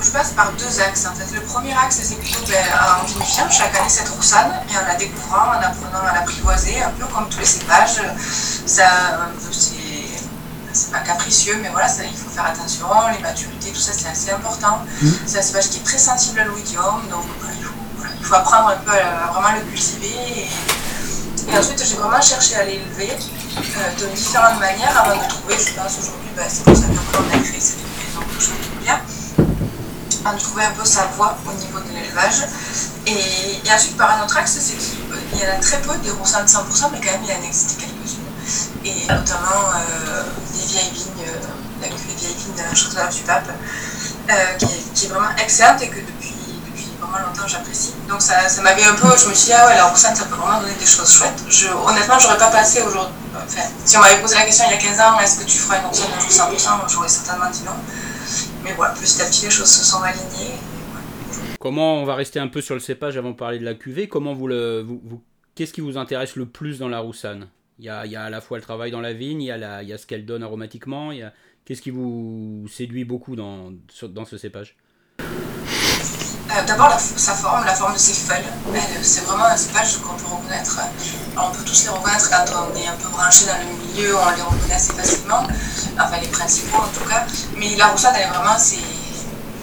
Je 0.00 0.10
passe 0.10 0.30
par 0.30 0.50
deux 0.52 0.80
axes. 0.80 1.06
En 1.06 1.14
fait. 1.14 1.34
Le 1.34 1.42
premier 1.42 1.72
axe, 1.72 2.00
c'est 2.02 2.18
plutôt 2.18 2.40
ben, 2.48 2.64
en 3.00 3.04
vinifiant 3.04 3.48
chaque 3.50 3.76
année 3.78 3.88
cette 3.88 4.08
roussane 4.08 4.52
et 4.72 4.78
en 4.78 4.86
la 4.86 4.94
découvrant, 4.94 5.48
en 5.48 5.60
apprenant 5.60 6.06
à 6.08 6.14
l'apprivoiser, 6.14 6.82
un 6.82 6.90
peu 6.90 7.06
comme 7.06 7.28
tous 7.28 7.40
les 7.40 7.46
cépages. 7.46 8.00
Ça, 8.66 8.84
c'est 10.72 10.90
pas 10.90 11.00
capricieux, 11.00 11.58
mais 11.60 11.68
voilà, 11.68 11.88
ça, 11.88 12.02
il 12.04 12.16
faut 12.16 12.30
faire 12.30 12.46
attention. 12.46 12.86
Les 13.14 13.22
maturités, 13.22 13.70
tout 13.70 13.80
ça, 13.80 13.92
c'est 13.92 14.08
assez 14.08 14.30
important. 14.30 14.82
Mmh. 15.02 15.08
C'est 15.26 15.38
un 15.38 15.42
cépage 15.42 15.68
qui 15.68 15.78
est 15.78 15.84
très 15.84 15.98
sensible 15.98 16.40
à 16.40 16.44
l'oïdium, 16.44 17.02
donc 17.10 17.24
il, 18.18 18.24
faut, 18.24 18.34
apprendre 18.34 18.68
un 18.68 18.76
peu 18.76 18.92
à, 18.92 19.30
vraiment 19.30 19.54
le 19.54 19.70
cultiver. 19.70 20.08
Et 20.08 20.48
ensuite, 21.50 21.84
j'ai 21.84 21.96
vraiment 21.96 22.20
cherché 22.20 22.56
à 22.56 22.64
l'élever 22.64 23.10
euh, 23.10 24.00
de 24.00 24.14
différentes 24.14 24.60
manières 24.60 24.96
avant 24.96 25.16
de 25.16 25.28
trouver, 25.28 25.56
je 25.58 25.72
pense 25.74 25.98
aujourd'hui, 25.98 26.30
bah, 26.36 26.42
c'est 26.48 26.64
pour 26.64 26.76
ça 26.76 26.82
qu'on 26.86 27.38
a 27.38 27.42
créé 27.42 27.60
cette 27.60 27.78
maison 27.78 28.20
que 28.20 28.40
je 28.40 28.84
bien, 28.84 29.00
avant 30.24 30.36
de 30.36 30.40
trouver 30.40 30.64
un 30.64 30.70
peu 30.70 30.84
sa 30.84 31.06
voie 31.16 31.36
au 31.46 31.52
niveau 31.52 31.80
de 31.80 31.94
l'élevage. 31.94 32.46
Et, 33.06 33.72
ensuite, 33.74 33.96
par 33.96 34.18
un 34.18 34.24
autre 34.24 34.36
axe, 34.36 34.58
c'est 34.60 34.76
qu'il 34.76 35.40
y 35.40 35.50
en 35.50 35.56
a 35.56 35.60
très 35.60 35.80
peu 35.80 35.96
des 35.98 36.10
roussins 36.10 36.42
de 36.42 36.48
100%, 36.48 36.90
mais 36.92 37.00
quand 37.00 37.12
même, 37.12 37.24
il 37.24 37.32
en 37.32 37.46
existe 37.46 37.80
quelques-unes. 37.80 38.84
Et 38.84 39.06
notamment 39.08 39.70
euh, 39.74 40.22
des 40.54 40.66
vieilles 40.66 40.92
vignes, 40.92 41.26
euh, 41.26 41.80
la 41.80 41.88
cuvée 41.88 42.14
vieille 42.16 42.34
vigne 42.34 42.54
de 42.54 42.62
la 42.62 42.74
Château 42.74 43.16
du 43.16 43.22
Pape, 43.22 43.50
qui, 44.58 44.66
qui, 44.94 45.06
est 45.06 45.08
vraiment 45.08 45.34
excellente 45.36 45.82
et 45.82 45.88
que 45.88 46.00
depuis 46.00 46.21
longtemps 47.20 47.46
j'apprécie. 47.46 47.94
Donc 48.08 48.22
ça, 48.22 48.48
ça 48.48 48.62
m'avait 48.62 48.84
un 48.84 48.94
peu, 48.94 49.08
je 49.16 49.28
me 49.28 49.34
suis 49.34 49.46
dit, 49.46 49.52
ah 49.52 49.66
ouais, 49.66 49.74
la 49.74 49.86
roussane, 49.86 50.14
ça 50.14 50.24
peut 50.24 50.36
vraiment 50.36 50.60
donner 50.60 50.74
des 50.74 50.86
choses 50.86 51.12
chouettes. 51.12 51.42
Je, 51.48 51.68
honnêtement, 51.68 52.18
j'aurais 52.18 52.38
pas 52.38 52.50
passé 52.50 52.82
aujourd'hui. 52.82 53.14
Enfin, 53.34 53.62
si 53.84 53.96
on 53.96 54.00
m'avait 54.00 54.20
posé 54.20 54.36
la 54.36 54.44
question 54.44 54.64
il 54.68 54.72
y 54.72 54.74
a 54.74 54.80
15 54.80 55.00
ans, 55.00 55.20
est-ce 55.20 55.40
que 55.40 55.44
tu 55.44 55.58
feras 55.58 55.80
une 55.80 55.86
roussane 55.86 56.10
de 56.10 56.56
100% 56.56 56.92
J'aurais 56.92 57.08
certainement 57.08 57.50
dit 57.50 57.62
non. 57.64 57.72
Mais 58.64 58.72
voilà, 58.74 58.94
petit 58.94 59.20
à 59.20 59.26
petit, 59.26 59.46
les 59.46 59.50
choses 59.50 59.70
se 59.70 59.84
sont 59.84 60.02
alignées. 60.02 60.54
Comment 61.58 61.96
on 61.96 62.04
va 62.04 62.14
rester 62.14 62.40
un 62.40 62.48
peu 62.48 62.60
sur 62.60 62.74
le 62.74 62.80
cépage 62.80 63.16
avant 63.16 63.30
de 63.30 63.36
parler 63.36 63.58
de 63.58 63.64
la 63.64 63.74
cuvée? 63.74 64.08
Comment 64.08 64.34
vous 64.34 64.48
le, 64.48 64.80
vous, 64.82 65.22
qu'est-ce 65.54 65.72
qui 65.72 65.80
vous 65.80 65.96
intéresse 65.96 66.36
le 66.36 66.46
plus 66.46 66.78
dans 66.78 66.88
la 66.88 66.98
roussane 67.00 67.48
il 67.78 67.86
y, 67.86 67.88
a, 67.88 68.06
il 68.06 68.12
y 68.12 68.16
a 68.16 68.24
à 68.24 68.30
la 68.30 68.40
fois 68.40 68.58
le 68.58 68.62
travail 68.62 68.90
dans 68.90 69.00
la 69.00 69.12
vigne, 69.12 69.42
il 69.42 69.46
y 69.46 69.50
a, 69.50 69.56
la, 69.56 69.82
il 69.82 69.88
y 69.88 69.92
a 69.92 69.98
ce 69.98 70.06
qu'elle 70.06 70.24
donne 70.24 70.42
aromatiquement. 70.42 71.10
Qu'est-ce 71.64 71.82
qui 71.82 71.90
vous 71.90 72.66
séduit 72.70 73.04
beaucoup 73.04 73.34
dans, 73.34 73.72
dans 74.02 74.24
ce 74.24 74.36
cépage? 74.38 74.76
Euh, 76.54 76.62
d'abord, 76.66 76.98
sa 77.16 77.32
forme, 77.34 77.64
la 77.64 77.74
forme 77.74 77.94
de 77.94 77.98
ses 77.98 78.12
feuilles. 78.12 78.44
C'est 79.02 79.24
vraiment 79.24 79.44
un 79.44 79.56
cépage 79.56 79.98
qu'on 79.98 80.14
peut 80.14 80.26
reconnaître. 80.26 80.78
on 81.36 81.50
peut 81.50 81.64
tous 81.64 81.84
les 81.84 81.88
reconnaître 81.88 82.30
quand 82.30 82.44
on 82.52 82.76
est 82.76 82.86
un 82.86 82.94
peu 82.94 83.08
branché 83.08 83.46
dans 83.46 83.56
le 83.58 83.86
milieu, 83.86 84.16
on 84.16 84.30
les 84.30 84.42
reconnaît 84.42 84.74
assez 84.74 84.92
facilement. 84.92 85.46
Enfin, 85.98 86.16
les 86.20 86.28
principaux 86.28 86.78
en 86.78 86.98
tout 86.98 87.08
cas. 87.08 87.24
Mais 87.56 87.74
la 87.76 87.86
roussade, 87.86 88.14
elle 88.16 88.24
est 88.24 88.28
vraiment, 88.28 88.58
c'est 88.58 88.78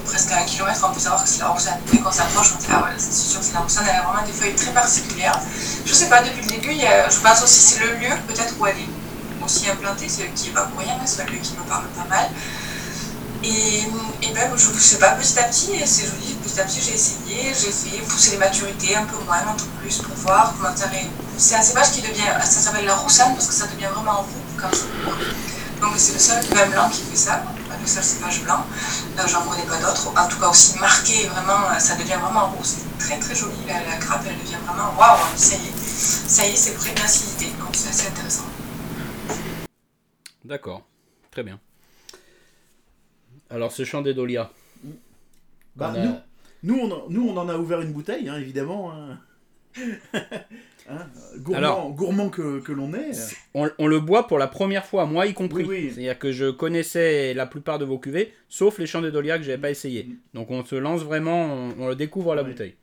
presque 0.06 0.32
un 0.32 0.44
kilomètre, 0.44 0.84
on 0.90 0.94
peut 0.94 1.00
savoir 1.00 1.24
que 1.24 1.30
c'est 1.30 1.40
la 1.40 1.50
roussade. 1.50 1.80
Dès 1.92 2.00
qu'on 2.00 2.12
s'approche, 2.12 2.54
on 2.56 2.60
dit, 2.60 2.68
ah 2.72 2.84
ouais, 2.84 2.96
c'est 2.98 3.14
sûr 3.14 3.40
que 3.40 3.46
c'est 3.46 3.54
la 3.54 3.60
roussade. 3.60 3.86
Elle 3.88 3.96
a 3.96 4.02
vraiment 4.02 4.26
des 4.26 4.34
feuilles 4.34 4.56
très 4.56 4.72
particulières. 4.72 5.40
Je 5.86 5.94
sais 5.94 6.10
pas, 6.10 6.22
depuis 6.22 6.42
le 6.42 6.48
début, 6.48 6.74
je 6.74 7.20
pense 7.20 7.44
aussi 7.44 7.60
c'est 7.60 7.80
le 7.80 7.98
lieu 7.98 8.16
peut-être 8.28 8.56
où 8.60 8.66
elle 8.66 8.78
est 8.78 9.44
aussi 9.44 9.70
implanté, 9.70 10.08
c'est 10.10 10.28
qui 10.34 10.50
est 10.50 10.54
pas 10.54 10.64
pour 10.64 10.80
rien, 10.80 10.96
c'est 11.06 11.30
lui 11.30 11.40
qui 11.40 11.54
me 11.54 11.64
parle 11.64 11.86
pas 11.90 12.06
mal. 12.10 12.30
Et, 13.42 13.84
et 14.22 14.34
ben, 14.34 14.52
je 14.58 14.80
sais 14.80 15.00
pas, 15.00 15.12
petit 15.12 15.40
à 15.40 15.44
petit, 15.44 15.72
c'est 15.86 16.06
joli, 16.06 16.36
petit 16.44 16.60
à 16.60 16.66
petit 16.66 16.82
j'ai 16.82 16.94
essayé, 16.96 17.54
j'ai 17.54 17.72
fait 17.72 17.98
pousser 18.04 18.32
les 18.32 18.38
maturités 18.38 18.98
un 18.98 19.06
peu 19.06 19.16
moins, 19.24 19.38
un 19.38 19.54
peu 19.54 19.64
plus 19.80 20.00
pour 20.00 20.14
voir 20.16 20.54
comment 20.58 20.76
ça 20.76 20.88
C'est 21.38 21.56
un 21.56 21.62
cépage 21.62 21.92
qui 21.92 22.02
devient, 22.02 22.28
ça 22.42 22.60
s'appelle 22.60 22.86
la 22.86 22.96
roussane 22.96 23.34
parce 23.34 23.48
que 23.48 23.54
ça 23.54 23.68
devient 23.68 23.88
vraiment 23.94 24.22
roux 24.24 24.28
quand 24.58 24.68
je 24.74 25.80
Donc 25.80 25.94
c'est 25.96 26.14
le 26.14 26.20
seul 26.20 26.44
vin 26.54 26.68
blanc 26.68 26.90
qui 26.90 27.02
fait 27.04 27.16
ça, 27.16 27.44
le 27.82 27.88
seul 27.88 28.04
cépage 28.04 28.42
blanc. 28.44 28.66
Là 29.16 29.26
j'en 29.26 29.42
connais 29.44 29.64
pas 29.64 29.78
d'autres, 29.78 30.10
en 30.18 30.28
tout 30.28 30.38
cas 30.38 30.50
aussi 30.50 30.78
marqué, 30.80 31.28
vraiment, 31.28 31.80
ça 31.80 31.96
devient 31.96 32.18
vraiment 32.22 32.48
roux, 32.48 32.64
c'est 32.64 32.98
très 33.00 33.18
très 33.20 33.36
joli, 33.36 33.56
la, 33.66 33.76
la 33.90 33.96
grappe 33.98 34.24
elle 34.28 34.38
devient 34.38 34.58
vraiment 34.68 34.94
waouh, 35.00 35.18
ça 35.38 35.56
y 35.56 35.60
est, 35.60 36.28
ça 36.28 36.46
y 36.46 36.52
est, 36.52 36.58
c'est 36.58 36.74
près 36.74 36.92
de 36.92 37.00
l'acidité, 37.00 37.46
donc 37.58 37.70
c'est 37.72 37.90
assez 37.90 38.08
intéressant. 38.08 38.44
D'accord, 40.44 40.82
très 41.32 41.44
bien. 41.44 41.58
Alors, 43.50 43.72
ce 43.72 43.84
chant 43.84 44.02
des 44.02 44.14
Dolias. 44.14 44.50
Bah, 45.76 45.94
a- 45.96 45.98
nous, 46.06 46.16
nous, 46.64 46.80
on 46.80 46.92
en, 46.92 47.10
nous, 47.10 47.28
on 47.30 47.38
en 47.38 47.50
a 47.50 47.58
ouvert 47.58 47.82
une 47.82 47.92
bouteille, 47.94 48.30
hein, 48.30 48.38
évidemment. 48.38 48.92
hein. 48.94 49.20
Hein, 50.92 51.06
gourmand 51.38 51.58
Alors- 51.60 51.92
gourmand 51.92 52.30
que, 52.30 52.60
que 52.62 52.72
l'on 52.72 52.92
est. 52.96 53.12
On, 53.54 53.70
on 53.78 53.86
le 53.86 54.00
boit 54.00 54.26
pour 54.26 54.40
la 54.40 54.48
première 54.48 54.88
fois, 54.88 55.06
moi 55.06 55.28
y 55.28 55.36
compris. 55.36 55.64
Oui, 55.64 55.70
oui. 55.84 55.92
C'est-à-dire 55.94 56.18
que 56.18 56.32
je 56.32 56.50
connaissais 56.50 57.36
la 57.36 57.46
plupart 57.46 57.78
de 57.78 57.86
vos 57.86 58.00
cuvées, 58.00 58.34
sauf 58.48 58.80
les 58.80 58.88
chants 58.88 59.04
des 59.04 59.12
Dolias 59.12 59.38
que 59.38 59.44
j'avais 59.44 59.60
pas 59.62 59.70
essayé. 59.70 60.06
Mm. 60.06 60.16
Donc 60.34 60.50
on 60.50 60.66
se 60.66 60.74
lance 60.74 61.02
vraiment, 61.04 61.46
on, 61.46 61.76
on 61.78 61.88
le 61.90 61.96
découvre 61.96 62.32
à 62.32 62.36
la 62.36 62.42
bouteille. 62.44 62.74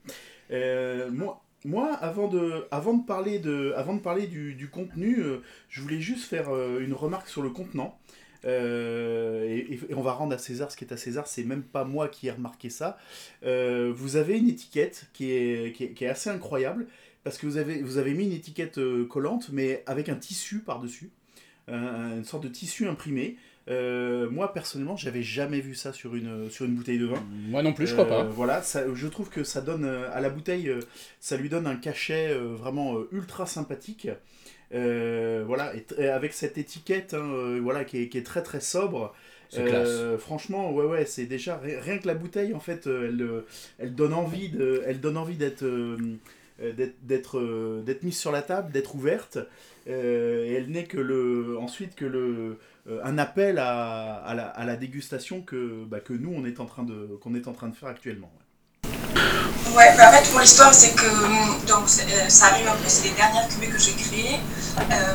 Euh, 0.53 1.11
moi, 1.11 1.43
moi, 1.65 1.95
avant 1.95 2.29
de, 2.29 2.67
avant 2.71 2.95
de 2.95 3.05
parler, 3.05 3.41
de, 3.41 3.73
avant 3.77 3.95
de 3.95 4.01
parler 4.01 4.29
du, 4.29 4.55
du 4.55 4.69
contenu, 4.69 5.19
euh, 5.19 5.39
je 5.69 5.81
voulais 5.81 6.01
juste 6.01 6.27
faire 6.29 6.55
euh, 6.55 6.79
une 6.79 6.93
remarque 6.95 7.27
sur 7.29 7.43
le 7.43 7.51
contenant. 7.51 7.99
Euh, 8.45 9.45
et, 9.45 9.81
on 9.95 10.03
va 10.03 10.13
rendre 10.13 10.35
à 10.35 10.39
César 10.39 10.71
ce 10.71 10.77
qui 10.77 10.85
est 10.85 10.93
à 10.93 10.97
César, 10.97 11.27
c'est 11.27 11.45
même 11.45 11.63
pas 11.63 11.85
moi 11.85 12.09
qui 12.09 12.29
ai 12.29 12.31
remarqué 12.31 12.71
ça. 12.71 12.99
Euh, 13.45 13.93
vous 13.95 14.17
avez 14.17 14.39
une 14.39 14.49
étiquette 14.49 15.07
qui 15.13 15.33
est, 15.33 15.75
qui 15.75 15.85
est, 15.85 15.91
qui 15.93 16.05
est 16.05 16.09
assez 16.09 16.31
incroyable, 16.31 16.87
parce 17.25 17.39
que 17.39 17.47
vous 17.47 17.57
avez, 17.57 17.83
vous 17.83 17.99
avez 17.99 18.15
mis 18.15 18.25
une 18.25 18.33
étiquette 18.33 18.79
euh, 18.79 19.05
collante, 19.05 19.49
mais 19.53 19.83
avec 19.87 20.09
un 20.09 20.17
tissu 20.17 20.61
par-dessus, 20.61 21.11
Euh, 21.69 22.19
une 22.19 22.25
sorte 22.25 22.45
de 22.45 22.49
tissu 22.49 22.87
imprimé. 22.87 23.37
Moi, 23.69 24.53
personnellement, 24.55 24.97
j'avais 24.97 25.25
jamais 25.25 25.61
vu 25.61 25.75
ça 25.75 25.93
sur 25.93 26.15
une, 26.15 26.49
sur 26.49 26.65
une 26.65 26.77
bouteille 26.77 27.01
de 27.01 27.07
vin. 27.07 27.21
Moi 27.49 27.65
non 27.65 27.73
plus, 27.73 27.89
je 27.89 27.95
crois 27.95 28.07
pas. 28.07 28.23
Voilà, 28.23 28.63
ça, 28.63 28.85
je 28.95 29.09
trouve 29.09 29.29
que 29.31 29.43
ça 29.43 29.61
donne 29.61 29.85
à 29.85 30.21
la 30.21 30.31
bouteille, 30.31 30.71
ça 31.19 31.37
lui 31.37 31.49
donne 31.49 31.67
un 31.67 31.75
cachet 31.75 32.33
vraiment 32.35 32.99
ultra 33.11 33.47
sympathique. 33.47 34.09
Euh, 34.75 35.45
voilà, 35.47 35.75
et, 35.77 35.85
et 35.99 36.09
avec 36.09 36.33
cette 36.33 36.59
étiquette, 36.59 37.15
hein, 37.15 37.19
euh, 37.33 37.61
voilà, 37.63 37.85
qui 37.85 37.99
est, 38.03 38.09
qui 38.09 38.19
est 38.19 38.27
très 38.27 38.43
très 38.43 38.61
sobre. 38.61 39.15
Euh, 39.57 40.19
franchement, 40.19 40.73
ouais, 40.75 40.85
ouais, 40.87 41.07
c'est 41.07 41.27
déjà 41.27 41.57
ri- 41.59 41.77
rien 41.79 41.99
que 41.99 42.07
la 42.09 42.15
bouteille, 42.15 42.53
en 42.55 42.61
fait, 42.61 42.87
euh, 42.87 43.09
elle, 43.09 43.23
euh, 43.23 43.47
elle 43.79 43.95
donne 43.95 44.13
envie 44.13 44.49
de, 44.49 44.83
elle 44.87 45.01
donne 45.01 45.17
envie 45.17 45.37
d'être, 45.37 45.65
euh, 45.65 45.97
d'être, 46.61 46.95
d'être, 47.03 47.83
d'être 47.85 48.03
mise 48.03 48.19
sur 48.19 48.33
la 48.33 48.43
table, 48.43 48.73
d'être 48.73 48.95
ouverte. 48.95 49.39
Et 49.89 50.55
elle 50.55 50.69
n'est 50.71 50.85
que 50.87 50.99
le, 50.99 51.57
ensuite 51.59 51.95
que 51.95 52.05
le, 52.05 52.59
un 53.05 53.19
appel 53.19 53.59
à, 53.59 54.15
à, 54.17 54.35
la, 54.35 54.47
à 54.49 54.65
la 54.65 54.77
dégustation 54.77 55.43
que, 55.43 55.85
bah, 55.85 56.01
que 56.01 56.13
nous 56.13 56.33
on 56.35 56.45
est 56.45 56.59
en 56.59 56.67
train 56.67 56.83
de, 56.83 57.17
qu'on 57.21 57.37
est 57.37 57.47
en 57.47 57.53
train 57.53 57.69
de 57.69 57.77
faire 57.77 57.89
actuellement. 57.89 58.33
Ouais, 58.37 58.46
bah 59.97 60.09
en 60.09 60.13
fait, 60.13 60.31
pour 60.31 60.41
l'histoire, 60.41 60.73
c'est 60.75 60.93
que 60.95 61.07
donc, 61.67 61.85
c'est- 61.87 62.03
euh, 62.11 62.29
ça 62.29 62.47
arrive 62.47 62.67
un 62.69 62.73
peu, 62.73 62.89
c'est 62.89 63.05
les 63.05 63.11
dernières 63.11 63.49
cuvées 63.49 63.69
que 63.69 63.79
j'ai 63.79 63.93
créées. 63.93 64.41
Euh, 64.79 65.15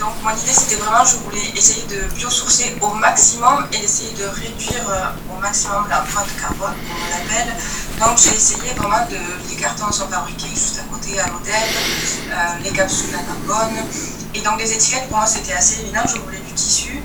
donc, 0.00 0.14
mon 0.22 0.30
idée, 0.30 0.52
c'était 0.52 0.76
vraiment, 0.76 1.04
je 1.04 1.16
voulais 1.16 1.46
essayer 1.56 1.82
de 1.86 2.00
biosourcer 2.14 2.76
au 2.80 2.94
maximum 2.94 3.66
et 3.72 3.78
d'essayer 3.78 4.12
de 4.12 4.24
réduire 4.24 4.88
euh, 4.88 5.34
au 5.36 5.40
maximum 5.40 5.86
l'empreinte 5.90 6.28
carbone, 6.40 6.74
comme 6.86 7.02
on 7.04 7.10
l'appelle. 7.10 7.52
Donc, 7.98 8.16
j'ai 8.16 8.34
essayé 8.36 8.72
vraiment 8.76 9.04
de. 9.10 9.18
Les 9.50 9.56
cartons 9.56 9.90
sont 9.90 10.08
fabriqués 10.08 10.48
juste 10.54 10.78
à 10.78 10.84
côté 10.94 11.18
à 11.18 11.26
l'hôtel, 11.28 11.54
euh, 12.30 12.34
les 12.62 12.70
capsules 12.70 13.14
à 13.14 13.22
carbone. 13.26 13.76
Et 14.34 14.40
donc, 14.40 14.58
les 14.60 14.72
étiquettes, 14.72 15.08
pour 15.08 15.18
moi, 15.18 15.26
c'était 15.26 15.54
assez 15.54 15.80
évident. 15.80 16.02
Je 16.06 16.20
voulais 16.20 16.38
du 16.38 16.52
tissu. 16.52 17.02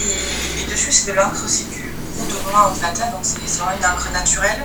Et, 0.00 0.70
dessus, 0.70 0.92
c'est 0.92 1.10
de 1.10 1.16
l'encre, 1.16 1.42
c'est 1.48 1.68
du 1.70 1.92
roux 2.18 2.26
de 2.26 2.54
en 2.56 2.74
fait. 2.74 2.86
hein, 3.02 3.10
donc, 3.12 3.22
c'est 3.24 3.58
vraiment 3.58 3.76
une 3.78 3.86
encre 3.86 4.10
naturelle. 4.12 4.62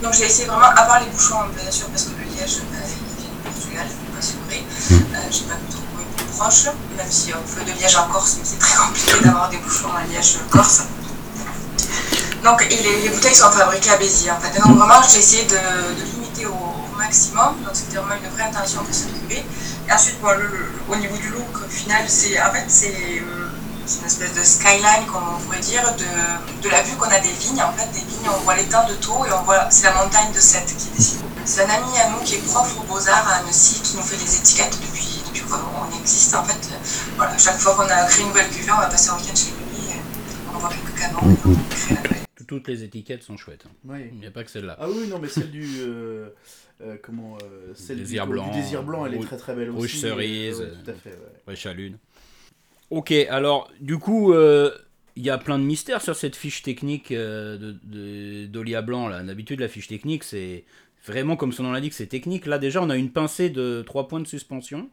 Euh, 0.00 0.04
donc 0.04 0.14
j'ai 0.14 0.24
essayé 0.26 0.46
vraiment, 0.48 0.66
à 0.66 0.82
part 0.82 1.00
les 1.00 1.06
bouchons, 1.06 1.36
bien 1.60 1.70
sûr, 1.70 1.86
parce 1.88 2.04
que 2.04 2.10
le 2.10 2.24
liège, 2.34 2.58
bah, 2.72 2.78
il 2.86 3.22
vient 3.22 3.30
du 3.30 3.40
Portugal, 3.44 3.86
il 3.88 4.10
n'est 4.10 4.16
pas 4.16 4.22
surpris. 4.22 4.64
Euh, 4.92 5.18
j'ai 5.30 5.44
pas 5.44 5.54
pu 5.54 5.70
trouver 5.72 6.04
plus 6.16 6.24
proche, 6.36 6.64
même 6.96 7.06
si 7.10 7.32
on 7.34 7.46
fait 7.46 7.64
de 7.64 7.78
liège 7.78 7.96
en 7.96 8.08
Corse, 8.08 8.36
mais 8.38 8.44
c'est 8.44 8.58
très 8.58 8.76
compliqué 8.78 9.20
d'avoir 9.24 9.48
des 9.50 9.58
bouchons 9.58 9.88
en 9.88 10.10
liège 10.12 10.38
corse. 10.50 10.82
Donc 12.42 12.62
et 12.70 12.76
les, 12.82 13.02
les 13.02 13.08
bouteilles 13.10 13.34
sont 13.34 13.50
fabriquées 13.50 13.90
à 13.90 13.96
Béziers 13.98 14.30
en 14.30 14.40
fait. 14.40 14.56
Et 14.56 14.60
donc 14.62 14.78
vraiment 14.78 15.02
j'ai 15.06 15.18
essayé 15.18 15.44
de, 15.44 15.50
de 15.56 16.02
limiter 16.14 16.46
au, 16.46 16.52
au 16.54 16.96
maximum. 16.96 17.56
Donc 17.62 17.74
c'était 17.74 17.98
vraiment 17.98 18.14
une 18.22 18.30
vraie 18.30 18.44
intention 18.44 18.82
pour 18.82 18.94
cette 18.94 19.12
cuvée. 19.12 19.44
Et 19.86 19.92
ensuite 19.92 20.18
bon, 20.22 20.30
le- 20.30 20.46
le- 20.46 20.72
au 20.88 20.96
niveau 20.96 21.16
du 21.18 21.28
look 21.28 21.68
final, 21.68 22.02
c'est 22.08 22.40
en 22.40 22.50
fait 22.50 22.64
c'est 22.68 23.20
euh, 23.20 23.49
c'est 23.90 24.00
une 24.00 24.06
espèce 24.06 24.34
de 24.38 24.44
skyline, 24.44 25.04
comme 25.10 25.24
on 25.34 25.40
pourrait 25.42 25.58
dire, 25.60 25.82
de, 25.98 26.62
de 26.62 26.68
la 26.70 26.82
vue 26.82 26.94
qu'on 26.96 27.10
a 27.10 27.18
des 27.18 27.32
vignes. 27.42 27.60
En 27.62 27.72
fait, 27.72 27.90
des 27.90 28.04
vignes, 28.06 28.30
on 28.32 28.38
voit 28.46 28.54
l'étang 28.56 28.86
de 28.88 28.94
Thau 28.94 29.24
et 29.26 29.32
on 29.32 29.42
voit, 29.42 29.68
c'est 29.70 29.84
la 29.86 29.94
montagne 30.04 30.30
de 30.32 30.38
Sète 30.38 30.66
qui 30.66 30.86
est 30.88 30.96
dessinée. 30.96 31.24
C'est 31.44 31.62
un 31.64 31.70
ami 31.70 31.90
à 31.98 32.10
nous 32.10 32.22
qui 32.24 32.36
est 32.36 32.44
prof 32.46 32.70
aux 32.78 32.84
Beaux-Arts 32.84 33.26
à 33.28 33.36
Annecy, 33.42 33.80
qui 33.82 33.96
nous 33.96 34.02
fait 34.02 34.16
des 34.16 34.36
étiquettes 34.36 34.78
depuis, 34.80 35.22
depuis 35.26 35.42
qu'on 35.42 35.98
existe. 35.98 36.34
En 36.36 36.44
fait, 36.44 36.68
voilà, 37.16 37.36
chaque 37.36 37.58
fois 37.58 37.74
qu'on 37.74 37.90
a 37.90 38.04
créé 38.06 38.22
une 38.22 38.28
nouvelle 38.28 38.48
cuvée, 38.48 38.70
on 38.70 38.78
va 38.80 38.86
passer 38.86 39.10
un 39.10 39.16
week-end 39.16 39.34
chez 39.34 39.50
lui, 39.50 39.90
et 39.90 39.98
on 40.52 40.56
envoie 40.56 40.68
quelques 40.70 40.94
canons, 40.98 41.18
et 41.32 41.36
on 41.46 41.54
crée 41.74 41.94
la 41.94 42.00
nouvelle. 42.02 42.16
Toutes 42.46 42.68
les 42.68 42.82
étiquettes 42.84 43.22
sont 43.22 43.36
chouettes. 43.36 43.64
hein. 43.66 43.96
Il 44.12 44.20
n'y 44.20 44.26
a 44.26 44.30
pas 44.30 44.44
que 44.44 44.50
celle-là. 44.50 44.76
Ah 44.80 44.86
oui, 44.88 45.06
non, 45.08 45.18
mais 45.20 45.28
celle 45.28 45.50
du. 45.50 45.64
euh, 45.80 46.28
euh, 46.82 46.96
comment 47.02 47.36
euh, 47.42 47.72
celle 47.74 47.98
Désir 47.98 48.26
du, 48.26 48.32
blanc, 48.32 48.48
du 48.50 48.60
désir 48.60 48.82
blanc, 48.82 49.04
elle 49.06 49.14
est 49.14 49.16
rouge- 49.18 49.26
très 49.26 49.36
très 49.36 49.54
belle 49.54 49.70
rouge 49.70 49.84
aussi. 49.84 50.00
cerise, 50.00 50.60
euh, 50.60 50.74
tout 50.84 50.90
à 50.90 50.94
fait, 50.94 51.10
ouais. 51.10 51.42
Wesh 51.46 51.66
à 51.66 51.72
lune. 51.74 51.98
Ok, 52.90 53.12
alors 53.30 53.70
du 53.80 53.98
coup, 53.98 54.32
euh, 54.32 54.72
il 55.16 55.24
y 55.24 55.30
a 55.30 55.38
plein 55.38 55.58
de 55.58 55.64
mystères 55.64 56.02
sur 56.02 56.16
cette 56.16 56.34
fiche 56.36 56.62
technique 56.62 57.12
euh, 57.12 57.74
d'Olia 58.48 58.82
Blanc. 58.82 59.10
D'habitude, 59.24 59.60
la 59.60 59.68
fiche 59.68 59.86
technique, 59.88 60.24
c'est 60.24 60.64
vraiment 61.06 61.36
comme 61.36 61.52
son 61.52 61.62
nom 61.62 61.72
l'indique, 61.72 61.94
c'est 61.94 62.06
technique. 62.06 62.46
Là, 62.46 62.58
déjà, 62.58 62.82
on 62.82 62.90
a 62.90 62.96
une 62.96 63.10
pincée 63.10 63.48
de 63.48 63.82
3 63.86 64.08
points 64.08 64.20
de 64.20 64.26
suspension. 64.26 64.90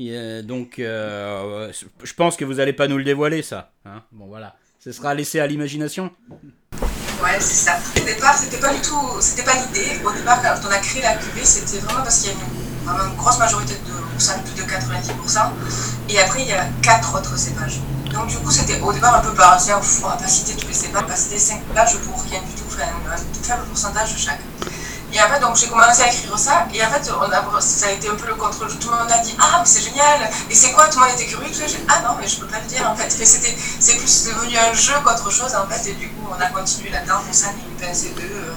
Euh, 0.00 0.42
donc, 0.42 0.74
je 0.78 2.14
pense 2.14 2.36
que 2.36 2.44
vous 2.44 2.54
n'allez 2.54 2.72
pas 2.72 2.88
nous 2.88 2.98
le 2.98 3.04
dévoiler, 3.04 3.42
ça. 3.42 3.72
hein. 3.84 4.02
bon, 4.12 4.26
voilà. 4.26 4.56
Ce 4.78 4.92
sera 4.92 5.14
laissé 5.14 5.40
à 5.40 5.46
l'imagination. 5.46 6.12
Ouais, 7.22 7.40
c'est 7.40 7.64
ça. 7.70 7.78
Au 8.00 8.04
départ, 8.04 8.34
c'était 8.34 8.60
pas 8.60 8.74
du 8.74 8.80
tout, 8.80 9.20
c'était 9.20 9.42
pas 9.44 9.54
l'idée. 9.66 10.04
Au 10.04 10.12
départ, 10.12 10.40
quand 10.42 10.68
on 10.68 10.70
a 10.70 10.78
créé 10.78 11.02
la 11.02 11.16
cuvée, 11.16 11.44
c'était 11.44 11.78
vraiment 11.84 12.02
parce 12.02 12.22
qu'il 12.22 12.32
y 12.32 12.34
a 12.34 12.38
une, 12.38 12.65
vraiment 12.86 13.10
une 13.10 13.16
grosse 13.16 13.38
majorité 13.38 13.74
de 13.74 13.92
Roussanne, 14.14 14.42
plus 14.42 14.54
de 14.54 14.68
90%. 14.68 15.40
Et 16.08 16.20
après, 16.20 16.42
il 16.42 16.48
y 16.48 16.52
a 16.52 16.64
quatre 16.82 17.14
autres 17.16 17.36
cépages. 17.36 17.80
Donc, 18.12 18.28
du 18.28 18.38
coup, 18.38 18.50
c'était 18.50 18.80
au 18.80 18.92
départ 18.92 19.16
un 19.16 19.20
peu 19.20 19.34
par, 19.34 19.56
pff, 19.56 20.00
on 20.04 20.08
va 20.08 20.16
pas 20.16 20.28
citer 20.28 20.54
tous 20.54 20.68
les 20.68 20.74
cépages, 20.74 21.02
on 21.04 21.08
va 21.08 21.16
citer 21.16 21.38
5 21.38 21.60
cépages 21.68 21.98
pour 21.98 22.22
rien 22.22 22.40
du 22.40 22.52
tout, 22.54 22.64
enfin, 22.68 22.84
un 23.12 23.42
faible 23.42 23.64
pourcentage 23.64 24.14
de 24.14 24.18
chaque. 24.18 24.40
Et 25.12 25.22
en 25.22 25.28
fait, 25.28 25.40
donc 25.40 25.56
j'ai 25.56 25.68
commencé 25.68 26.02
à 26.02 26.08
écrire 26.08 26.38
ça, 26.38 26.66
et 26.74 26.84
en 26.84 26.90
fait, 26.90 27.10
ça 27.60 27.86
a 27.86 27.90
été 27.90 28.08
un 28.08 28.14
peu 28.16 28.26
le 28.26 28.34
contrôle. 28.34 28.68
Tout 28.68 28.90
le 28.90 28.96
monde 28.96 29.10
a 29.10 29.18
dit 29.18 29.34
Ah, 29.38 29.60
mais 29.60 29.66
c'est 29.66 29.80
génial 29.80 30.28
Et 30.50 30.54
c'est 30.54 30.72
quoi 30.72 30.88
Tout 30.88 30.98
le 30.98 31.06
monde 31.06 31.14
était 31.14 31.26
curieux. 31.26 31.52
Ça, 31.52 31.64
dit, 31.64 31.76
Ah 31.88 32.00
non, 32.04 32.16
mais 32.20 32.26
je 32.26 32.40
peux 32.40 32.46
pas 32.46 32.58
le 32.60 32.66
dire 32.66 32.88
en 32.90 32.94
fait. 32.94 33.08
C'était, 33.10 33.56
c'est 33.80 33.96
plus 33.96 34.24
devenu 34.26 34.58
un 34.58 34.74
jeu 34.74 34.94
qu'autre 35.04 35.30
chose 35.30 35.54
en 35.54 35.66
fait, 35.72 35.90
et 35.90 35.94
du 35.94 36.08
coup, 36.08 36.28
on 36.28 36.40
a 36.40 36.46
continué 36.48 36.90
là-dedans. 36.90 37.20
Pour 37.24 37.34
ça, 37.34 37.48
une 37.50 37.86
pincée 37.86 38.14
de. 38.16 38.22
Euh, 38.22 38.54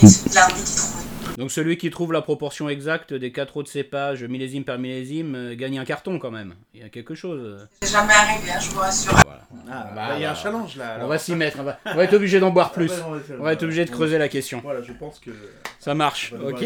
limite, 0.00 0.34
l'envie 0.34 0.62
d'y 0.62 0.74
trouver. 0.74 1.05
Donc, 1.36 1.50
celui 1.50 1.76
qui 1.76 1.90
trouve 1.90 2.12
la 2.12 2.22
proportion 2.22 2.68
exacte 2.68 3.12
des 3.12 3.30
quatre 3.30 3.58
autres 3.58 3.68
cépages, 3.70 4.24
millésime 4.24 4.64
par 4.64 4.78
millésime, 4.78 5.34
euh, 5.34 5.54
gagne 5.54 5.78
un 5.78 5.84
carton 5.84 6.18
quand 6.18 6.30
même. 6.30 6.54
Il 6.72 6.80
y 6.80 6.82
a 6.84 6.88
quelque 6.88 7.14
chose. 7.14 7.40
euh. 7.42 7.64
C'est 7.82 7.92
jamais 7.92 8.12
arrivé, 8.14 8.50
hein, 8.50 8.58
je 8.60 8.70
vous 8.70 8.78
rassure. 8.80 9.12
Voilà. 9.24 9.46
Ah, 9.70 9.90
Bah, 9.94 10.08
bah, 10.08 10.14
il 10.16 10.22
y 10.22 10.24
a 10.24 10.30
un 10.30 10.34
challenge 10.34 10.76
là. 10.76 10.92
On 10.92 10.96
alors. 10.96 11.08
va 11.08 11.18
s'y 11.18 11.34
mettre. 11.34 11.58
On 11.60 11.64
va, 11.64 11.78
on 11.84 11.94
va 11.94 12.04
être 12.04 12.14
obligé 12.14 12.40
d'en 12.40 12.50
boire 12.50 12.72
plus. 12.72 12.90
Ah, 12.92 13.00
bah, 13.00 13.06
on 13.38 13.42
va 13.42 13.42
On 13.42 13.48
être 13.52 13.62
obligé 13.64 13.84
de 13.84 13.90
creuser 13.90 14.16
la 14.18 14.28
question. 14.28 14.60
Voilà, 14.62 14.80
je 14.82 14.92
pense 14.92 15.18
que. 15.18 15.30
Ça 15.78 15.94
marche. 15.94 16.32
on 16.38 16.48
Ok. 16.50 16.64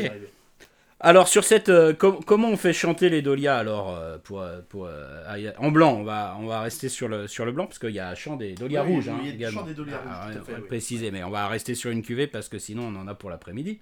Alors 1.02 1.28
sur 1.28 1.44
cette, 1.44 1.70
euh, 1.70 1.94
com- 1.94 2.20
comment 2.26 2.50
on 2.50 2.59
fait 2.59 2.74
chanter 2.74 3.09
les 3.09 3.22
dolias 3.22 3.56
alors 3.56 3.96
euh, 3.96 4.18
pour, 4.22 4.44
pour 4.68 4.85
euh, 4.85 5.24
ah, 5.26 5.37
en 5.56 5.70
blanc 5.70 5.94
on 5.98 6.02
va 6.04 6.37
on 6.38 6.44
va 6.46 6.61
rester 6.61 6.90
sur 6.90 7.09
le 7.09 7.26
sur 7.26 7.46
le 7.46 7.52
blanc 7.52 7.64
parce 7.64 7.78
qu'il 7.78 7.92
y 7.92 7.98
a 7.98 8.11
un 8.11 8.14
chant 8.14 8.37
des 8.37 8.52
dolias 8.52 8.85
Oui, 8.85 8.92
rouges 8.96 9.06
oui, 9.09 9.14
hein, 9.14 9.20
il 9.35 9.40
y 9.40 9.46
a 9.46 9.50
chant 9.50 9.62
des 9.62 9.72
dolias 9.72 9.96
rouges, 9.96 10.11
Ah, 10.12 10.28
tout 10.30 10.37
à 10.38 10.42
on 10.42 10.44
fait, 10.44 10.52
va 10.52 10.59
le 10.59 10.62
oui. 10.64 10.68
préciser 10.68 11.11
mais 11.11 11.24
on 11.24 11.30
va 11.30 11.48
rester 11.48 11.74
sur 11.74 11.90
une 11.90 12.02
cuvée 12.02 12.26
parce 12.26 12.50
que 12.50 12.59
sinon 12.59 12.92
on 12.94 13.00
en 13.00 13.09
a 13.09 13.14
pour 13.14 13.30
l'après-midi. 13.30 13.80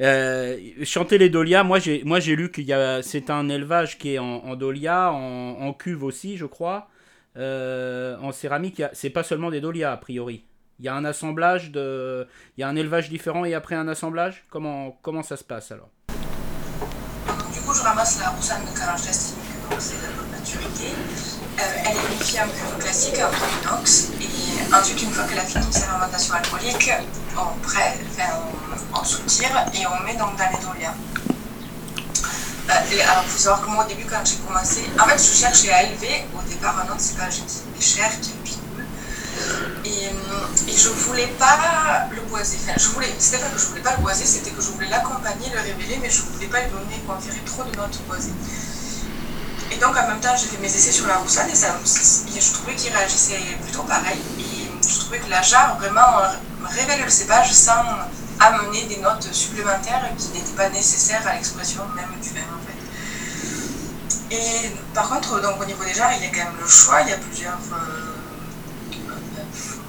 Euh, 0.00 0.56
chanter 0.84 1.18
les 1.18 1.28
dolias, 1.28 1.64
moi 1.64 1.80
j'ai 1.80 2.04
moi 2.04 2.20
j'ai 2.20 2.36
lu 2.36 2.52
qu'il 2.52 2.64
y 2.64 2.72
a 2.72 3.02
c'est 3.02 3.30
un 3.30 3.48
élevage 3.48 3.98
qui 3.98 4.14
est 4.14 4.18
en, 4.18 4.44
en 4.44 4.54
dolias, 4.54 5.10
en, 5.10 5.72
cuve 5.72 6.04
aussi 6.04 6.36
je 6.36 6.46
crois, 6.46 6.88
Euh, 7.36 8.16
en 8.20 8.32
céramique. 8.32 8.82
C'est 8.92 9.10
pas 9.10 9.22
seulement 9.22 9.50
des 9.50 9.60
dolias 9.60 9.92
a 9.92 9.96
priori. 9.96 10.44
Il 10.80 10.84
y 10.84 10.88
a 10.88 10.94
un 10.94 11.04
assemblage 11.04 11.70
de, 11.70 12.26
il 12.56 12.60
y 12.60 12.64
a 12.64 12.68
un 12.68 12.76
élevage 12.76 13.08
différent 13.08 13.44
et 13.44 13.54
après 13.54 13.74
un 13.74 13.88
assemblage. 13.88 14.44
Comment 14.50 14.98
comment 15.02 15.22
ça 15.22 15.36
se 15.36 15.44
passe 15.44 15.70
alors? 15.72 15.90
Du 17.52 17.60
coup, 17.60 17.74
je 17.74 17.82
ramasse 17.82 18.20
la 18.20 18.30
Roussanne 18.30 18.64
de 18.64 18.70
c'est 19.78 20.02
la 20.02 20.08
maturité. 20.36 20.90
Euh, 21.58 21.62
elle 21.84 21.96
est 21.96 22.14
unifiée 22.14 22.40
en 22.40 22.48
cuve 22.48 22.78
classique 22.78 23.18
en 23.18 23.76
inox. 23.76 24.10
Ensuite, 24.72 25.02
une 25.02 25.12
fois 25.12 25.24
qu'elle 25.24 25.38
a 25.38 25.44
fini 25.44 25.64
sa 25.70 25.80
fermentation 25.80 26.34
alcoolique, 26.34 26.90
on, 27.36 27.58
prête, 27.60 27.98
enfin, 28.10 28.40
on, 28.94 29.04
soutire 29.04 29.50
et 29.74 29.86
on 29.86 30.04
met 30.04 30.14
donc 30.14 30.36
dans 30.36 30.72
dolias. 30.72 30.94
Euh, 32.68 32.72
alors, 33.02 33.24
il 33.24 33.30
faut 33.30 33.38
savoir 33.38 33.64
que 33.64 33.70
moi, 33.70 33.84
au 33.84 33.88
début, 33.88 34.04
quand 34.04 34.20
j'ai 34.24 34.36
commencé, 34.46 34.90
en 35.00 35.04
fait, 35.04 35.18
je 35.18 35.34
cherchais 35.34 35.72
à 35.72 35.84
élever 35.84 36.26
au 36.36 36.48
départ 36.48 36.84
un 36.84 36.92
autre 36.92 37.00
cépage 37.00 37.36
qui 37.36 37.78
est 37.78 37.82
cher, 37.82 38.10
qui 38.20 38.30
est 38.30 38.44
picoule. 38.44 38.84
Et, 39.84 40.08
euh, 40.08 40.68
et 40.68 40.76
je 40.76 40.90
voulais 40.90 41.28
pas 41.38 42.08
le 42.14 42.20
boiser. 42.22 42.58
Enfin, 42.62 42.74
je 42.76 42.88
voulais, 42.88 43.14
c'était 43.18 43.42
pas 43.42 43.48
que 43.48 43.58
je 43.58 43.66
voulais 43.66 43.80
pas 43.80 43.96
le 43.96 44.02
boiser, 44.02 44.26
c'était 44.26 44.50
que 44.50 44.60
je 44.60 44.68
voulais 44.68 44.88
l'accompagner, 44.88 45.48
le 45.54 45.60
révéler, 45.60 45.98
mais 46.02 46.10
je 46.10 46.22
voulais 46.22 46.48
pas 46.48 46.60
lui 46.60 46.70
donner 46.70 47.02
conférer 47.06 47.40
trop 47.46 47.64
de 47.64 47.74
notes 47.74 47.98
boisées. 48.06 48.34
Et 49.70 49.76
donc, 49.76 49.96
en 49.96 50.08
même 50.08 50.20
temps, 50.20 50.36
j'ai 50.36 50.46
fait 50.46 50.60
mes 50.60 50.66
essais 50.66 50.92
sur 50.92 51.06
la 51.06 51.16
roussade 51.16 51.48
et, 51.50 51.54
ça, 51.54 51.68
je 51.84 52.52
trouvais 52.52 52.74
qu'il 52.74 52.92
réagissait 52.94 53.38
plutôt 53.62 53.82
pareil. 53.82 54.18
Trouvais 55.08 55.24
que 55.24 55.30
la 55.30 55.40
jarre 55.40 55.78
vraiment 55.78 56.18
euh, 56.20 56.28
révèle 56.66 57.02
le 57.02 57.10
cépage 57.10 57.50
sans 57.52 57.82
amener 58.40 58.84
des 58.84 58.98
notes 58.98 59.32
supplémentaires 59.32 60.06
qui 60.18 60.28
n'étaient 60.28 60.52
pas 60.52 60.68
nécessaires 60.68 61.26
à 61.26 61.34
l'expression 61.34 61.82
même 61.96 62.12
du 62.20 62.28
vin 62.28 62.42
en 62.42 62.60
fait. 62.66 64.36
Et 64.36 64.70
par 64.92 65.08
contre, 65.08 65.40
donc 65.40 65.60
au 65.62 65.64
niveau 65.64 65.82
des 65.82 65.94
jarres, 65.94 66.12
il 66.14 66.22
y 66.22 66.26
a 66.26 66.28
quand 66.28 66.44
même 66.44 66.60
le 66.60 66.68
choix, 66.68 67.00
il 67.00 67.08
y 67.08 67.12
a 67.12 67.16
plusieurs 67.16 67.58
euh, 67.72 68.16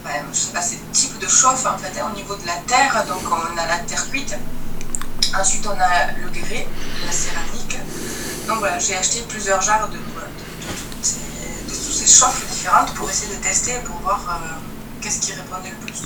euh, 0.08 0.92
types 0.94 1.20
de 1.20 1.28
chauffe 1.28 1.66
en 1.66 1.78
fait, 1.78 2.00
hein, 2.00 2.10
au 2.14 2.16
niveau 2.16 2.36
de 2.38 2.48
la 2.48 2.56
terre, 2.66 3.04
donc 3.06 3.22
on 3.30 3.58
a 3.58 3.66
la 3.68 3.80
terre 3.80 4.10
cuite, 4.10 4.34
ensuite 5.38 5.68
on 5.68 5.72
a 5.72 6.14
le 6.14 6.30
grès, 6.30 6.66
la 7.06 7.12
céramique. 7.12 7.78
Donc 8.48 8.60
voilà, 8.60 8.80
j'ai 8.80 8.96
acheté 8.96 9.22
plusieurs 9.28 9.62
jarres 9.62 9.90
de, 9.90 9.98
de, 9.98 10.00
de, 10.00 10.04
toutes 10.96 11.06
ces, 11.06 12.08
chauffes 12.08 12.48
différentes 12.50 12.94
pour 12.94 13.10
essayer 13.10 13.36
de 13.36 13.42
tester 13.44 13.74
pour 13.86 13.98
voir 13.98 14.40
qu'est-ce 15.02 15.20
qui 15.20 15.34
répondait 15.34 15.70
le 15.70 15.86
plus. 15.86 16.04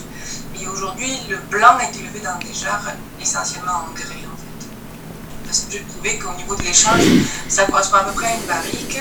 Et 0.62 0.68
aujourd'hui, 0.68 1.12
le 1.30 1.38
blanc 1.50 1.78
est 1.80 1.96
élevé 1.98 2.20
dans 2.20 2.38
des 2.40 2.54
jarres 2.54 2.94
essentiellement 3.22 3.86
en 3.90 3.94
grès 3.94 4.24
en 4.26 4.38
fait. 4.38 4.68
Parce 5.46 5.60
que 5.62 5.72
j'ai 5.74 5.84
trouvé 5.84 6.18
qu'au 6.20 6.34
niveau 6.34 6.56
de 6.56 6.64
l'échange, 6.64 7.02
ça 7.48 7.66
correspond 7.66 7.98
à 7.98 8.04
peu 8.06 8.12
près 8.14 8.28
à 8.28 8.36
une 8.36 8.46
barrique. 8.46 9.00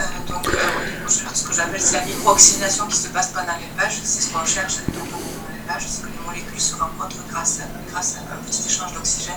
Euh, 0.00 0.04
donc, 0.28 0.46
euh, 0.48 1.08
ce 1.08 1.46
que 1.46 1.54
j'appelle 1.54 1.80
c'est 1.80 1.96
la 1.96 2.04
micro-oxydation 2.04 2.86
qui 2.86 2.96
se 2.96 3.08
passe 3.08 3.28
pendant 3.28 3.52
l'élevage, 3.60 4.00
c'est 4.02 4.22
ce 4.22 4.30
qu'on 4.30 4.44
cherche 4.44 4.76
dans 4.76 5.52
l'élevage, 5.52 5.86
c'est 5.86 6.02
que 6.02 6.08
les 6.08 6.24
molécules 6.26 6.60
se 6.60 6.74
rencontrent 6.76 7.16
grâce 7.30 7.60
à, 7.60 8.34
un 8.34 8.42
petit 8.46 8.66
échange 8.66 8.92
d'oxygène. 8.94 9.34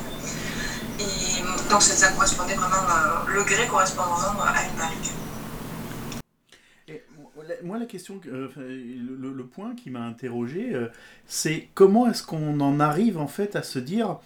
Et 1.00 1.44
donc 1.70 1.84
ça, 1.84 1.96
ça 1.96 2.08
correspondait 2.10 2.56
vraiment, 2.56 2.76
euh, 2.76 3.34
le 3.34 3.44
grès 3.44 3.68
correspond 3.68 4.04
vraiment 4.04 4.44
à 4.44 4.64
une 4.64 4.78
barrique. 4.78 5.12
Moi, 7.64 7.80
la 7.80 7.86
question, 7.86 8.20
euh, 8.28 8.50
le, 8.58 9.44
point 9.46 9.76
qui 9.76 9.90
m'a 9.90 10.06
interrogé, 10.06 10.74
euh, 10.74 10.88
c'est 11.26 11.70
comment 11.74 12.08
est-ce 12.08 12.24
qu'on 12.24 12.60
en 12.60 12.80
arrive 12.80 13.18
en 13.18 13.28
fait 13.28 13.56
à 13.56 13.64
se 13.64 13.80
dire, 13.80 14.20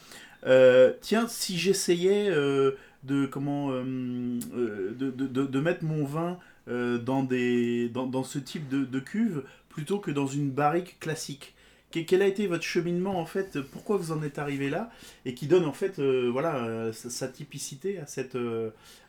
euh, 0.46 0.94
tiens, 1.02 1.28
si 1.28 1.58
j'essayais 1.58 2.30
de 2.32 3.26
comment 3.26 3.72
de, 3.72 4.94
de, 4.94 5.60
mettre 5.60 5.84
mon 5.84 6.06
vin 6.06 6.38
dans 6.68 7.24
des 7.24 7.90
dans, 7.90 8.06
dans 8.06 8.24
ce 8.24 8.40
type 8.40 8.68
de, 8.70 9.00
cuve 9.00 9.44
plutôt 9.70 10.00
que 10.00 10.12
dans 10.12 10.28
une 10.28 10.52
barrique 10.52 11.00
classique? 11.00 11.56
Que- 11.92 12.00
Quel 12.02 12.22
a 12.22 12.28
été 12.28 12.48
votre 12.48 12.64
cheminement 12.64 13.20
en 13.20 13.26
fait? 13.26 13.60
Pourquoi 13.62 13.98
vous 13.98 14.12
en 14.12 14.22
êtes 14.24 14.40
arrivé 14.40 14.70
là? 14.70 14.92
Et 15.26 15.34
qui 15.34 15.48
donne 15.48 15.66
en 15.66 15.74
fait 15.74 16.00
voilà 16.00 16.92
sa, 16.94 17.28
typicité 17.28 18.00
à 18.00 18.06
cette 18.06 18.38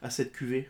à 0.02 0.10
cette 0.10 0.32
cuvée? 0.32 0.68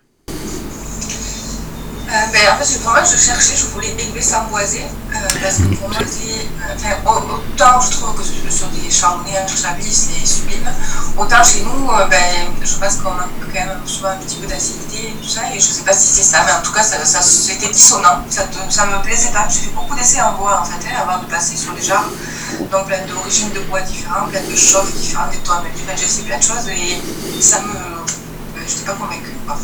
Euh, 2.12 2.26
ben, 2.32 2.40
en 2.52 2.56
fait, 2.64 2.80
moi, 2.82 3.02
je 3.04 3.16
cherchais, 3.16 3.54
je 3.56 3.66
voulais 3.66 3.94
élever 3.96 4.20
sans 4.20 4.42
boiser, 4.50 4.82
euh, 5.14 5.16
parce 5.40 5.58
que 5.58 5.74
pour 5.76 5.88
moi, 5.88 5.98
c'est. 6.00 6.42
euh, 6.84 6.92
autant 7.06 7.80
je 7.80 7.90
trouve 7.92 8.14
que 8.16 8.24
sur 8.50 8.66
des 8.68 8.80
un 8.90 9.46
chablis, 9.46 9.94
c'est 9.94 10.26
sublime, 10.26 10.68
autant 11.16 11.42
chez 11.44 11.62
nous, 11.62 11.88
euh, 11.92 12.06
ben, 12.06 12.18
je 12.62 12.74
pense 12.76 12.96
qu'on 12.96 13.12
manque 13.12 13.30
quand 13.54 13.60
même 13.64 13.80
souvent 13.86 14.08
un 14.08 14.16
petit 14.16 14.36
peu 14.36 14.46
d'acidité 14.48 15.10
et 15.10 15.16
tout 15.22 15.28
ça, 15.28 15.42
et 15.54 15.60
je 15.60 15.66
sais 15.66 15.82
pas 15.82 15.92
si 15.92 16.08
c'est 16.08 16.24
ça, 16.24 16.38
mais 16.44 16.52
en 16.52 16.62
tout 16.62 16.72
cas, 16.72 16.82
ça, 16.82 16.96
ça, 17.04 17.22
c'était 17.22 17.68
dissonant, 17.68 18.24
ça, 18.28 18.42
te- 18.42 18.72
ça 18.72 18.86
me 18.86 19.00
plaisait 19.02 19.30
pas. 19.30 19.46
J'ai 19.48 19.60
fait 19.60 19.70
beaucoup 19.74 19.94
d'essais 19.94 20.20
en 20.20 20.32
bois, 20.32 20.62
en 20.62 20.64
fait, 20.64 20.84
hein, 20.88 21.02
avant 21.06 21.22
de 21.22 21.26
passer 21.26 21.56
sur 21.56 21.72
les 21.74 21.82
jarres, 21.82 22.10
donc 22.72 22.86
plein 22.86 23.06
d'origines 23.06 23.50
de 23.52 23.60
bois 23.60 23.82
différents, 23.82 24.26
plein 24.26 24.42
de 24.42 24.56
chauffes 24.56 24.92
différentes, 24.94 25.30
des 25.30 25.38
enfin, 25.48 25.62
j'ai 25.96 26.04
essayé 26.06 26.24
plein 26.26 26.38
de 26.38 26.42
choses, 26.42 26.66
et 26.68 27.00
ça 27.40 27.60
me. 27.60 27.89
Je 28.70 28.74
n'étais 28.76 28.86
pas 28.86 28.94
convaincue. 28.96 29.34
quoi. 29.46 29.56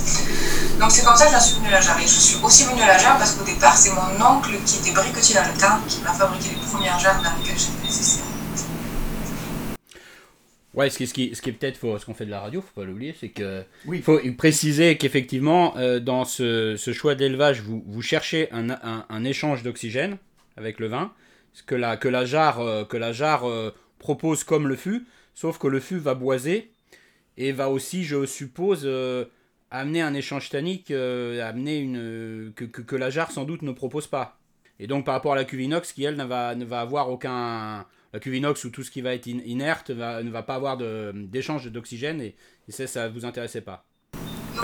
Donc 0.80 0.90
c'est 0.90 1.04
comme 1.04 1.16
ça 1.16 1.26
que 1.26 1.32
j'en 1.32 1.40
suis 1.40 1.56
venue 1.56 1.68
à 1.68 1.72
la 1.72 1.80
jarre. 1.80 1.98
Et 1.98 2.02
je 2.02 2.08
suis 2.20 2.36
aussi 2.42 2.64
venue 2.64 2.82
à 2.82 2.86
la 2.88 2.98
jarre 2.98 3.18
parce 3.18 3.32
qu'au 3.32 3.44
départ, 3.44 3.76
c'est 3.76 3.90
mon 3.92 4.10
oncle 4.36 4.50
qui 4.66 4.78
était 4.80 4.92
briquetier 4.92 5.34
dans 5.36 5.46
le 5.46 5.58
temps 5.58 5.78
qui 5.88 6.00
m'a 6.02 6.12
fabriqué 6.12 6.50
les 6.50 6.66
premières 6.70 6.98
jarres 6.98 7.22
dans 7.22 7.30
lesquelles 7.38 7.58
j'ai 7.58 7.66
fait 7.72 7.86
les 7.86 7.88
essais. 8.00 8.20
Ouais, 10.74 10.90
ce 10.90 10.98
qui, 10.98 11.06
ce 11.06 11.14
qui, 11.14 11.34
ce 11.34 11.40
qui 11.40 11.48
est 11.48 11.52
peut-être, 11.54 11.78
faut- 11.78 11.98
ce 11.98 12.04
qu'on 12.04 12.12
fait 12.12 12.26
de 12.26 12.30
la 12.30 12.40
radio, 12.40 12.60
faut 12.60 12.80
pas 12.82 12.84
l'oublier, 12.86 13.14
c'est 13.18 13.30
que 13.30 13.64
Oui. 13.86 14.02
faut 14.02 14.18
préciser 14.36 14.98
qu'effectivement, 14.98 15.74
euh, 15.78 16.00
dans 16.00 16.26
ce, 16.26 16.76
ce 16.76 16.92
choix 16.92 17.14
d'élevage, 17.14 17.62
vous, 17.62 17.82
vous 17.86 18.02
cherchez 18.02 18.52
un, 18.52 18.68
un, 18.70 19.06
un 19.08 19.24
échange 19.24 19.62
d'oxygène 19.62 20.18
avec 20.58 20.78
le 20.78 20.88
vin, 20.88 21.12
ce 21.54 21.62
que 21.62 21.74
la, 21.74 21.96
que 21.96 22.08
la 22.08 22.26
jarre, 22.26 22.60
euh, 22.60 22.84
que 22.84 22.98
la 22.98 23.12
jarre 23.14 23.48
euh, 23.48 23.74
propose 23.98 24.44
comme 24.44 24.68
le 24.68 24.76
fût, 24.76 25.06
sauf 25.34 25.56
que 25.56 25.66
le 25.66 25.80
fût 25.80 25.96
va 25.98 26.12
boiser 26.14 26.70
et 27.36 27.52
va 27.52 27.68
aussi, 27.68 28.04
je 28.04 28.26
suppose, 28.26 28.82
euh, 28.84 29.24
amener 29.70 30.02
un 30.02 30.14
échange 30.14 30.48
tannique, 30.50 30.90
euh, 30.90 31.46
amener 31.46 31.78
une, 31.78 31.98
euh, 31.98 32.52
que, 32.56 32.64
que, 32.64 32.82
que 32.82 32.96
la 32.96 33.10
jarre 33.10 33.30
sans 33.30 33.44
doute 33.44 33.62
ne 33.62 33.72
propose 33.72 34.06
pas. 34.06 34.38
Et 34.78 34.86
donc 34.86 35.04
par 35.04 35.14
rapport 35.14 35.32
à 35.32 35.36
la 35.36 35.44
cuve 35.44 35.60
inox, 35.62 35.92
qui 35.92 36.04
elle 36.04 36.16
ne 36.16 36.24
va, 36.24 36.54
ne 36.54 36.64
va 36.64 36.80
avoir 36.80 37.10
aucun... 37.10 37.86
La 38.12 38.20
cuve 38.20 38.36
inox 38.36 38.64
ou 38.64 38.70
tout 38.70 38.82
ce 38.82 38.90
qui 38.90 39.02
va 39.02 39.14
être 39.14 39.26
in- 39.26 39.42
inerte 39.44 39.90
ne 39.90 40.30
va 40.30 40.42
pas 40.42 40.54
avoir 40.54 40.78
d'échange 40.78 41.70
d'oxygène 41.70 42.20
et, 42.22 42.34
ça, 42.68 42.86
ça 42.86 43.08
vous 43.08 43.24
intéressait 43.26 43.60
pas. 43.60 43.84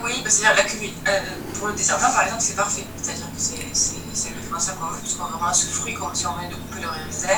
Oui, 0.02 0.12
c'est-à-dire 0.24 0.64
la. 0.64 1.12
Euh, 1.12 1.20
pour 1.58 1.68
le 1.68 1.74
dessert 1.74 1.98
par 1.98 2.22
exemple, 2.24 2.40
c'est 2.40 2.56
parfait. 2.56 2.84
C'est-à-dire 2.96 3.26
que 3.26 3.38
c'est 3.38 4.30
exactement 4.30 4.58
ça 4.58 4.72
qu'on 4.72 4.86
veut, 4.86 5.00
vraiment 5.02 5.52
ce 5.52 5.66
fruit 5.66 5.92
comme 5.92 6.14
si 6.14 6.26
on 6.26 6.32
venait 6.32 6.48
de 6.48 6.54
couper 6.54 6.80
le 6.80 6.88
raisin. 6.88 7.28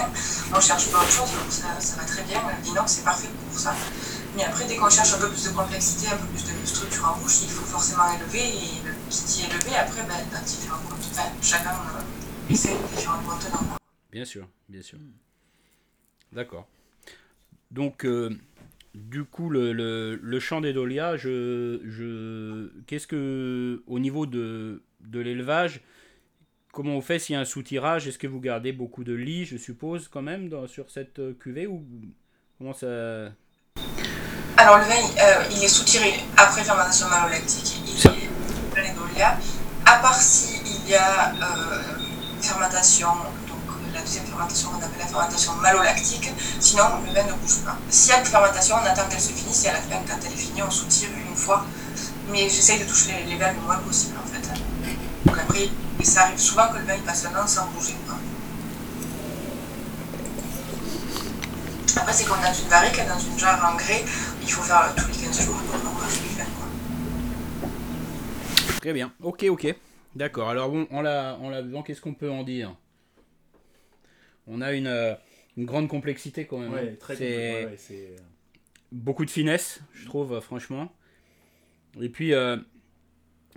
On 0.55 0.61
cherche 0.61 0.93
pas 0.93 0.99
autre 0.99 1.11
chose, 1.11 1.33
donc 1.33 1.51
ça, 1.51 1.81
ça 1.81 1.97
va 1.97 2.05
très 2.07 2.23
bien. 2.23 2.41
L'inox, 2.65 2.93
c'est 2.93 3.05
parfait 3.05 3.29
pour 3.51 3.59
ça. 3.59 3.75
Mais 4.37 4.43
après, 4.45 4.67
dès 4.67 4.77
qu'on 4.77 4.91
cherche 4.91 5.15
un 5.15 5.19
peu 5.21 5.29
plus 5.29 5.45
de 5.45 5.57
complexité, 5.57 6.13
un 6.13 6.17
peu 6.17 6.27
plus 6.27 6.45
de 6.45 6.67
structure 6.67 7.05
en 7.09 7.21
bouche, 7.21 7.43
il 7.43 7.49
faut 7.49 7.65
forcément 7.65 8.05
élever. 8.15 8.49
Et 8.49 8.85
le, 8.85 8.93
qui 9.09 9.25
dit 9.25 9.47
élevé, 9.49 9.77
après, 9.77 10.03
bah, 10.09 10.15
dans 10.33 10.45
différents 10.45 10.83
comptes. 10.83 10.99
Enfin, 11.13 11.31
chacun 11.41 11.71
euh, 11.71 12.53
essaie 12.53 12.75
différents 12.97 13.23
contenants. 13.23 13.77
Bien 14.11 14.25
sûr, 14.25 14.49
bien 14.69 14.83
sûr. 14.83 14.99
D'accord. 16.33 16.67
Donc, 17.71 18.05
euh, 18.05 18.37
du 18.95 19.25
coup, 19.25 19.51
le, 19.51 19.73
le, 19.73 20.17
le 20.21 20.41
champ 20.41 20.61
des 20.61 20.73
dolias, 20.73 21.17
je, 21.17 21.81
je, 21.85 22.73
qu'est-ce 22.87 23.07
que, 23.07 23.85
au 23.87 24.01
niveau 24.01 24.27
de, 24.27 24.83
de 25.01 25.21
l'élevage, 25.21 25.81
comment 26.73 26.97
on 26.97 27.01
fait 27.01 27.21
s'il 27.21 27.35
y 27.35 27.37
a 27.37 27.41
un 27.41 27.45
soutirage 27.45 28.09
Est-ce 28.09 28.19
que 28.19 28.27
vous 28.27 28.41
gardez 28.41 28.73
beaucoup 28.73 29.05
de 29.05 29.13
lits, 29.13 29.45
je 29.45 29.57
suppose, 29.57 30.09
quand 30.09 30.23
même, 30.23 30.49
dans, 30.49 30.67
sur 30.67 30.91
cette 30.91 31.21
euh, 31.21 31.35
cuvée 31.35 31.69
ou 31.69 31.85
comment 32.59 32.73
ça 32.73 33.33
Alors 34.57 34.79
le 34.79 34.85
vin, 34.85 34.95
euh, 34.95 35.45
il 35.51 35.65
est 35.65 35.69
soutiré 35.69 36.15
après 36.37 36.63
fermentation 36.63 37.09
malolactique, 37.09 37.83
il 37.89 37.99
est 38.81 38.95
dolias, 38.95 39.37
à 39.85 39.97
part 39.97 40.15
si 40.15 40.61
il 40.65 40.91
y 40.91 40.95
a 40.95 41.33
euh, 41.33 41.83
fermentation, 42.41 43.09
donc 43.49 43.59
la 43.93 44.01
deuxième 44.01 44.25
fermentation 44.25 44.69
qu'on 44.71 44.77
appelle 44.77 45.01
la 45.01 45.07
fermentation 45.07 45.55
malolactique, 45.55 46.33
sinon 46.61 46.85
le 47.05 47.13
vin 47.13 47.25
ne 47.25 47.33
bouge 47.33 47.59
pas. 47.65 47.77
S'il 47.91 48.11
y 48.11 48.15
a 48.15 48.21
une 48.21 48.27
fermentation, 48.27 48.77
on 48.81 48.87
attend 48.87 49.09
qu'elle 49.11 49.21
se 49.21 49.33
finisse 49.33 49.65
et 49.65 49.71
à 49.71 49.73
la 49.73 49.81
fin, 49.81 49.97
quand 50.07 50.19
elle 50.25 50.33
est 50.33 50.37
finie, 50.37 50.63
on 50.63 50.71
soutire 50.71 51.09
une 51.11 51.37
fois, 51.37 51.65
mais 52.31 52.49
j'essaye 52.49 52.79
de 52.79 52.85
toucher 52.85 53.25
les, 53.27 53.33
les 53.33 53.37
vins 53.37 53.53
le 53.53 53.61
moins 53.61 53.79
possible 53.79 54.17
en 54.25 54.33
fait. 54.33 54.49
Donc 55.27 55.37
après, 55.37 55.69
et 56.01 56.05
ça 56.05 56.23
arrive 56.23 56.39
souvent 56.39 56.69
que 56.69 56.79
le 56.79 56.85
vin 56.85 56.95
il 56.95 57.03
passe 57.03 57.25
un 57.27 57.43
an 57.43 57.47
sans 57.47 57.67
bouger. 57.67 57.97
Après, 61.97 62.13
c'est 62.13 62.27
comme 62.27 62.41
dans 62.41 62.53
une 62.53 62.69
barrique, 62.69 62.97
dans 63.09 63.19
une 63.19 63.39
jarre 63.39 63.73
en 63.73 63.77
grès, 63.77 64.03
il 64.43 64.51
faut 64.51 64.63
faire 64.63 64.83
euh, 64.83 64.95
tous 64.97 65.09
les 65.09 65.15
15 65.27 65.45
jours 65.47 65.57
on. 65.73 65.79
Quoi. 65.79 65.79
Très 68.81 68.93
bien. 68.93 69.13
Ok, 69.23 69.45
ok. 69.49 69.75
D'accord. 70.15 70.51
Alors 70.51 70.69
bon, 70.71 70.87
en 70.91 71.01
la, 71.03 71.37
en 71.41 71.51
la 71.51 71.63
qu'est-ce 71.83 72.01
qu'on 72.01 72.15
peut 72.15 72.31
en 72.31 72.43
dire? 72.43 72.75
On 74.47 74.61
a 74.61 74.73
une, 74.73 74.87
euh, 74.87 75.15
une 75.57 75.65
grande 75.65 75.89
complexité 75.89 76.47
quand 76.47 76.59
même. 76.59 76.73
hein. 76.75 76.95
C'est- 77.17 77.77
c'est. 77.79 78.17
beaucoup 78.93 79.25
de 79.25 79.31
finesse, 79.31 79.81
je 79.95 80.05
trouve, 80.07 80.35
euh, 80.35 80.41
franchement. 80.41 80.93
Et 82.01 82.09
puis, 82.09 82.35
euh, 82.35 82.57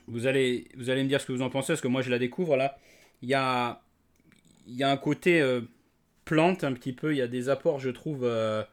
vous, 0.07 0.27
allez, 0.27 0.67
vous 0.77 0.89
allez 0.89 1.03
me 1.03 1.09
dire 1.09 1.19
ce 1.19 1.25
que 1.25 1.33
vous 1.33 1.41
en 1.41 1.49
pensez, 1.49 1.73
parce 1.73 1.81
que 1.81 1.87
moi, 1.87 2.01
je 2.01 2.09
la 2.09 2.19
découvre, 2.19 2.55
là. 2.55 2.77
Il 3.21 3.29
y 3.29 3.33
a, 3.33 3.81
il 4.67 4.75
y 4.75 4.83
a 4.83 4.89
un 4.91 4.97
côté 4.97 5.41
euh, 5.41 5.61
plante, 6.27 6.63
un 6.63 6.73
petit 6.73 6.93
peu. 6.93 7.13
Il 7.13 7.17
y 7.17 7.21
a 7.21 7.27
des 7.27 7.49
apports, 7.49 7.79
je 7.79 7.89
trouve, 7.89 8.21
euh, 8.23 8.63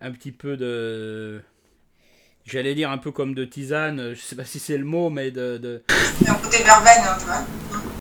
un 0.00 0.10
petit 0.10 0.32
peu 0.32 0.56
de... 0.56 1.40
j'allais 2.46 2.74
dire 2.74 2.90
un 2.90 2.98
peu 2.98 3.12
comme 3.12 3.34
de 3.34 3.44
tisane, 3.44 4.14
je 4.14 4.20
sais 4.20 4.36
pas 4.36 4.44
si 4.44 4.58
c'est 4.58 4.78
le 4.78 4.84
mot, 4.84 5.10
mais 5.10 5.30
de. 5.30 5.58
de... 5.58 5.82
Un 6.26 6.34
côté 6.34 6.62
verveine 6.62 7.02
un 7.08 7.14
peu. 7.22 7.30
Hein. 7.30 7.44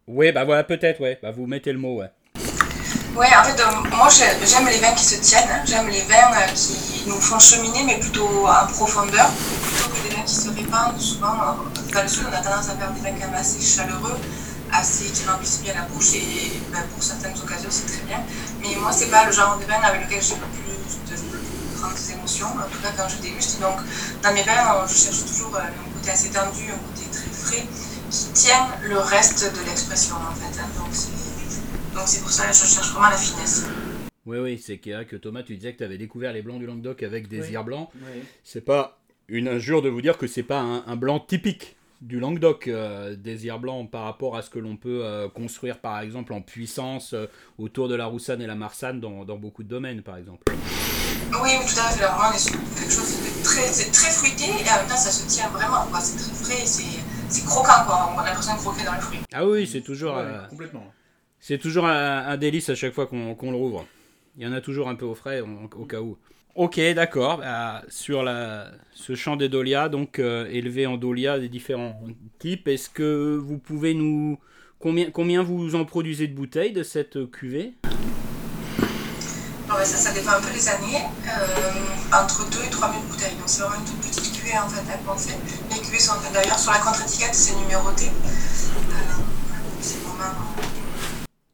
Ouais, 0.07 0.31
bah 0.31 0.43
voilà, 0.45 0.63
peut-être, 0.63 0.99
ouais. 1.01 1.19
Bah 1.21 1.31
vous 1.31 1.45
mettez 1.45 1.71
le 1.73 1.79
mot, 1.79 1.97
ouais. 1.99 2.09
Ouais, 3.15 3.27
en 3.39 3.43
fait, 3.43 3.61
euh, 3.61 3.95
moi 3.95 4.09
j'ai- 4.09 4.45
j'aime 4.47 4.65
les 4.65 4.79
vins 4.79 4.93
qui 4.95 5.05
se 5.05 5.21
tiennent, 5.21 5.47
hein. 5.51 5.61
j'aime 5.67 5.87
les 5.87 6.01
vins 6.01 6.31
euh, 6.33 6.47
qui 6.55 7.03
nous 7.07 7.19
font 7.21 7.37
cheminer, 7.37 7.83
mais 7.85 7.99
plutôt 7.99 8.47
en 8.47 8.65
profondeur, 8.67 9.29
plutôt 9.29 9.89
que 9.91 10.09
des 10.09 10.15
vins 10.15 10.23
qui 10.23 10.33
se 10.33 10.49
répandent. 10.49 10.99
Souvent, 10.99 11.35
dans 11.93 12.01
le 12.01 12.07
sud, 12.07 12.23
on 12.27 12.33
a 12.33 12.41
tendance 12.41 12.69
à 12.69 12.75
faire 12.75 12.91
des 12.91 13.01
vins 13.01 13.11
quand 13.19 13.27
même 13.29 13.35
assez 13.39 13.61
chaleureux, 13.61 14.17
assez 14.73 15.05
qui 15.11 15.23
remplissent 15.25 15.61
bien 15.61 15.73
la 15.75 15.83
bouche, 15.83 16.15
et 16.15 16.21
ben, 16.71 16.81
pour 16.93 17.01
certaines 17.03 17.37
occasions, 17.37 17.69
c'est 17.69 17.85
très 17.85 18.05
bien. 18.05 18.19
Mais 18.61 18.75
moi, 18.81 18.91
c'est 18.91 19.09
pas 19.11 19.25
le 19.25 19.31
genre 19.31 19.57
de 19.59 19.65
vin 19.65 19.79
avec 19.83 20.05
lequel 20.05 20.21
j'ai 20.21 20.35
le 20.35 20.47
plus 20.51 21.11
de 21.11 21.77
grandes 21.79 21.97
émotions, 22.11 22.47
en 22.47 22.69
tout 22.71 22.81
cas 22.81 22.91
quand 22.97 23.07
je 23.09 23.21
déguste. 23.21 23.59
Donc, 23.61 23.77
dans 24.23 24.33
mes 24.33 24.43
vins, 24.43 24.85
je 24.87 24.93
cherche 24.93 25.25
toujours 25.25 25.55
euh, 25.55 25.59
un 25.61 25.93
côté 25.99 26.11
assez 26.11 26.29
tendu, 26.29 26.63
un 26.71 26.77
côté 26.89 27.05
très 27.11 27.29
frais, 27.31 27.65
qui 28.09 28.25
tient 28.33 28.67
le 28.83 28.97
reste 28.97 29.43
de 29.53 29.65
l'expression, 29.65 30.15
en 30.15 30.35
fait. 30.35 30.59
hein. 30.59 30.67
Donc, 31.93 32.03
c'est 32.07 32.21
pour 32.21 32.31
ça 32.31 32.47
que 32.47 32.53
je 32.53 32.65
cherche 32.65 32.91
vraiment 32.91 33.09
la 33.09 33.17
finesse. 33.17 33.63
Oui, 34.25 34.37
oui, 34.39 34.61
c'est 34.65 34.77
qu'il 34.77 34.93
y 34.93 34.95
a 34.95 35.03
que 35.03 35.15
Thomas, 35.17 35.43
tu 35.43 35.55
disais 35.55 35.73
que 35.73 35.79
tu 35.79 35.83
avais 35.83 35.97
découvert 35.97 36.31
les 36.33 36.41
blancs 36.41 36.57
du 36.59 36.65
Languedoc 36.65 37.03
avec 37.03 37.27
des 37.27 37.41
Oui. 37.41 37.51
irs 37.51 37.63
blancs. 37.63 37.89
Ouais. 37.95 38.23
C'est 38.43 38.61
pas 38.65 38.97
une 39.27 39.47
injure 39.47 39.81
de 39.81 39.89
vous 39.89 40.01
dire 40.01 40.17
que 40.17 40.27
c'est 40.27 40.43
pas 40.43 40.59
un, 40.59 40.83
un 40.87 40.95
blanc 40.95 41.19
typique 41.19 41.75
du 42.03 42.19
Languedoc, 42.19 42.67
euh, 42.67 43.15
des 43.15 43.45
irs 43.45 43.59
blancs 43.59 43.89
par 43.89 44.03
rapport 44.03 44.35
à 44.35 44.41
ce 44.41 44.49
que 44.49 44.59
l'on 44.59 44.75
peut 44.75 45.01
euh, 45.03 45.29
construire 45.29 45.79
par 45.79 45.99
exemple 46.01 46.33
en 46.33 46.41
puissance 46.41 47.13
euh, 47.13 47.27
autour 47.57 47.87
de 47.87 47.95
la 47.95 48.05
Roussanne 48.07 48.41
et 48.41 48.47
la 48.47 48.55
Marsanne 48.55 48.99
dans, 48.99 49.23
dans 49.23 49.37
beaucoup 49.37 49.63
de 49.63 49.69
domaines 49.69 50.01
par 50.01 50.17
exemple. 50.17 50.43
Oui, 51.41 51.49
tout 51.65 51.79
à 51.79 51.89
fait. 51.89 52.03
Vraiment, 52.03 52.29
on 52.31 52.35
est 52.35 52.37
sur 52.37 52.51
quelque 52.51 52.91
chose 52.91 53.09
de 53.39 53.43
très, 53.43 53.67
c'est 53.67 53.91
très 53.91 54.11
fruité 54.11 54.43
et 54.43 54.69
en 54.69 54.77
même 54.79 54.87
temps, 54.89 54.95
ça 54.97 55.11
se 55.11 55.27
tient 55.27 55.47
vraiment. 55.49 55.85
quoi. 55.89 55.99
C'est 56.01 56.17
très 56.17 56.33
frais, 56.33 56.65
c'est, 56.65 56.99
c'est 57.29 57.45
croquant. 57.45 57.85
Quoi. 57.87 58.13
On 58.15 58.19
a 58.19 58.25
l'impression 58.25 58.53
de 58.55 58.59
croquer 58.59 58.83
dans 58.85 58.93
le 58.95 58.99
fruit. 59.01 59.19
Ah 59.33 59.45
oui, 59.47 59.65
c'est 59.65 59.81
toujours, 59.81 60.15
Ouais, 60.15 60.21
euh, 60.23 60.47
complètement. 60.49 60.85
c'est 61.39 61.57
toujours 61.57 61.85
un, 61.85 62.27
un 62.27 62.37
délice 62.37 62.69
à 62.69 62.75
chaque 62.75 62.93
fois 62.93 63.07
qu'on 63.07 63.33
qu'on 63.35 63.51
le 63.51 63.57
rouvre. 63.57 63.85
Il 64.37 64.43
y 64.43 64.47
en 64.47 64.51
a 64.53 64.61
toujours 64.61 64.89
un 64.89 64.95
peu 64.95 65.05
au 65.05 65.15
frais 65.15 65.41
en- 65.41 65.69
au 65.79 65.85
cas 65.85 66.01
où. 66.01 66.17
Ok, 66.55 66.79
d'accord. 66.93 67.37
Bah, 67.37 67.81
sur 67.89 68.21
la, 68.21 68.67
ce 68.93 69.15
champ 69.15 69.35
des 69.35 69.49
dolias, 69.49 69.89
donc 69.89 70.19
euh, 70.19 70.47
élevé 70.51 70.85
en 70.85 70.97
dolias 70.97 71.39
des 71.39 71.49
différents 71.49 71.99
types, 72.37 72.67
est-ce 72.67 72.89
que 72.89 73.35
vous 73.35 73.57
pouvez 73.57 73.93
nous... 73.93 74.37
Combien, 74.79 75.09
combien 75.11 75.41
vous 75.41 75.75
en 75.75 75.85
produisez 75.85 76.27
de 76.27 76.35
bouteilles 76.35 76.73
de 76.73 76.83
cette 76.83 77.31
cuvée? 77.31 77.73
Ouais, 79.69 79.85
ça, 79.85 79.97
ça 79.97 80.13
dépend 80.13 80.31
un 80.31 80.41
peu 80.41 80.53
des 80.53 80.67
années. 80.67 81.01
Euh, 81.25 82.21
entre 82.21 82.47
2 82.51 82.57
et 82.67 82.69
3 82.69 82.91
000 82.91 83.03
bouteilles. 83.05 83.35
Donc, 83.37 83.47
c'est 83.47 83.63
vraiment 83.63 83.79
une 83.79 83.85
toute 83.85 84.01
petite 84.01 84.33
cuvée 84.33 84.57
en 84.57 84.67
fait 84.67 84.93
à 84.93 84.97
penser. 84.97 85.33
Les 85.71 85.79
cuvées 85.79 85.99
sont 85.99 86.13
d'ailleurs 86.33 86.59
sur 86.59 86.71
la 86.71 86.79
contre-étiquette, 86.79 87.33
c'est 87.33 87.55
numéroté. 87.55 88.07
Euh, 88.07 89.23
c'est 89.81 89.99
vraiment. 90.03 90.53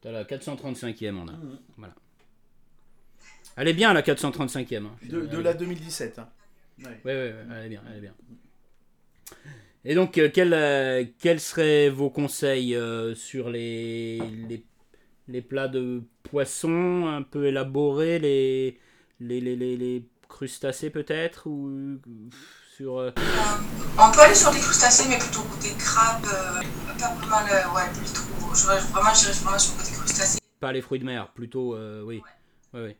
T'as 0.02 0.10
la 0.10 0.24
435e 0.24 1.16
en 1.18 1.28
a. 1.28 1.32
Voilà. 1.78 1.94
Elle 3.60 3.68
est 3.68 3.74
bien 3.74 3.92
la 3.92 4.00
435e. 4.00 4.86
hein. 4.86 4.90
De, 5.02 5.20
de 5.26 5.38
la 5.38 5.52
2017. 5.52 6.18
hein. 6.18 6.28
Ouais. 6.78 6.86
Ouais, 6.86 7.12
ouais, 7.12 7.12
ouais, 7.14 7.34
elle 7.58 7.66
est 7.66 7.68
bien, 7.68 7.82
elle 7.90 7.98
est 7.98 8.00
bien. 8.00 8.14
Et 9.84 9.94
donc, 9.94 10.16
euh, 10.16 10.30
quels, 10.32 10.54
euh, 10.54 11.04
quels 11.18 11.40
seraient 11.40 11.90
vos 11.90 12.08
conseils 12.08 12.74
euh, 12.74 13.14
sur 13.14 13.50
les, 13.50 14.18
les, 14.48 14.64
les 15.28 15.42
plats 15.42 15.68
de 15.68 16.02
poisson 16.22 17.06
un 17.06 17.20
peu 17.20 17.44
élaborés, 17.48 18.18
les, 18.18 18.78
les, 19.20 19.42
les, 19.42 19.56
les, 19.56 19.76
les 19.76 20.06
crustacés 20.26 20.88
peut-être 20.88 21.46
ou 21.46 21.98
sur 22.74 22.96
euh, 22.98 23.10
On 23.98 24.10
peut 24.10 24.20
aller 24.20 24.34
sur 24.34 24.52
des 24.52 24.58
crustacés, 24.60 25.06
mais 25.06 25.18
plutôt 25.18 25.42
côté 25.42 25.68
crabe. 25.78 26.24
euh, 26.32 26.62
pas 27.28 27.42
le. 27.44 27.74
Ouais, 27.74 27.90
plutôt. 27.92 28.22
Vraiment, 28.54 29.12
vraiment 29.12 29.58
sur 29.58 29.74
le 29.74 29.82
côté 29.82 29.92
crustacé. 29.92 30.38
pas 30.60 30.72
les 30.72 30.80
fruits 30.80 30.98
de 31.00 31.04
mer, 31.04 31.28
plutôt 31.34 31.74
euh, 31.74 32.02
oui. 32.06 32.22
Ouais. 32.72 32.96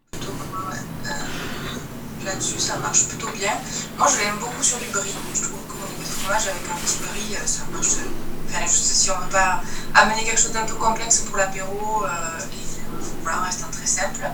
Là-dessus, 2.24 2.58
ça 2.60 2.76
marche 2.78 3.04
plutôt 3.08 3.30
bien. 3.30 3.52
Moi, 3.96 4.06
je 4.12 4.18
l'aime 4.18 4.36
beaucoup 4.38 4.62
sur 4.62 4.78
du 4.78 4.86
brie. 4.86 5.14
Je 5.34 5.40
trouve 5.42 5.60
qu'au 5.68 5.74
niveau 5.88 5.98
du 5.98 6.04
fromage, 6.04 6.46
avec 6.48 6.62
un 6.70 6.76
petit 6.84 6.98
brie, 6.98 7.36
euh, 7.36 7.46
ça 7.46 7.62
marche. 7.72 7.94
euh, 7.98 8.10
Enfin, 8.52 8.66
juste 8.66 8.82
si 8.84 9.10
on 9.12 9.18
ne 9.18 9.24
veut 9.24 9.30
pas 9.30 9.62
amener 9.94 10.24
quelque 10.24 10.40
chose 10.40 10.50
d'un 10.50 10.64
peu 10.64 10.74
complexe 10.74 11.20
pour 11.20 11.36
l'apéro, 11.36 12.04
euh, 12.04 12.08
et 12.52 12.80
voilà, 13.22 13.42
restant 13.42 13.68
très 13.70 13.86
simple. 13.86 14.26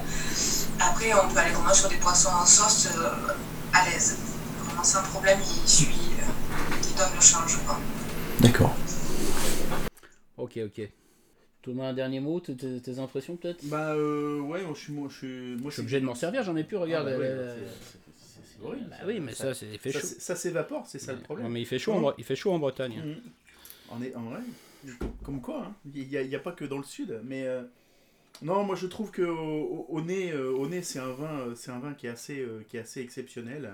Après, 0.80 1.12
on 1.12 1.28
peut 1.28 1.38
aller 1.38 1.50
vraiment 1.50 1.74
sur 1.74 1.90
des 1.90 1.96
poissons 1.96 2.30
en 2.30 2.46
sauce 2.46 2.88
euh, 2.96 3.34
à 3.74 3.84
l'aise. 3.84 4.16
Vraiment 4.64 4.82
sans 4.84 5.02
problème, 5.02 5.38
il 5.64 5.68
suit, 5.68 6.12
euh, 6.18 6.74
il 6.82 6.94
donne 6.94 7.10
le 7.14 7.20
change. 7.20 7.58
Quoi. 7.66 7.78
D'accord. 8.40 8.74
Ok, 10.38 10.58
ok. 10.64 10.88
Thomas, 11.66 11.88
un 11.88 11.94
dernier 11.94 12.20
mot, 12.20 12.38
tes, 12.38 12.98
impressions 13.00 13.36
peut-être? 13.36 13.64
Bah 13.64 13.92
euh, 13.94 14.38
ouais, 14.40 14.62
moi, 14.62 14.72
je 14.74 14.80
suis 14.80 14.92
moi 14.92 15.08
je 15.10 15.16
suis 15.16 15.56
moi 15.56 15.70
Je 15.70 15.74
suis 15.74 15.80
obligé 15.82 16.00
de 16.00 16.04
m'en 16.06 16.14
servir, 16.14 16.44
j'en 16.44 16.54
ai 16.54 16.62
plus, 16.62 16.76
regarde. 16.76 17.08
Ah, 17.08 17.10
bah 17.12 17.18
ouais, 17.18 17.34
c'est- 17.58 17.98
c'est 18.56 18.64
horrible. 18.64 18.86
bah 18.88 18.96
oui, 19.04 19.18
mais 19.18 19.34
ça, 19.34 19.52
c'est 19.52 19.66
il 19.72 19.78
fait 19.80 19.90
ça, 19.90 19.98
chaud. 20.00 20.06
c'est- 20.06 20.20
ça 20.20 20.36
s'évapore, 20.36 20.86
c'est 20.86 21.00
ça 21.00 21.12
le 21.12 21.18
problème. 21.18 21.48
mais 21.50 21.60
il 21.60 21.66
fait 21.66 21.80
chaud, 21.80 21.92
en, 21.94 22.14
il 22.16 22.22
fait 22.24 22.36
chaud 22.36 22.52
en 22.52 22.60
Bretagne. 22.60 23.02
Mhm. 23.04 23.20
En, 23.88 24.00
est, 24.02 24.14
en 24.14 24.22
vrai, 24.22 24.40
comme 25.24 25.40
quoi, 25.40 25.64
hein. 25.66 25.74
il 25.92 26.06
n'y 26.08 26.16
a, 26.16 26.22
il 26.22 26.30
y 26.30 26.36
a 26.36 26.40
pas 26.40 26.52
que 26.52 26.64
dans 26.64 26.78
le 26.78 26.84
sud, 26.84 27.20
mais 27.24 27.46
euh, 27.46 27.62
non, 28.42 28.64
moi 28.64 28.76
je 28.76 28.86
trouve 28.86 29.10
que 29.10 29.22
au, 29.22 30.00
nez, 30.02 30.30
euh, 30.32 30.50
au 30.52 30.68
nez, 30.68 30.82
c'est 30.82 30.98
un 30.98 31.12
vin, 31.12 31.40
euh, 31.40 31.54
c'est 31.54 31.70
un 31.70 31.78
vin 31.78 31.94
qui 31.94 32.06
est 32.06 32.10
assez, 32.10 32.40
euh, 32.40 32.62
qui 32.68 32.76
est 32.76 32.80
assez 32.80 33.00
exceptionnel. 33.00 33.72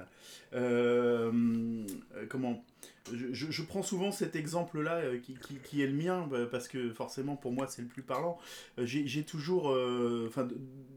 Comment? 2.28 2.64
Je, 3.12 3.62
prends 3.62 3.82
souvent 3.82 4.12
cet 4.12 4.36
exemple-là 4.36 5.02
qui, 5.24 5.36
qui- 5.64 5.82
est 5.82 5.88
le 5.88 5.92
mien 5.92 6.28
bah, 6.30 6.46
parce 6.48 6.68
que 6.68 6.90
forcément 6.92 7.34
pour 7.34 7.50
moi 7.50 7.66
c'est 7.68 7.82
le 7.82 7.88
plus 7.88 8.02
parlant. 8.02 8.38
J'ai 8.78 9.24
toujours, 9.24 9.76
enfin 10.26 10.46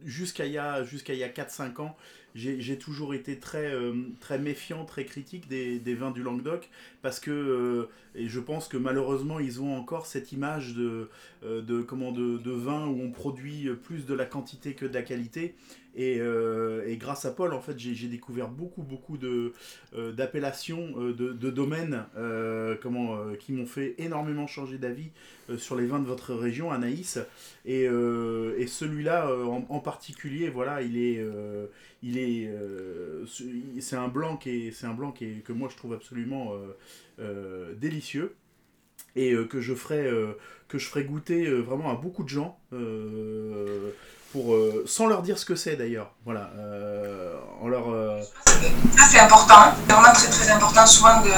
jusqu'à 0.04 0.46
il 0.46 0.52
y 0.52 0.58
a 0.60 0.84
jusqu'à 0.84 1.14
il 1.14 1.20
y 1.20 1.24
a 1.24 1.30
4-5 1.30 1.82
ans, 1.82 1.96
j'ai 2.36 2.78
toujours 2.78 3.14
été 3.14 3.40
très 3.40 3.74
euh, 3.74 3.94
très 4.20 4.38
méfiant, 4.38 4.84
très 4.84 5.06
critique 5.06 5.48
des, 5.48 5.80
des 5.80 5.96
vins 5.96 6.12
du 6.12 6.22
Languedoc 6.22 6.70
parce 7.02 7.20
que 7.22 7.32
euh, 7.32 7.90
et 8.14 8.28
je 8.28 8.40
pense 8.40 8.68
que 8.68 8.78
malheureusement 8.78 9.40
ils 9.40 9.62
ont 9.62 9.76
encore 9.78 10.06
cette 10.06 10.34
image 10.34 10.74
de 10.74 11.08
euh, 11.46 11.62
de 11.62 11.82
comment 11.82 12.12
de, 12.12 12.38
de 12.38 12.52
vin 12.52 12.88
où 12.88 13.02
on 13.02 13.12
produit 13.12 13.70
plus 13.84 14.06
de 14.06 14.14
la 14.14 14.26
quantité 14.26 14.74
que 14.74 14.86
de 14.86 14.94
la 14.94 15.02
qualité. 15.02 15.56
Et, 15.98 16.18
euh, 16.20 16.86
et 16.86 16.98
grâce 16.98 17.24
à 17.24 17.32
Paul 17.32 17.54
en 17.54 17.62
fait 17.62 17.80
j'ai 17.80 18.08
découvert 18.10 18.50
beaucoup 18.50 18.84
beaucoup 18.84 19.18
d'appellations 19.18 20.92
de, 21.00 21.32
de 21.32 21.50
domaines 21.50 22.04
comment 22.82 23.18
qui 23.40 23.54
m'ont 23.54 23.66
fait 23.66 23.96
énormément 23.98 24.46
changer 24.46 24.78
d'avis 24.78 25.12
sur 25.58 25.76
les 25.76 25.86
vins 25.86 26.00
de 26.00 26.06
votre 26.08 26.34
région 26.34 26.72
Anaïs. 26.72 27.20
Et, 27.66 27.88
euh, 27.88 28.56
et 28.58 28.68
celui-là 28.68 29.28
euh, 29.30 29.46
en, 29.46 29.80
particulier 29.80 30.50
voilà 30.50 30.82
il 30.82 30.98
est 30.98 31.18
euh, 31.20 31.68
il 32.04 32.18
est 32.18 32.48
euh, 32.48 33.26
ce- 33.26 33.44
c'est 33.80 33.96
un 33.96 34.08
blanc 34.08 34.38
qui 34.38 34.72
qui 35.16 35.42
que 35.44 35.54
moi 35.54 35.70
je 35.72 35.78
trouve 35.78 35.94
absolument 35.94 36.54
euh, 36.54 36.76
euh, 37.20 37.74
délicieux 37.76 38.36
et 39.16 39.34
euh, 39.34 39.46
que 39.46 39.62
je 39.62 39.74
ferai 39.74 40.06
euh, 40.06 40.34
que 40.68 40.78
je 40.78 40.86
ferai 40.88 41.04
goûter 41.06 41.48
euh, 41.48 41.60
vraiment 41.60 41.90
à 41.92 41.96
beaucoup 41.96 42.24
de 42.24 42.30
gens 42.30 42.60
euh, 42.74 43.92
pour 44.36 44.54
euh, 44.54 44.84
sans 44.86 45.08
leur 45.08 45.22
dire 45.22 45.38
ce 45.40 45.46
que 45.46 45.56
c'est 45.56 45.78
d'ailleurs 45.78 46.12
voilà 46.26 46.50
euh, 46.60 47.34
en 47.62 47.70
leur 47.70 47.90
euh, 47.90 48.20
Ça, 48.98 49.04
c'est 49.10 49.20
important. 49.20 49.54
hein. 49.58 49.74
C'est 49.88 49.94
vraiment 49.94 50.14
très 50.14 50.28
très 50.30 50.50
important 50.50 50.86
souvent 50.86 51.22
de. 51.22 51.30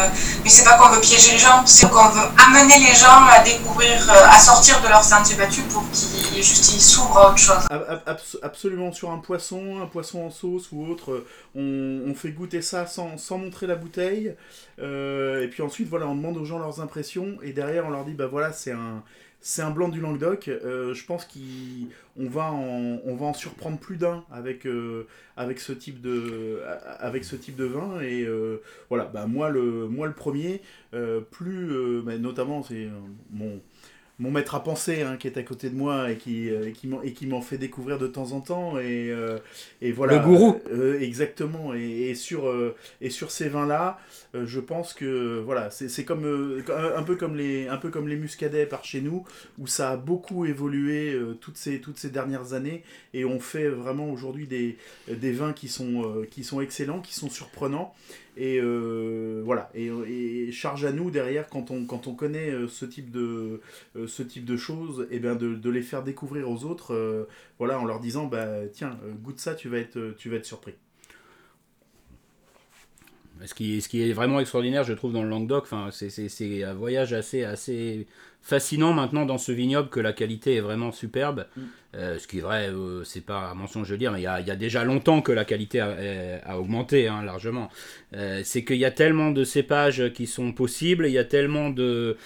Mais 0.43 0.49
c'est 0.49 0.63
pas 0.63 0.77
qu'on 0.77 0.89
veut 0.89 0.99
piéger 1.01 1.33
les 1.33 1.37
gens, 1.37 1.63
c'est 1.65 1.87
qu'on 1.89 2.09
veut 2.09 2.27
amener 2.47 2.79
les 2.79 2.95
gens 2.95 3.21
à 3.29 3.43
découvrir, 3.43 4.01
euh, 4.09 4.25
à 4.35 4.39
sortir 4.39 4.81
de 4.81 4.87
leur 4.87 5.03
sentier 5.03 5.35
battu 5.35 5.61
pour 5.63 5.83
qu'ils 5.91 6.41
juste 6.43 6.73
ils 6.73 6.81
s'ouvrent 6.81 7.17
à 7.17 7.29
autre 7.29 7.37
chose. 7.37 7.65
Ab- 7.69 7.85
ab- 7.87 8.01
abs- 8.07 8.37
absolument 8.41 8.91
sur 8.91 9.11
un 9.11 9.19
poisson, 9.19 9.79
un 9.81 9.87
poisson 9.87 10.23
en 10.25 10.31
sauce 10.31 10.69
ou 10.71 10.85
autre, 10.87 11.11
euh, 11.11 11.25
on, 11.55 12.09
on 12.11 12.15
fait 12.15 12.31
goûter 12.31 12.61
ça 12.61 12.85
sans, 12.87 13.17
sans 13.17 13.37
montrer 13.37 13.67
la 13.67 13.75
bouteille. 13.75 14.35
euh, 14.79 15.43
et 15.43 15.47
puis 15.47 15.61
ensuite, 15.63 15.87
voilà, 15.89 16.07
on 16.07 16.15
demande 16.15 16.37
aux 16.37 16.45
gens 16.45 16.59
leurs 16.59 16.81
impressions. 16.81 17.37
Et 17.43 17.53
derrière, 17.53 17.85
on 17.85 17.89
leur 17.91 18.05
dit, 18.05 18.13
bah 18.13 18.27
voilà, 18.27 18.51
c'est 18.53 18.71
un, 18.71 19.03
c'est 19.39 19.61
un 19.61 19.71
blanc 19.71 19.89
du 19.89 20.01
Languedoc. 20.01 20.47
euh, 20.47 20.93
je 20.93 21.05
pense 21.05 21.25
qu'on 21.25 22.29
va, 22.29 22.51
en, 22.51 22.99
on 23.05 23.15
va 23.15 23.25
en 23.27 23.33
surprendre 23.33 23.77
plus 23.77 23.97
d'un 23.97 24.23
avec, 24.31 24.65
euh, 24.65 25.07
avec, 25.35 25.59
ce 25.59 25.71
type 25.73 26.01
de, 26.01 26.61
avec 26.99 27.23
ce 27.23 27.35
type 27.35 27.55
de 27.55 27.65
vin. 27.65 28.01
Et 28.01 28.23
euh, 28.23 28.61
voilà, 28.89 29.05
bah 29.05 29.27
moi 29.27 29.49
le, 29.49 29.87
moi 29.87 30.07
le 30.07 30.13
premier, 30.13 30.61
plus, 31.31 32.01
bah, 32.03 32.17
notamment, 32.17 32.63
c'est 32.63 32.87
mon 33.31 33.59
mon 34.19 34.31
maître 34.31 34.55
à 34.55 34.63
penser 34.63 35.01
hein, 35.03 35.17
qui 35.17 35.27
est 35.27 35.37
à 35.37 35.43
côté 35.43 35.69
de 35.69 35.75
moi 35.75 36.11
et 36.11 36.17
qui, 36.17 36.49
euh, 36.49 36.69
et 37.03 37.13
qui 37.13 37.27
m'en- 37.27 37.41
fait 37.41 37.57
découvrir 37.57 37.99
de 37.99 38.07
temps 38.07 38.31
en 38.31 38.41
temps 38.41 38.79
et, 38.79 39.11
euh, 39.11 39.37
et 39.81 39.91
voilà. 39.91 40.17
Le 40.17 40.25
gourou. 40.25 40.59
Euh, 40.71 40.99
exactement. 40.99 41.73
Et, 41.75 42.09
et 42.09 42.15
sur 42.15 42.51
et 43.01 43.09
sur 43.09 43.29
ces 43.31 43.47
vins 43.47 43.67
là 43.67 43.99
je 44.33 44.59
pense 44.59 44.93
que 44.93 45.39
voilà 45.39 45.69
c'est 45.69 46.03
comme 46.03 46.25
un 46.97 47.03
peu 47.03 47.15
comme 47.15 47.35
les 47.35 47.67
un 47.67 47.77
peu 47.77 47.89
comme 47.89 48.07
les 48.07 48.15
muscadets 48.15 48.65
par 48.65 48.83
chez 48.83 49.01
nous 49.01 49.23
où 49.59 49.67
ça 49.67 49.91
a 49.91 49.97
beaucoup 49.97 50.45
évolué 50.45 51.15
toutes 51.41 51.57
ces 51.57 51.79
toutes 51.79 51.97
ces 51.97 52.09
dernières 52.09 52.53
années 52.53 52.83
et 53.13 53.23
on 53.25 53.39
fait 53.39 53.69
vraiment 53.69 54.09
aujourd'hui 54.11 54.47
des 54.47 54.77
des 55.07 55.31
vins 55.31 55.53
qui 55.53 55.67
sont 55.67 56.25
qui 56.31 56.43
sont 56.43 56.59
excellents 56.61 57.01
qui 57.01 57.13
sont 57.13 57.29
surprenants 57.29 57.93
Et 58.37 58.59
euh, 58.61 59.41
voilà, 59.43 59.69
et, 59.73 59.87
et 59.87 60.51
charge 60.51 60.85
à 60.85 60.91
nous 60.91 61.09
derrière 61.11 61.47
quand 61.49 61.71
on, 61.71 61.85
quand 61.85 62.07
on 62.07 62.13
connaît 62.13 62.51
euh, 62.51 62.67
ce 62.67 62.85
type 62.85 63.09
de, 63.11 63.61
euh, 63.95 64.07
ce 64.07 64.21
type 64.23 64.45
de 64.45 64.57
choses, 64.57 65.07
et 65.11 65.19
bien 65.19 65.35
de, 65.35 65.55
de 65.55 65.69
les 65.71 65.81
faire 65.81 66.03
découvrir 66.03 66.49
aux 66.49 66.63
autres, 66.65 66.93
euh, 66.93 67.25
voilà, 67.57 67.79
en 67.79 67.85
leur 67.85 67.99
disant 67.99 68.27
bah 68.27 68.67
tiens, 68.71 68.97
goûte 69.23 69.39
ça, 69.39 69.55
tu 69.55 69.69
vas 69.69 69.79
être, 69.79 70.15
tu 70.17 70.29
vas 70.29 70.37
être 70.37 70.45
surpris. 70.45 70.73
Ce 73.45 73.53
qui, 73.53 73.81
ce 73.81 73.87
qui 73.89 74.01
est 74.01 74.13
vraiment 74.13 74.39
extraordinaire, 74.39 74.83
je 74.83 74.93
trouve, 74.93 75.13
dans 75.13 75.21
le 75.21 75.29
Languedoc, 75.29 75.67
c'est- 75.91 76.09
c'est 76.09 76.27
c'est 76.27 76.63
un 76.63 76.73
voyage 76.73 77.13
assez, 77.13 77.43
assez 77.43 78.07
fascinant 78.41 78.93
maintenant 78.93 79.25
dans 79.27 79.37
ce 79.37 79.51
vignoble 79.51 79.89
que 79.89 79.99
la 79.99 80.11
qualité 80.11 80.55
est 80.55 80.59
vraiment 80.61 80.91
superbe. 80.91 81.45
Euh, 81.97 82.19
ce 82.19 82.27
qui 82.27 82.37
est 82.37 82.41
vrai, 82.41 82.69
euh, 82.69 83.03
c'est 83.03 83.25
pas 83.25 83.49
un 83.51 83.55
mensonge 83.55 83.89
de 83.89 83.95
dire, 83.95 84.11
mais 84.11 84.19
il 84.19 84.23
y 84.23 84.27
a, 84.27 84.39
y 84.39 84.51
a 84.51 84.55
déjà 84.55 84.83
longtemps 84.83 85.21
que 85.21 85.31
la 85.31 85.45
qualité 85.45 85.79
a, 85.79 86.59
augmenté 86.59 87.07
hein, 87.07 87.23
largement. 87.23 87.69
Euh, 88.15 88.41
c'est 88.43 88.63
qu'il 88.63 88.77
y 88.77 88.85
a 88.85 88.91
tellement 88.91 89.31
de 89.31 89.43
cépages 89.43 90.13
qui 90.13 90.27
sont 90.27 90.51
possibles, 90.51 91.07
il 91.07 91.13
y 91.13 91.17
a 91.17 91.23
tellement 91.23 91.71
de, 91.71 92.17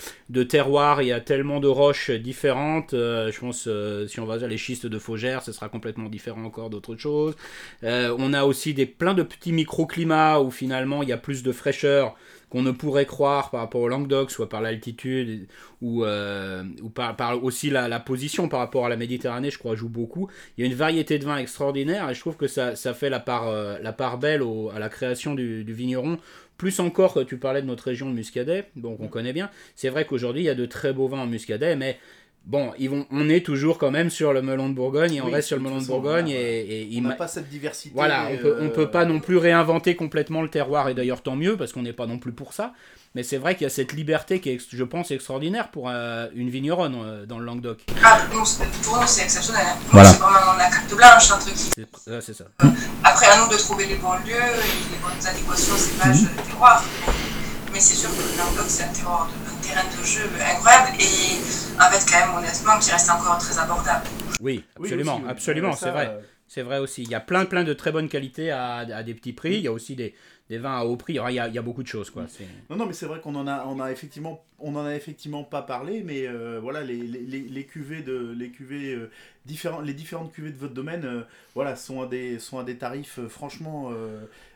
terroirs, 0.50 1.02
il 1.02 1.08
y 1.08 1.14
a 1.14 1.22
tellement 1.22 1.62
de 1.62 1.68
roches 1.68 2.12
différentes. 2.12 2.94
Euh, 2.94 3.32
je 3.32 3.40
pense, 3.40 3.70
si 4.12 4.20
on 4.20 4.26
va 4.26 4.38
vers 4.38 4.50
les 4.50 4.58
schistes 4.58 4.88
de 4.88 5.00
Faugère, 5.00 5.42
ce 5.42 5.54
sera 5.54 5.70
complètement 5.70 6.10
différent 6.10 6.44
encore 6.44 6.70
d'autres 6.70 6.98
choses. 6.98 7.36
On 7.84 8.34
a 8.34 8.44
aussi 8.44 8.74
des, 8.74 8.86
plein 8.86 9.14
de 9.14 9.24
petits 9.24 9.54
microclimats 9.54 10.40
où 10.42 10.52
finalement 10.52 11.02
il 11.02 11.10
y 11.10 11.14
a 11.14 11.18
plus 11.18 11.44
de 11.44 11.52
fraîcheur 11.52 12.16
qu'on 12.52 12.62
ne 12.62 12.72
pourrait 12.72 13.08
croire 13.08 13.50
par 13.50 13.62
rapport 13.62 13.82
au 13.82 13.88
Languedoc, 13.88 14.30
soit 14.30 14.50
par 14.50 14.62
l'altitude 14.62 15.48
ou, 15.82 16.04
euh, 16.06 16.64
ou 16.84 16.90
par, 16.90 17.16
par 17.16 17.44
aussi 17.44 17.72
la, 17.72 17.88
la 17.88 18.00
position 18.00 18.50
par 18.50 18.60
rapport 18.60 18.86
à 18.86 18.90
la 18.90 18.98
Méditerranée, 18.98 19.50
je 19.50 19.58
crois, 19.58 19.76
joue 19.76 19.90
beaucoup. 19.90 20.30
Il 20.58 20.62
y 20.62 20.68
a 20.68 20.70
une 20.70 20.78
variété 20.78 21.18
de 21.18 21.26
vins 21.26 21.38
extraordinaire 21.38 22.10
et 22.10 22.14
je 22.14 22.20
trouve 22.20 22.36
que 22.38 22.48
ça, 22.48 22.76
ça 22.76 22.94
fait 22.94 23.10
la 23.10 23.20
part, 23.22 23.48
euh, 23.48 23.78
la 23.82 23.94
part 23.94 24.20
belle 24.20 24.44
au- 24.44 24.70
à 24.70 24.80
la 24.80 24.90
création 24.90 25.34
du, 25.34 25.64
du 25.64 25.74
vigneron. 25.74 26.18
Plus 26.58 26.80
encore 26.80 27.16
que 27.16 27.22
tu 27.22 27.38
parlais 27.38 27.64
de 27.64 27.68
notre 27.68 27.86
région 27.86 28.08
de 28.08 28.14
Muscadet, 28.14 28.66
donc 28.76 29.00
on 29.00 29.08
connaît 29.08 29.34
bien. 29.34 29.50
C'est 29.76 29.90
vrai 29.90 30.06
qu'aujourd'hui 30.06 30.44
il 30.44 30.46
y 30.46 30.50
a 30.50 30.54
de 30.56 30.68
très 30.68 30.94
beaux 30.94 31.08
vins 31.08 31.22
en 31.22 31.26
Muscadet, 31.28 31.76
mais 31.76 31.98
bon, 32.46 32.72
ils 32.80 32.90
vont, 32.90 33.06
on 33.12 33.30
est 33.30 33.46
toujours 33.46 33.78
quand 33.78 33.92
même 33.92 34.10
sur 34.10 34.34
le 34.34 34.42
melon 34.42 34.70
de 34.70 34.74
Bourgogne 34.74 35.16
et 35.16 35.22
on 35.22 35.26
Oui, 35.26 35.34
reste 35.34 35.48
sur 35.50 35.58
le 35.58 35.64
melon 35.64 35.80
de 35.80 35.86
Bourgogne 35.86 36.26
voilà, 36.26 36.40
et, 36.40 36.60
et 36.62 36.82
il 36.92 37.06
On 37.06 37.10
n'a 37.10 37.16
pas 37.16 37.28
cette 37.28 37.50
diversité. 37.50 37.92
voilà, 37.96 38.28
on 38.32 38.38
peut, 38.38 38.58
on 38.60 38.66
euh, 38.66 38.70
peut 38.70 38.90
pas 38.92 39.06
non 39.06 39.20
plus 39.20 39.38
réinventer 39.38 39.96
complètement 39.96 40.42
le 40.42 40.50
terroir, 40.50 40.90
et 40.90 40.94
d'ailleurs 40.94 41.22
tant 41.22 41.36
mieux, 41.36 41.58
parce 41.58 41.72
qu'on 41.74 41.84
n'est 41.84 41.94
pas 41.94 42.08
non 42.08 42.18
plus 42.20 42.32
pour 42.34 42.54
ça. 42.54 42.74
Mais 43.14 43.24
c'est 43.24 43.38
vrai 43.38 43.56
qu'il 43.56 43.64
y 43.64 43.68
a 43.68 43.70
cette 43.70 43.92
liberté 43.92 44.40
qui 44.40 44.52
est, 44.52 44.60
je 44.74 44.84
pense, 44.86 45.12
extraordinaire 45.12 45.68
pour 45.70 45.90
euh, 45.90 46.28
une 46.34 46.50
vigneronne 46.50 46.96
euh, 47.04 47.26
dans 47.26 47.40
le 47.40 47.46
Languedoc. 47.46 47.80
Ah, 48.02 48.20
nous, 48.34 48.46
c'est- 48.46 48.64
pour 48.84 49.02
nous, 49.02 49.06
c'est 49.08 49.24
exceptionnel. 49.24 49.64
hein. 49.68 49.76
Voilà. 49.92 50.10
C'est 50.14 50.20
vraiment 50.20 50.54
la 50.58 50.70
carte 50.70 50.96
blanche, 50.96 51.30
un 51.32 51.38
truc. 51.38 51.54
C'est 51.58 52.10
ouais, 52.10 52.22
c'est 52.22 52.34
ça. 52.34 52.46
Après, 53.04 53.26
à 53.26 53.38
nous 53.44 53.52
de 53.52 53.58
trouver 53.58 53.86
les 53.86 53.96
bons 53.96 54.14
lieux, 54.26 54.32
et 54.32 54.92
les 54.92 54.98
bonnes 55.04 55.28
adéquations, 55.28 55.74
c'est 55.78 55.98
pas 56.00 56.08
Mhm. 56.08 56.30
le 56.38 56.44
terroir. 56.50 56.84
Mais 57.74 57.80
c'est 57.82 57.96
sûr 57.96 58.10
que 58.12 58.16
le 58.16 58.38
Languedoc, 58.38 58.66
c'est 58.70 58.84
un, 58.84 58.94
terroir 58.94 59.28
de- 59.28 59.41
terrain 59.72 59.88
de 59.88 60.06
jeu 60.06 60.24
incroyable 60.40 60.98
et 61.00 61.40
en 61.80 61.90
fait, 61.90 62.12
quand 62.12 62.28
même, 62.28 62.38
honnêtement, 62.38 62.80
qui 62.80 62.92
reste 62.92 63.10
encore 63.10 63.38
très 63.38 63.58
abordable. 63.58 64.06
Oui, 64.40 64.64
oui, 64.78 64.88
absolument, 64.88 65.16
aussi, 65.18 65.26
absolument, 65.30 65.74
c'est 65.74 65.90
vrai. 65.92 66.08
euh, 66.10 66.20
C'est 66.48 66.62
vrai 66.64 66.80
aussi. 66.80 67.04
Il 67.04 67.10
y 67.10 67.16
a 67.16 67.20
plein, 67.20 67.46
plein 67.46 67.64
de 67.64 67.74
très 67.74 67.92
bonnes 67.92 68.10
qualités 68.10 68.52
à, 68.52 68.78
à 68.78 69.04
des 69.04 69.14
petits 69.14 69.34
prix. 69.34 69.56
Il 69.56 69.62
y 69.62 69.68
a 69.68 69.72
aussi 69.72 69.96
des, 69.96 70.14
des 70.50 70.58
vins 70.58 70.78
à 70.80 70.84
haut 70.84 70.98
prix. 70.98 71.14
Il 71.14 71.34
y 71.34 71.40
a, 71.40 71.48
il 71.48 71.54
y 71.54 71.58
a 71.58 71.62
beaucoup 71.62 71.82
de 71.84 71.88
choses, 71.88 72.10
quoi. 72.10 72.26
Non, 72.70 72.76
non, 72.76 72.86
mais 72.86 72.94
c'est 72.94 73.06
vrai 73.06 73.20
qu'on 73.22 73.36
en 73.36 73.48
a, 73.48 73.66
on 73.66 73.80
a 73.80 73.92
effectivement, 73.92 74.44
on 74.60 74.76
en 74.76 74.86
a 74.86 74.96
effectivement 74.96 75.44
pas 75.44 75.62
parlé, 75.62 76.04
mais 76.04 76.28
euh, 76.28 76.60
voilà, 76.62 76.82
les, 76.82 76.98
les, 76.98 77.22
les, 77.22 77.40
les 77.42 77.66
cuvées 77.66 78.02
de, 78.02 78.36
les 78.38 78.50
cuvées 78.50 78.94
euh, 78.94 79.10
différents, 79.46 79.82
les 79.82 79.94
différentes 79.94 80.34
cuvées 80.34 80.52
de 80.52 80.58
votre 80.58 80.74
domaine, 80.74 81.06
euh, 81.06 81.22
voilà, 81.56 81.76
sont 81.76 82.02
à 82.02 82.06
des, 82.08 82.38
sont 82.40 82.60
à 82.60 82.64
des 82.64 82.78
tarifs 82.78 83.20
euh, 83.20 83.30
franchement 83.30 83.92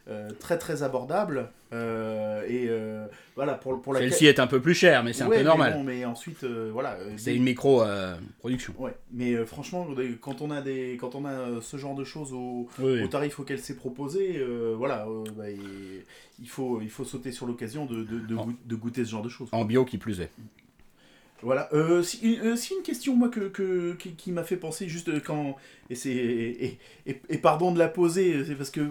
euh, 0.08 0.30
très 0.40 0.58
très 0.58 0.84
abordables. 0.84 1.50
euh, 1.74 2.44
et 2.48 2.68
euh, 2.70 3.06
voilà 3.36 3.56
pour 3.56 3.82
pour 3.82 3.94
la. 3.94 4.00
Celle-ci 4.02 4.28
est 4.28 4.40
un 4.40 4.48
peu 4.48 4.62
plus 4.62 4.74
chère, 4.76 5.04
mais 5.04 5.14
c'est 5.14 5.24
un 5.24 5.30
peu 5.30 5.38
mais 5.38 5.44
normal. 5.44 5.74
bon, 5.74 5.84
mais 5.84 6.06
ensuite, 6.06 6.44
voilà. 6.44 6.98
C'est 7.18 7.32
des- 7.32 7.38
une 7.38 7.44
micro-production. 7.44 8.74
Ouais, 8.78 8.96
mais 9.12 9.36
franchement, 9.46 9.88
quand 10.22 10.42
on 10.42 10.52
a 10.52 10.62
des, 10.62 10.98
quand 11.00 11.16
on 11.16 11.26
a 11.26 11.60
ce 11.62 11.78
genre 11.78 11.96
de 11.96 12.04
choses 12.04 12.34
au, 12.34 12.68
oui. 12.80 13.04
au 13.04 13.08
tarif 13.08 13.40
auquel 13.40 13.60
c'est 13.60 13.76
proposé, 13.76 14.42
voilà, 14.78 15.06
bah, 15.36 15.46
il, 15.50 16.48
faut, 16.50 16.82
il 16.82 16.90
faut 16.90 17.04
sauter 17.06 17.32
sur 17.32 17.46
l'occasion 17.46 17.86
de, 17.86 18.04
de, 18.04 18.20
de, 18.20 18.36
En- 18.36 18.46
goût- 18.46 18.56
de 18.66 18.76
goûter 18.76 19.04
ce 19.06 19.12
genre 19.12 19.24
de 19.24 19.30
choses. 19.30 19.50
En 19.52 19.66
bio 19.66 19.86
qui 19.86 19.98
plus 19.98 20.22
est. 20.22 20.30
Voilà. 21.42 21.70
Euh, 21.74 22.02
si, 22.02 22.40
euh, 22.44 22.56
si 22.56 22.74
une 22.74 22.82
question 22.82 23.16
moi 23.16 23.30
que, 23.30 23.50
que- 23.50 23.94
qui, 23.94 24.32
m'a 24.32 24.44
fait 24.44 24.56
penser 24.56 24.88
juste 24.88 25.10
euh, 25.10 25.20
quand 25.24 25.58
et 25.90 25.96
c'est 25.96 26.10
et, 26.10 26.80
et- 27.06 27.38
pardon 27.38 27.72
de 27.72 27.78
la 27.78 27.88
poser, 27.90 28.44
c'est 28.46 28.56
parce 28.56 28.72
que 28.72 28.82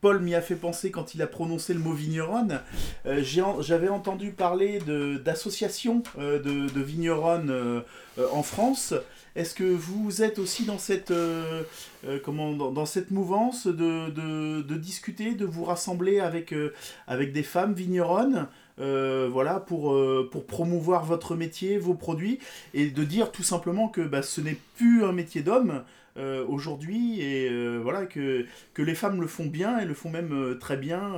Paul 0.00 0.20
m'y 0.20 0.34
a 0.34 0.40
fait 0.40 0.56
penser 0.56 0.90
quand 0.90 1.14
il 1.14 1.22
a 1.22 1.26
prononcé 1.26 1.72
le 1.74 1.78
mot 1.80 1.92
vigneronne. 1.92 2.60
Euh, 3.06 3.22
J'avais 3.60 3.88
entendu 3.90 4.32
parler 4.32 4.80
d'associations 5.24 6.02
euh, 6.18 6.38
de, 6.40 6.72
de 6.72 6.80
vigneronnes 6.80 7.50
euh, 7.50 7.80
euh, 8.18 8.26
en 8.32 8.42
France. 8.42 8.94
Est-ce 9.36 9.54
que 9.54 9.62
vous 9.62 10.22
êtes 10.22 10.40
aussi 10.40 10.64
dans 10.64 10.78
cette 10.78 11.12
euh, 11.12 11.62
euh, 12.06 12.18
comment 12.24 12.52
dans, 12.52 12.86
cette 12.86 13.12
mouvance 13.12 13.68
de, 13.68 14.10
de, 14.10 14.76
discuter, 14.76 15.34
de 15.34 15.44
vous 15.44 15.64
rassembler 15.64 16.18
avec 16.18 16.52
euh, 16.52 16.72
avec 17.06 17.32
des 17.32 17.44
femmes 17.44 17.74
vigneronnes? 17.74 18.48
Euh, 18.80 19.28
voilà, 19.30 19.60
pour, 19.60 19.92
euh, 19.92 20.28
pour 20.30 20.46
promouvoir 20.46 21.04
votre 21.04 21.36
métier, 21.36 21.78
vos 21.78 21.94
produits, 21.94 22.38
et 22.74 22.90
de 22.90 23.04
dire 23.04 23.30
tout 23.30 23.42
simplement 23.42 23.88
que 23.88 24.00
bah, 24.00 24.22
ce 24.22 24.40
n'est 24.40 24.58
plus 24.76 25.04
un 25.04 25.12
métier 25.12 25.42
d'homme 25.42 25.84
euh, 26.16 26.44
aujourd'hui, 26.48 27.20
et 27.20 27.48
voilà, 27.78 28.06
que, 28.06 28.46
les 28.78 28.94
femmes 28.94 29.20
le 29.20 29.26
font 29.26 29.46
bien, 29.46 29.78
et 29.78 29.84
le 29.84 29.94
font 29.94 30.10
même 30.10 30.56
très 30.60 30.76
bien. 30.76 31.14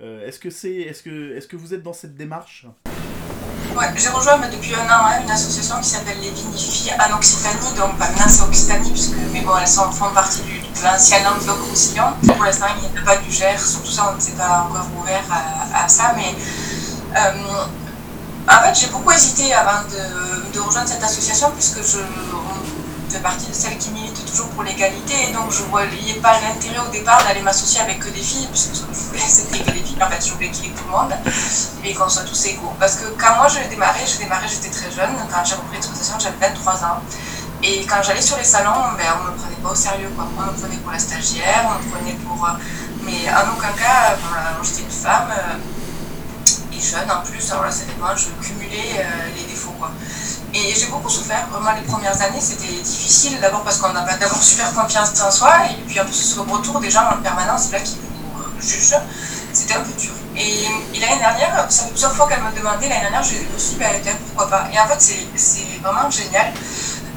est-ce, 0.00 0.38
que 0.38 0.50
c'est, 0.50 0.74
est-ce, 0.74 1.02
que, 1.02 1.36
est-ce 1.36 1.48
que 1.48 1.56
vous 1.56 1.74
êtes 1.74 1.82
dans 1.82 1.92
cette 1.92 2.16
démarche? 2.16 2.66
Ouais, 3.76 3.92
j'ai 3.94 4.08
rejoint 4.08 4.38
depuis 4.48 4.74
un 4.74 4.86
an 4.86 5.04
hein, 5.04 5.22
une 5.22 5.30
association 5.30 5.76
qui 5.82 5.88
s'appelle 5.90 6.16
les 6.22 6.30
Vinifies 6.30 6.90
en 6.98 7.14
Occitanie, 7.14 7.76
donc 7.76 7.98
pas 7.98 8.06
c'est 8.26 8.42
Occitanie, 8.42 8.90
puisque, 8.90 9.16
mais 9.34 9.42
bon, 9.42 9.52
elles 9.60 9.68
sont, 9.68 9.90
font 9.92 10.12
partie 10.14 10.40
du, 10.42 10.55
l'ancien 10.82 11.22
Languedoc-Roussillon. 11.22 12.04
Pour 12.26 12.44
l'instant, 12.44 12.66
il 12.76 12.90
n'y 12.90 12.98
a 12.98 13.02
pas 13.02 13.16
du 13.16 13.30
Gers, 13.30 13.58
surtout 13.58 13.90
ça, 13.90 14.10
on 14.12 14.16
ne 14.16 14.20
s'est 14.20 14.32
pas 14.32 14.66
encore 14.68 14.86
ouvert 15.00 15.24
à, 15.74 15.88
ça, 15.88 16.14
mais 16.16 16.34
euh, 17.16 17.64
en 18.48 18.62
fait, 18.62 18.74
j'ai 18.74 18.86
beaucoup 18.88 19.10
hésité 19.10 19.52
avant 19.54 19.82
de, 19.88 20.60
rejoindre 20.60 20.88
cette 20.88 21.02
association, 21.02 21.50
puisque 21.52 21.78
je 21.78 21.98
on 21.98 23.10
fait 23.10 23.20
partie 23.20 23.46
de 23.46 23.54
celles 23.54 23.78
qui 23.78 23.90
militent 23.90 24.24
toujours 24.26 24.48
pour 24.48 24.64
l'égalité, 24.64 25.14
et 25.28 25.32
donc 25.32 25.50
je 25.50 25.62
ne 25.62 25.68
voyais 25.68 26.14
pas 26.20 26.40
l'intérêt 26.40 26.80
au 26.86 26.90
départ 26.90 27.22
d'aller 27.24 27.40
m'associer 27.40 27.80
avec 27.80 28.00
que 28.00 28.08
des 28.08 28.20
filles, 28.20 28.48
puisque 28.50 28.74
ce 28.74 28.82
que 28.82 28.92
je 28.92 28.98
voulais, 28.98 29.20
c'était 29.28 29.60
que 29.60 29.70
les 29.70 29.82
filles, 29.82 30.02
en 30.02 30.10
fait, 30.10 30.26
je 30.26 30.32
voulais 30.32 30.50
qu'il 30.50 30.66
y 30.66 30.68
ait 30.68 30.72
tout 30.72 30.84
le 30.86 30.90
monde 30.90 31.14
et 31.84 31.94
qu'on 31.94 32.08
soit 32.08 32.24
tous 32.24 32.46
égaux. 32.46 32.72
Parce 32.80 32.96
que 32.96 33.04
quand 33.16 33.36
moi 33.36 33.48
j'ai 33.48 33.66
démarré, 33.68 34.00
j'ai 34.06 34.24
démarré, 34.24 34.46
j'étais 34.48 34.70
très 34.70 34.90
jeune. 34.90 35.14
Quand 35.30 35.44
j'ai 35.44 35.54
repris 35.54 35.74
l'exploitation, 35.74 36.18
j'avais 36.18 36.48
23 36.48 36.74
ans. 36.84 37.00
Et 37.62 37.84
quand 37.86 38.02
j'allais 38.02 38.20
sur 38.22 38.36
les 38.36 38.44
salons, 38.44 38.70
ben, 38.96 39.04
on 39.20 39.24
me 39.32 39.36
prenait 39.36 39.56
pas 39.62 39.70
au 39.70 39.74
sérieux. 39.74 40.10
Quoi. 40.14 40.26
On 40.38 40.52
me 40.52 40.56
prenait 40.58 40.76
pour 40.76 40.92
la 40.92 40.98
stagiaire, 40.98 41.64
on 41.66 41.82
me 41.82 41.90
prenait 41.94 42.12
pour. 42.24 42.44
euh, 42.46 42.52
Mais 43.04 43.28
en 43.30 43.52
aucun 43.56 43.72
cas, 43.72 44.12
euh, 44.12 44.16
voilà, 44.28 44.56
j'étais 44.62 44.82
une 44.82 44.90
femme 44.90 45.28
euh, 45.30 46.76
et 46.76 46.80
jeune 46.80 47.10
en 47.10 47.22
plus. 47.22 47.50
Alors 47.50 47.64
là, 47.64 47.70
ça 47.70 47.84
dépend, 47.84 48.14
je 48.16 48.26
cumulais 48.46 48.98
euh, 49.00 49.04
les 49.36 49.44
défauts. 49.44 49.74
Quoi. 49.78 49.90
Et 50.54 50.74
j'ai 50.74 50.86
beaucoup 50.86 51.08
souffert. 51.08 51.46
Vraiment, 51.50 51.72
les 51.72 51.82
premières 51.82 52.20
années, 52.22 52.40
c'était 52.40 52.72
difficile. 52.82 53.40
D'abord 53.40 53.62
parce 53.64 53.78
qu'on 53.78 53.92
n'a 53.92 54.02
pas 54.02 54.16
d'abord 54.16 54.42
super 54.42 54.72
confiance 54.74 55.18
en 55.20 55.30
soi. 55.30 55.52
Et 55.70 55.82
puis 55.88 55.98
en 56.00 56.04
plus, 56.04 56.14
sur 56.14 56.44
le 56.44 56.52
retour, 56.52 56.78
des 56.80 56.90
gens 56.90 57.04
en 57.10 57.22
permanence 57.22 57.72
là 57.72 57.80
qui 57.80 57.96
euh, 57.96 58.60
jugent. 58.60 59.00
C'était 59.52 59.74
un 59.74 59.80
peu 59.80 59.92
dur. 59.92 60.12
Et, 60.36 60.66
et 60.94 61.00
l'année 61.00 61.18
dernière, 61.18 61.64
ça 61.70 61.84
fait 61.84 61.90
plusieurs 61.90 62.12
fois 62.14 62.28
qu'elle 62.28 62.42
me 62.42 62.52
demandait, 62.52 62.90
l'année 62.90 63.00
dernière, 63.00 63.22
je 63.22 63.32
me 63.36 63.58
suis 63.58 63.76
dit, 63.76 63.84
tiens, 64.02 64.12
pourquoi 64.26 64.50
pas. 64.50 64.68
Et 64.70 64.78
en 64.78 64.86
fait, 64.86 65.00
c'est- 65.00 65.26
c'est 65.34 65.80
vraiment 65.82 66.10
génial. 66.10 66.52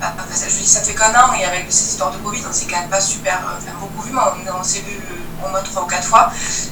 Enfin, 0.02 0.48
je 0.48 0.56
dis, 0.56 0.66
ça 0.68 0.82
fait 0.82 0.94
qu'un 0.94 1.12
an, 1.12 1.34
et 1.34 1.44
avec 1.44 1.66
cette 1.70 1.88
histoire 1.88 2.12
de 2.12 2.18
Covid, 2.20 2.42
on 2.50 2.54
s'est 2.54 2.68
quand 2.70 2.80
même 2.80 2.90
pas 2.90 3.02
super, 3.02 3.36
euh, 3.36 3.58
enfin, 3.58 3.78
beaucoup 3.80 4.02
vu, 4.02 4.14
mais 4.14 4.52
on, 4.52 4.64
s'est 4.64 4.80
vu 4.80 4.96
euh, 4.96 5.46
au 5.46 5.50
moins 5.50 5.62
trois 5.62 5.84
ou 5.84 5.88
quatre 5.88 6.08
fois. 6.08 6.32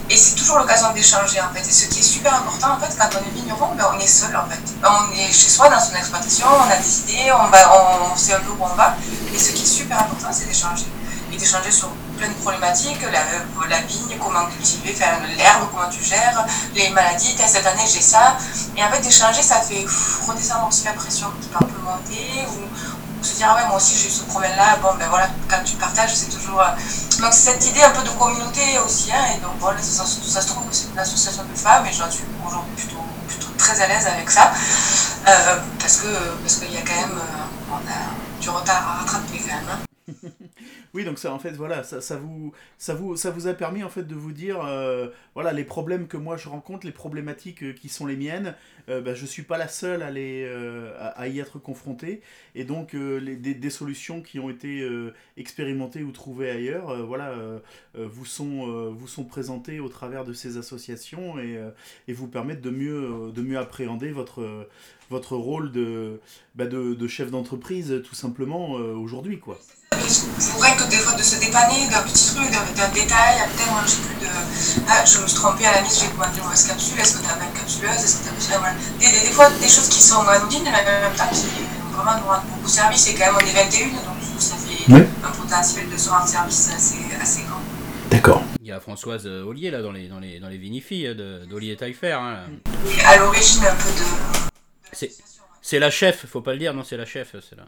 Et 0.09 0.15
c'est 0.15 0.35
toujours 0.35 0.57
l'occasion 0.59 0.93
d'échanger, 0.93 1.41
en 1.41 1.53
fait. 1.53 1.67
Et 1.67 1.71
ce 1.71 1.87
qui 1.87 1.99
est 1.99 2.03
super 2.03 2.33
important, 2.35 2.73
en 2.73 2.79
fait, 2.79 2.95
quand 2.97 3.09
on 3.19 3.27
est 3.27 3.33
vigneron, 3.33 3.75
ben, 3.75 3.85
on 3.93 3.99
est 3.99 4.07
seul, 4.07 4.35
en 4.35 4.45
fait. 4.49 4.61
On 4.81 5.11
est 5.13 5.31
chez 5.31 5.49
soi, 5.49 5.69
dans 5.69 5.79
son 5.79 5.95
exploitation, 5.95 6.47
on 6.47 6.71
a 6.71 6.77
des 6.77 6.99
idées, 7.01 7.31
on, 7.33 7.47
va, 7.47 8.11
on, 8.13 8.15
sait 8.15 8.33
un 8.33 8.39
peu 8.39 8.51
où 8.51 8.63
on 8.63 8.75
va. 8.75 8.95
Mais 9.31 9.37
ce 9.37 9.51
qui 9.51 9.63
est 9.63 9.65
super 9.65 9.99
important, 9.99 10.29
c'est 10.31 10.45
d'échanger. 10.45 10.85
Et 11.33 11.35
d'échanger 11.35 11.71
sur 11.71 11.89
plein 12.17 12.29
de 12.29 12.33
problématiques, 12.35 13.01
la, 13.01 13.19
euh, 13.19 13.69
la 13.69 13.81
vigne, 13.81 14.17
comment 14.17 14.45
cultiver, 14.45 14.93
faire 14.93 15.19
l'herbe, 15.37 15.67
comment 15.71 15.89
tu 15.89 16.01
gères, 16.01 16.45
les 16.73 16.89
maladies, 16.89 17.35
cette 17.45 17.65
année 17.65 17.83
j'ai 17.85 18.01
ça. 18.01 18.37
Et 18.75 18.83
en 18.83 18.89
fait, 18.89 19.01
d'échanger, 19.01 19.41
ça 19.41 19.59
fait 19.59 19.85
redescendre 20.25 20.67
aussi 20.69 20.85
la 20.85 20.93
pression 20.93 21.27
qui 21.41 21.49
peut 21.49 21.57
un 21.61 21.67
peu 21.67 21.81
monter, 21.81 22.47
ou 22.47 22.67
se 23.27 23.35
dire, 23.35 23.47
ah 23.49 23.55
ouais, 23.55 23.67
moi 23.67 23.77
aussi 23.77 23.95
j'ai 23.95 24.07
eu 24.07 24.11
ce 24.11 24.23
problème-là, 24.23 24.77
bon 24.81 24.93
ben 24.99 25.07
voilà, 25.09 25.27
quand 25.49 25.63
tu 25.63 25.75
partages, 25.75 26.13
c'est 26.15 26.29
toujours. 26.29 26.61
euh, 26.61 27.21
Donc 27.21 27.33
c'est 27.33 27.51
cette 27.51 27.65
idée 27.67 27.83
un 27.83 27.89
peu 27.91 28.03
de 28.03 28.09
communauté 28.09 28.61
aussi, 28.85 29.11
hein, 29.11 29.25
et 29.35 29.39
donc 29.41 29.53
voilà, 29.59 29.81
ça, 29.81 30.05
ça, 30.05 30.41
se 30.41 30.47
trouve 30.47 30.63
c'est 30.71 30.87
une 30.91 30.99
association 30.99 31.43
de 31.43 31.57
femmes, 31.57 31.85
et 31.85 31.93
j'en 31.93 32.09
suis 32.09 32.25
aujourd'hui 32.45 32.73
plutôt, 32.75 33.03
plutôt 33.27 33.51
très 33.57 33.79
à 33.81 33.87
l'aise 33.87 34.07
avec 34.07 34.29
ça, 34.29 34.51
euh, 35.27 35.57
parce 35.79 35.97
que 35.97 36.07
parce 36.43 36.55
qu'il 36.57 36.73
y 36.73 36.77
a 36.77 36.81
quand 36.81 37.01
même, 37.01 37.17
euh, 37.17 37.71
on 37.71 37.81
a 37.87 38.41
du 38.41 38.49
retard 38.49 38.83
à 38.87 39.01
rattraper 39.01 39.39
quand 39.39 39.55
même. 39.55 39.69
hein. 39.71 40.29
Oui, 40.97 41.05
donc 41.05 41.19
ça, 41.19 41.31
en 41.31 41.37
fait, 41.37 41.51
voilà, 41.51 41.83
ça, 41.83 42.15
vous, 42.15 42.53
ça, 42.79 42.95
vous, 42.95 43.15
ça 43.15 43.29
vous 43.29 43.45
a 43.45 43.53
permis, 43.53 43.83
en 43.83 43.89
fait, 43.89 44.01
de 44.01 44.15
vous 44.15 44.31
dire, 44.31 44.61
euh, 44.65 45.09
voilà, 45.35 45.53
les 45.53 45.63
problèmes 45.63 46.07
que 46.07 46.17
moi 46.17 46.37
je 46.37 46.49
rencontre, 46.49 46.87
les 46.87 46.91
problématiques 46.91 47.61
euh, 47.61 47.71
qui 47.71 47.87
sont 47.87 48.07
les 48.07 48.15
miennes, 48.15 48.55
euh, 48.89 48.99
bah, 48.99 49.13
je 49.13 49.27
suis 49.27 49.43
pas 49.43 49.59
la 49.59 49.67
seule 49.67 50.01
à, 50.01 50.09
les, 50.09 50.51
à, 50.99 51.27
y 51.27 51.37
être 51.37 51.59
confrontée. 51.59 52.21
Et 52.55 52.63
donc, 52.63 52.93
les, 52.93 53.35
des, 53.35 53.53
des 53.53 53.69
solutions 53.69 54.23
qui 54.23 54.39
ont 54.39 54.49
été 54.49 54.89
expérimentées 55.37 56.01
ou 56.01 56.11
trouvées 56.11 56.49
ailleurs, 56.49 57.05
voilà, 57.05 57.35
vous, 57.93 58.25
sont, 58.25 58.91
vous 58.91 59.07
sont 59.07 59.25
présentées 59.25 59.79
au 59.79 59.89
travers 59.89 60.23
de 60.23 60.33
ces 60.33 60.57
associations 60.57 61.37
et, 61.37 61.61
et 62.07 62.13
vous 62.13 62.27
permettent 62.27 62.61
de 62.61 62.71
mieux, 62.71 63.31
de 63.35 63.41
mieux 63.43 63.59
appréhender 63.59 64.09
votre, 64.09 64.67
votre 65.11 65.35
rôle 65.35 65.71
de, 65.71 66.19
bah, 66.55 66.65
de, 66.65 66.95
de 66.95 67.07
chef 67.07 67.29
d'entreprise, 67.29 68.01
tout 68.03 68.15
simplement, 68.15 68.71
aujourd'hui, 68.71 69.37
quoi. 69.37 69.59
Pour 69.91 70.61
que 70.77 70.89
des 70.89 70.97
fois 70.97 71.13
de 71.13 71.23
se 71.23 71.39
dépanner 71.39 71.87
d'un 71.89 72.01
petit 72.03 72.35
truc, 72.35 72.49
d'un 72.51 72.87
détail, 72.89 73.39
peut-être 73.55 73.71
moi 73.71 73.81
j'ai 73.87 73.95
plus 74.03 74.25
de. 74.25 74.31
Ah, 74.87 75.03
je 75.05 75.19
me 75.19 75.27
suis 75.27 75.35
trompée 75.37 75.65
à 75.65 75.75
la 75.75 75.81
mise, 75.81 75.99
j'ai 75.99 76.07
commandé 76.07 76.37
une 76.37 76.43
mauvaise 76.43 76.67
capsule, 76.67 76.99
est-ce 76.99 77.17
que 77.17 77.23
tu 77.23 77.25
as 77.29 77.35
la 77.35 77.43
même 77.43 77.53
capsuleuse, 77.53 78.03
est-ce 78.03 78.17
que 78.17 78.23
tu 78.23 78.29
as 78.29 78.33
besoin. 78.33 78.57
Voilà. 78.59 78.75
Des, 78.99 79.05
des, 79.11 79.27
des 79.27 79.33
fois 79.33 79.49
des 79.49 79.67
choses 79.69 79.87
qui 79.89 80.01
sont 80.01 80.21
anodines, 80.27 80.63
mais 80.63 80.69
en 80.71 81.01
même 81.01 81.15
temps 81.15 81.27
qui 81.31 81.45
vraiment 81.95 82.17
nous 82.19 82.27
rendent 82.27 82.45
beaucoup 82.49 82.67
service. 82.69 83.07
Et 83.07 83.15
quand 83.15 83.25
même 83.27 83.35
on 83.35 83.39
est 83.39 83.53
21, 83.63 83.87
donc 83.87 84.19
du 84.19 84.25
coup, 84.27 84.39
ça 84.39 84.55
fait 84.55 84.91
Oui. 84.93 85.01
un 85.23 85.31
potentiel 85.31 85.89
de 85.89 85.97
se 85.97 86.09
rendre 86.09 86.27
service 86.27 86.69
assez, 86.75 86.97
assez 87.21 87.41
grand. 87.43 87.61
D'accord. 88.11 88.43
Il 88.61 88.67
y 88.67 88.71
a 88.71 88.79
Françoise 88.79 89.23
euh, 89.25 89.43
Ollier 89.43 89.71
là 89.71 89.81
dans 89.81 89.91
les, 89.91 90.07
dans 90.07 90.19
les, 90.19 90.39
dans 90.39 90.47
les 90.49 90.57
euh, 90.57 91.13
de- 91.13 91.45
d'Ollier 91.45 91.75
Taillefer. 91.75 92.11
Hein. 92.13 92.43
À 93.05 93.17
l'origine 93.17 93.65
un 93.65 93.75
peu 93.75 93.89
de. 93.89 94.05
C'est, 94.91 95.11
c'est 95.61 95.79
la 95.79 95.89
chef, 95.91 96.25
faut 96.27 96.41
pas 96.41 96.53
le 96.53 96.59
dire, 96.59 96.73
non, 96.73 96.83
c'est 96.83 96.97
la 96.97 97.05
chef. 97.05 97.35
C'est 97.47 97.55
la... 97.55 97.63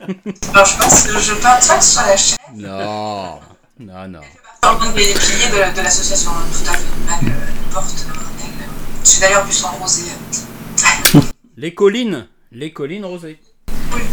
Alors 0.00 0.66
je 0.66 0.78
pense, 0.78 1.06
pas 1.42 1.58
que 1.78 1.84
ce 1.84 1.92
soit 1.92 2.06
la 2.06 2.16
chaîne. 2.16 2.36
Non, 2.54 3.40
non, 3.80 4.08
non. 4.08 4.20
Un 4.62 4.74
des 4.92 5.02
piliers 5.14 5.48
de, 5.50 5.76
de 5.76 5.82
l'association, 5.82 6.30
tout 6.30 6.70
à 6.70 6.74
fait. 6.74 6.84
Elle, 7.22 7.28
euh, 7.28 7.34
elle 7.48 7.72
porte 7.72 8.06
suis 9.04 9.20
d'ailleurs 9.20 9.44
plus 9.44 9.64
en 9.64 9.70
rosé. 9.72 10.02
Les 11.56 11.74
collines, 11.74 12.28
les 12.52 12.72
collines 12.72 13.04
rosées. 13.04 13.40
Pauline. 13.90 14.06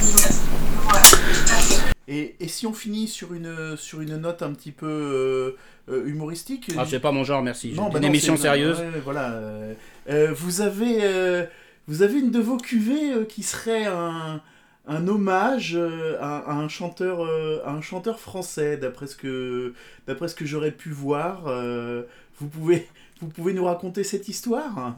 Voilà, 0.83 1.01
tout 1.01 1.53
à 1.53 1.57
fait. 1.57 1.81
Et, 2.07 2.35
et 2.39 2.47
si 2.47 2.65
on 2.65 2.73
finit 2.73 3.07
sur 3.07 3.33
une, 3.33 3.75
sur 3.77 4.01
une 4.01 4.17
note 4.17 4.41
un 4.41 4.51
petit 4.53 4.71
peu 4.71 4.87
euh, 4.87 5.57
euh, 5.93 6.07
humoristique 6.07 6.71
Ah, 6.77 6.85
c'est 6.89 6.99
pas 6.99 7.11
mon 7.11 7.23
genre, 7.23 7.43
merci. 7.43 7.73
Non, 7.73 7.89
bah 7.89 7.97
une 7.97 8.03
non, 8.03 8.07
émission 8.09 8.35
sérieuse. 8.37 8.79
ouais, 8.79 9.01
voilà. 9.03 9.29
euh, 9.31 9.73
euh, 10.09 10.33
vous 10.35 10.61
avez, 10.61 10.99
euh, 11.03 11.45
vous 11.87 12.01
avez 12.01 12.19
une 12.19 12.31
de 12.31 12.39
vos 12.39 12.57
cuvées 12.57 13.11
euh, 13.13 13.25
qui 13.25 13.43
serait 13.43 13.85
un, 13.85 14.41
un 14.87 15.07
hommage 15.07 15.75
euh, 15.75 16.17
à, 16.21 16.37
à 16.51 16.53
un 16.53 16.67
chanteur, 16.67 17.25
euh, 17.25 17.61
à 17.65 17.71
un 17.71 17.81
chanteur 17.81 18.19
français, 18.19 18.77
d'après 18.77 19.07
ce 19.07 19.15
que, 19.15 19.73
d'après 20.07 20.27
ce 20.27 20.35
que 20.35 20.45
j'aurais 20.45 20.71
pu 20.71 20.89
voir. 20.89 21.43
euh, 21.47 22.03
vous 22.39 22.47
pouvez, 22.47 22.87
vous 23.21 23.27
pouvez 23.27 23.53
nous 23.53 23.65
raconter 23.65 24.03
cette 24.03 24.27
histoire? 24.27 24.95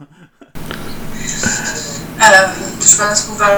Euh, 2.20 2.46
je 2.80 2.96
pense 2.98 3.22
qu'on 3.22 3.34
va. 3.34 3.56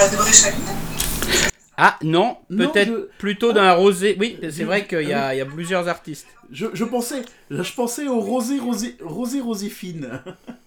Ah 1.83 1.97
non, 2.03 2.37
peut-être 2.51 2.89
je- 2.89 3.09
plutôt 3.19 3.53
d'un 3.55 3.73
rosé. 3.73 4.15
Oui, 4.21 4.39
c'est 4.51 4.65
vrai 4.65 4.87
qu'il 4.87 5.09
y, 5.09 5.13
a- 5.15 5.35
il 5.35 5.39
y 5.39 5.41
a 5.41 5.47
plusieurs 5.47 5.89
artistes. 5.89 6.27
je, 6.53 6.67
je 6.75 6.85
pensais, 6.85 7.23
je 7.51 7.73
pensais 7.73 8.07
au 8.07 8.21
rosé, 8.21 8.59
rosé, 8.59 8.97
rosé, 9.03 9.41
Roséfine. 9.41 10.11
Donc, 10.11 10.35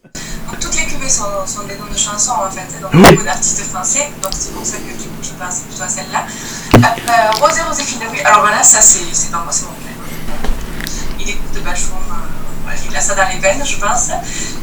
cuvées 1.04 1.10
sont, 1.10 1.45
sont 1.45 1.64
des 1.68 1.76
noms 1.78 1.91
de 1.91 1.97
chansons 1.97 2.32
en 2.32 2.49
fait, 2.49 2.80
donc 2.82 2.91
Oui. 2.93 3.01
beaucoup 3.12 3.24
d'artistes 3.24 3.64
français, 3.66 4.10
donc 4.22 4.32
c'est 4.38 4.54
pour 4.54 4.66
ça 4.66 4.78
que 4.78 4.84
du 4.84 5.08
coup 5.10 5.22
je 5.22 5.30
pense 5.32 5.60
plutôt 5.62 5.84
à 5.84 5.88
celle-là. 5.89 6.26
Euh, 6.76 6.78
euh, 6.80 7.32
Rosé 7.39 7.62
Roséphine, 7.62 7.99
oui, 8.12 8.20
alors 8.22 8.41
voilà, 8.41 8.64
ça 8.64 8.82
c'est 8.82 9.04
c'est 9.14 9.32
dans 9.32 9.39
moi, 9.43 9.51
c'est 9.51 9.66
mon 9.66 9.72
père. 9.72 9.93
Il 11.20 11.30
écoute 11.30 11.54
de 11.54 11.60
Bachoum, 11.62 11.97
euh, 11.97 12.14
voilà, 12.64 12.78
il 12.89 12.95
a 12.95 13.01
ça 13.01 13.16
dans 13.16 13.28
les 13.30 13.39
veines, 13.39 13.66
je 13.66 13.78
pense. 13.78 14.10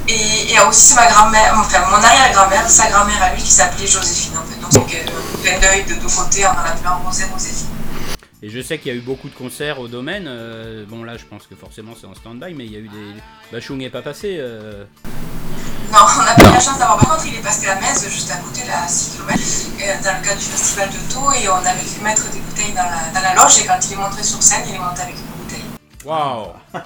Et, 0.08 0.52
et 0.52 0.60
aussi 0.68 0.86
c'est 0.88 0.94
ma 0.96 1.06
grand-mère, 1.06 1.54
enfin 1.58 1.78
mon 1.90 2.02
arrière-grand-mère, 2.02 2.68
sa 2.68 2.88
grand-mère 2.90 3.22
à 3.22 3.34
lui 3.34 3.42
qui 3.42 3.50
s'appelait 3.50 3.86
Joséphine 3.86 4.36
en 4.38 4.42
fait, 4.44 4.60
donc 4.60 4.70
c'est 4.72 4.96
que, 4.96 5.10
euh, 5.10 5.42
clin 5.42 5.58
d'œil 5.60 5.84
de 5.84 5.94
deux 5.94 6.08
côtés 6.08 6.46
en 6.46 6.54
l'appelant 6.54 6.98
Rosé 7.04 7.24
Roséphine. 7.32 7.66
Et 8.42 8.48
je 8.48 8.62
sais 8.62 8.78
qu'il 8.78 8.90
y 8.90 8.94
a 8.94 8.96
eu 8.96 9.02
beaucoup 9.02 9.28
de 9.28 9.34
concerts 9.34 9.80
au 9.80 9.86
domaine. 9.88 10.24
euh, 10.26 10.86
bon, 10.88 11.04
là, 11.04 11.18
je 11.18 11.26
pense 11.26 11.46
que 11.46 11.54
forcément 11.54 11.92
c'est 12.00 12.06
en 12.06 12.14
stand-by, 12.14 12.54
mais 12.54 12.64
il 12.64 12.72
y 12.72 12.76
a 12.76 12.78
eu 12.78 12.88
des. 12.88 13.20
Bachung 13.52 13.76
n'est 13.76 13.90
pas 13.90 14.00
passé. 14.00 14.38
euh, 14.40 14.84
Non, 15.92 15.98
on 16.20 16.24
n'a 16.24 16.34
pas 16.34 16.42
eu 16.48 16.52
la 16.52 16.60
chance 16.60 16.78
d'avoir. 16.78 16.98
Par 16.98 17.08
contre, 17.16 17.26
il 17.26 17.34
est 17.34 17.42
passé 17.42 17.66
à 17.68 17.74
Metz, 17.80 18.08
juste 18.08 18.30
à 18.30 18.36
côté, 18.36 18.60
là, 18.66 18.84
à 18.84 18.88
6 18.88 19.16
km, 19.18 20.02
dans 20.04 20.18
le 20.18 20.24
cadre 20.24 20.38
du 20.38 20.44
festival 20.46 20.88
de 20.88 21.12
Taux, 21.12 21.32
et 21.32 21.48
on 21.48 21.54
avait 21.54 21.78
fait 21.80 22.02
mettre 22.04 22.30
des 22.30 22.38
bouteilles 22.38 22.72
dans 22.72 22.84
la, 22.84 23.10
dans 23.12 23.20
la 23.22 23.34
loge, 23.42 23.58
et 23.60 23.66
quand 23.66 23.78
il 23.84 23.92
est 23.94 23.96
monté 23.96 24.22
sur 24.22 24.40
scène, 24.42 24.62
il 24.68 24.74
est 24.76 24.78
monté 24.78 25.00
avec 25.02 25.14
une 25.16 25.42
bouteille. 25.42 25.64
Waouh 26.04 26.52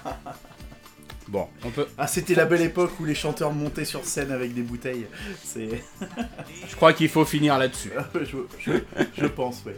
Bon, 1.28 1.48
on 1.64 1.70
peut. 1.70 1.86
Ah, 1.98 2.06
c'était 2.06 2.34
la 2.34 2.44
belle 2.44 2.60
époque 2.62 2.92
où 3.00 3.04
les 3.04 3.14
chanteurs 3.14 3.52
montaient 3.52 3.86
sur 3.86 4.04
scène 4.04 4.30
avec 4.30 4.54
des 4.54 4.60
bouteilles. 4.62 5.06
C'est. 5.42 5.82
Je 6.68 6.76
crois 6.76 6.92
qu'il 6.92 7.08
faut 7.08 7.24
finir 7.24 7.58
là-dessus. 7.58 7.92
je, 8.14 8.36
je- 8.58 9.02
je 9.18 9.26
pense, 9.26 9.62
ouais. 9.66 9.74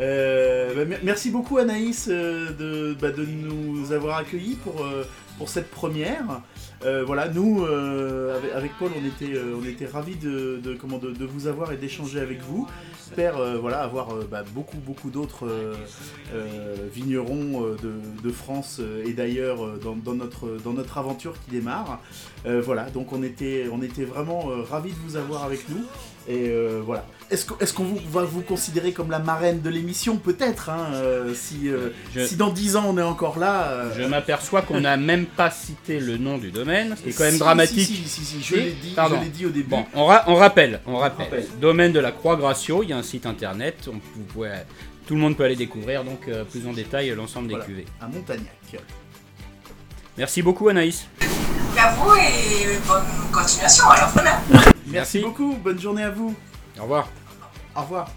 Euh, 0.00 0.74
bah, 0.74 0.84
mer- 0.86 1.00
merci 1.02 1.30
beaucoup 1.30 1.58
Anaïs 1.58 2.06
euh, 2.08 2.50
de, 2.52 2.96
bah, 3.00 3.10
de 3.10 3.24
nous 3.24 3.92
avoir 3.92 4.16
accueillis 4.18 4.54
pour, 4.56 4.82
euh, 4.82 5.06
pour 5.36 5.48
cette 5.50 5.70
première. 5.70 6.24
Euh, 6.84 7.02
voilà, 7.04 7.28
nous, 7.28 7.64
euh, 7.64 8.38
avec, 8.54 8.72
Paul, 8.78 8.90
on 8.96 9.04
était, 9.04 9.36
euh, 9.36 9.58
on 9.60 9.64
était 9.66 9.86
ravis 9.86 10.14
de, 10.14 10.60
comment, 10.80 10.98
de, 10.98 11.24
vous 11.24 11.46
avoir 11.48 11.72
et 11.72 11.76
d'échanger 11.76 12.20
avec 12.20 12.40
vous. 12.42 12.68
J'espère 12.96 13.38
voilà, 13.58 13.80
avoir 13.80 14.14
bah, 14.30 14.44
beaucoup, 14.54 14.76
beaucoup 14.76 15.10
d'autres 15.10 15.46
vignerons 16.92 17.76
de, 17.82 18.30
France 18.30 18.80
et 19.06 19.14
d'ailleurs 19.14 19.78
dans, 19.78 19.96
dans 19.96 20.14
notre, 20.14 20.58
dans 20.62 20.74
notre 20.74 20.98
aventure 20.98 21.34
qui 21.44 21.50
démarre. 21.50 22.00
Voilà, 22.44 22.90
donc 22.90 23.12
on 23.12 23.22
était, 23.22 23.66
on 23.72 23.82
était 23.82 24.04
vraiment 24.04 24.50
ravis 24.68 24.90
de 24.90 24.98
vous 25.06 25.16
avoir 25.16 25.44
avec 25.44 25.68
nous. 25.70 25.84
Et 26.28 26.52
voilà. 26.84 27.06
Est-ce 27.30 27.44
qu'on 27.74 27.84
est 27.94 28.06
va 28.10 28.24
vous 28.24 28.40
considérer 28.40 28.92
comme 28.92 29.10
la 29.10 29.18
marraine 29.18 29.60
de 29.60 29.68
l'émission 29.68 30.16
Peut-être, 30.16 30.70
hein, 30.70 30.86
euh, 30.94 31.34
si, 31.34 31.68
euh, 31.68 31.90
Je- 32.14 32.24
si 32.24 32.36
dans 32.36 32.48
10 32.50 32.76
ans 32.76 32.84
on 32.88 32.96
est 32.96 33.02
encore 33.02 33.38
là. 33.38 33.64
euh, 33.68 33.90
Je 33.98 34.02
m'aperçois 34.04 34.62
qu'on 34.62 34.80
n'a 34.80 34.96
même 34.96 35.26
pas 35.26 35.50
cité 35.50 36.00
le 36.00 36.16
nom 36.16 36.38
du 36.38 36.50
domaine, 36.50 36.94
ce 36.96 37.02
qui 37.02 37.08
est 37.10 37.12
quand 37.12 37.24
même 37.24 37.34
si, 37.34 37.38
dramatique. 37.38 37.86
Si, 37.86 37.96
si, 37.96 38.08
si, 38.08 38.24
si, 38.24 38.40
je 38.40 38.44
Si 38.44 38.54
l'ai 38.54 38.70
dit, 38.72 38.92
Pardon. 38.96 39.16
je 39.18 39.24
l'ai 39.24 39.28
dit 39.30 39.44
au 39.44 39.50
début. 39.50 39.68
Bon, 39.68 39.84
on, 39.94 40.06
ra- 40.06 40.24
on 40.26 40.36
rappelle, 40.36 40.80
on 40.86 40.96
rappelle. 40.96 41.26
rappelle. 41.26 41.46
Domaine 41.60 41.92
de 41.92 42.00
la 42.00 42.12
Croix-Gracio, 42.12 42.82
il 42.82 42.88
y 42.88 42.92
a 42.94 42.96
un 42.96 43.02
site 43.02 43.26
internet, 43.26 43.76
on- 43.88 43.92
vous 44.16 44.24
pouvez, 44.32 44.50
tout 45.06 45.14
le 45.14 45.20
monde 45.20 45.36
peut 45.36 45.44
aller 45.44 45.56
découvrir 45.56 46.04
donc 46.04 46.28
euh, 46.28 46.44
plus 46.44 46.66
en 46.66 46.72
détail 46.72 47.10
l'ensemble 47.10 47.48
des 47.48 47.54
Voilà. 47.54 47.66
cuvées. 47.66 47.86
À 48.00 48.08
Montagnac. 48.08 48.46
Merci 50.16 50.40
beaucoup 50.42 50.68
Anaïs. 50.68 51.06
À 51.78 51.92
vous, 51.92 52.14
et 52.14 52.78
bonne 52.88 53.02
continuation, 53.32 53.88
alors 53.90 54.08
voilà. 54.14 54.40
Merci, 54.50 54.70
Merci. 54.86 55.20
beaucoup, 55.20 55.56
bonne 55.62 55.78
journée 55.80 56.02
à 56.02 56.10
vous. 56.10 56.34
Au 56.78 56.82
revoir. 56.82 57.08
Au 57.78 57.82
revoir. 57.82 58.10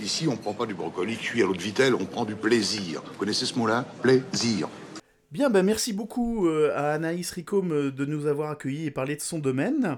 Ici, 0.00 0.26
on 0.26 0.36
prend 0.36 0.52
pas 0.52 0.66
du 0.66 0.74
brocoli 0.74 1.16
cuit 1.16 1.42
à 1.42 1.46
l'eau 1.46 1.54
de 1.54 1.62
vitelle, 1.62 1.94
on 1.94 2.04
prend 2.04 2.24
du 2.24 2.34
plaisir. 2.34 3.02
Vous 3.06 3.18
connaissez 3.18 3.46
ce 3.46 3.56
mot-là? 3.56 3.86
Plaisir. 4.02 4.68
Bien, 5.30 5.48
ben 5.48 5.62
merci 5.62 5.92
beaucoup 5.92 6.48
euh, 6.48 6.72
à 6.74 6.94
Anaïs 6.94 7.30
Ricôme 7.30 7.72
euh, 7.72 7.92
de 7.92 8.04
nous 8.04 8.26
avoir 8.26 8.50
accueillis 8.50 8.86
et 8.86 8.90
parler 8.90 9.14
de 9.14 9.20
son 9.20 9.38
domaine. 9.38 9.96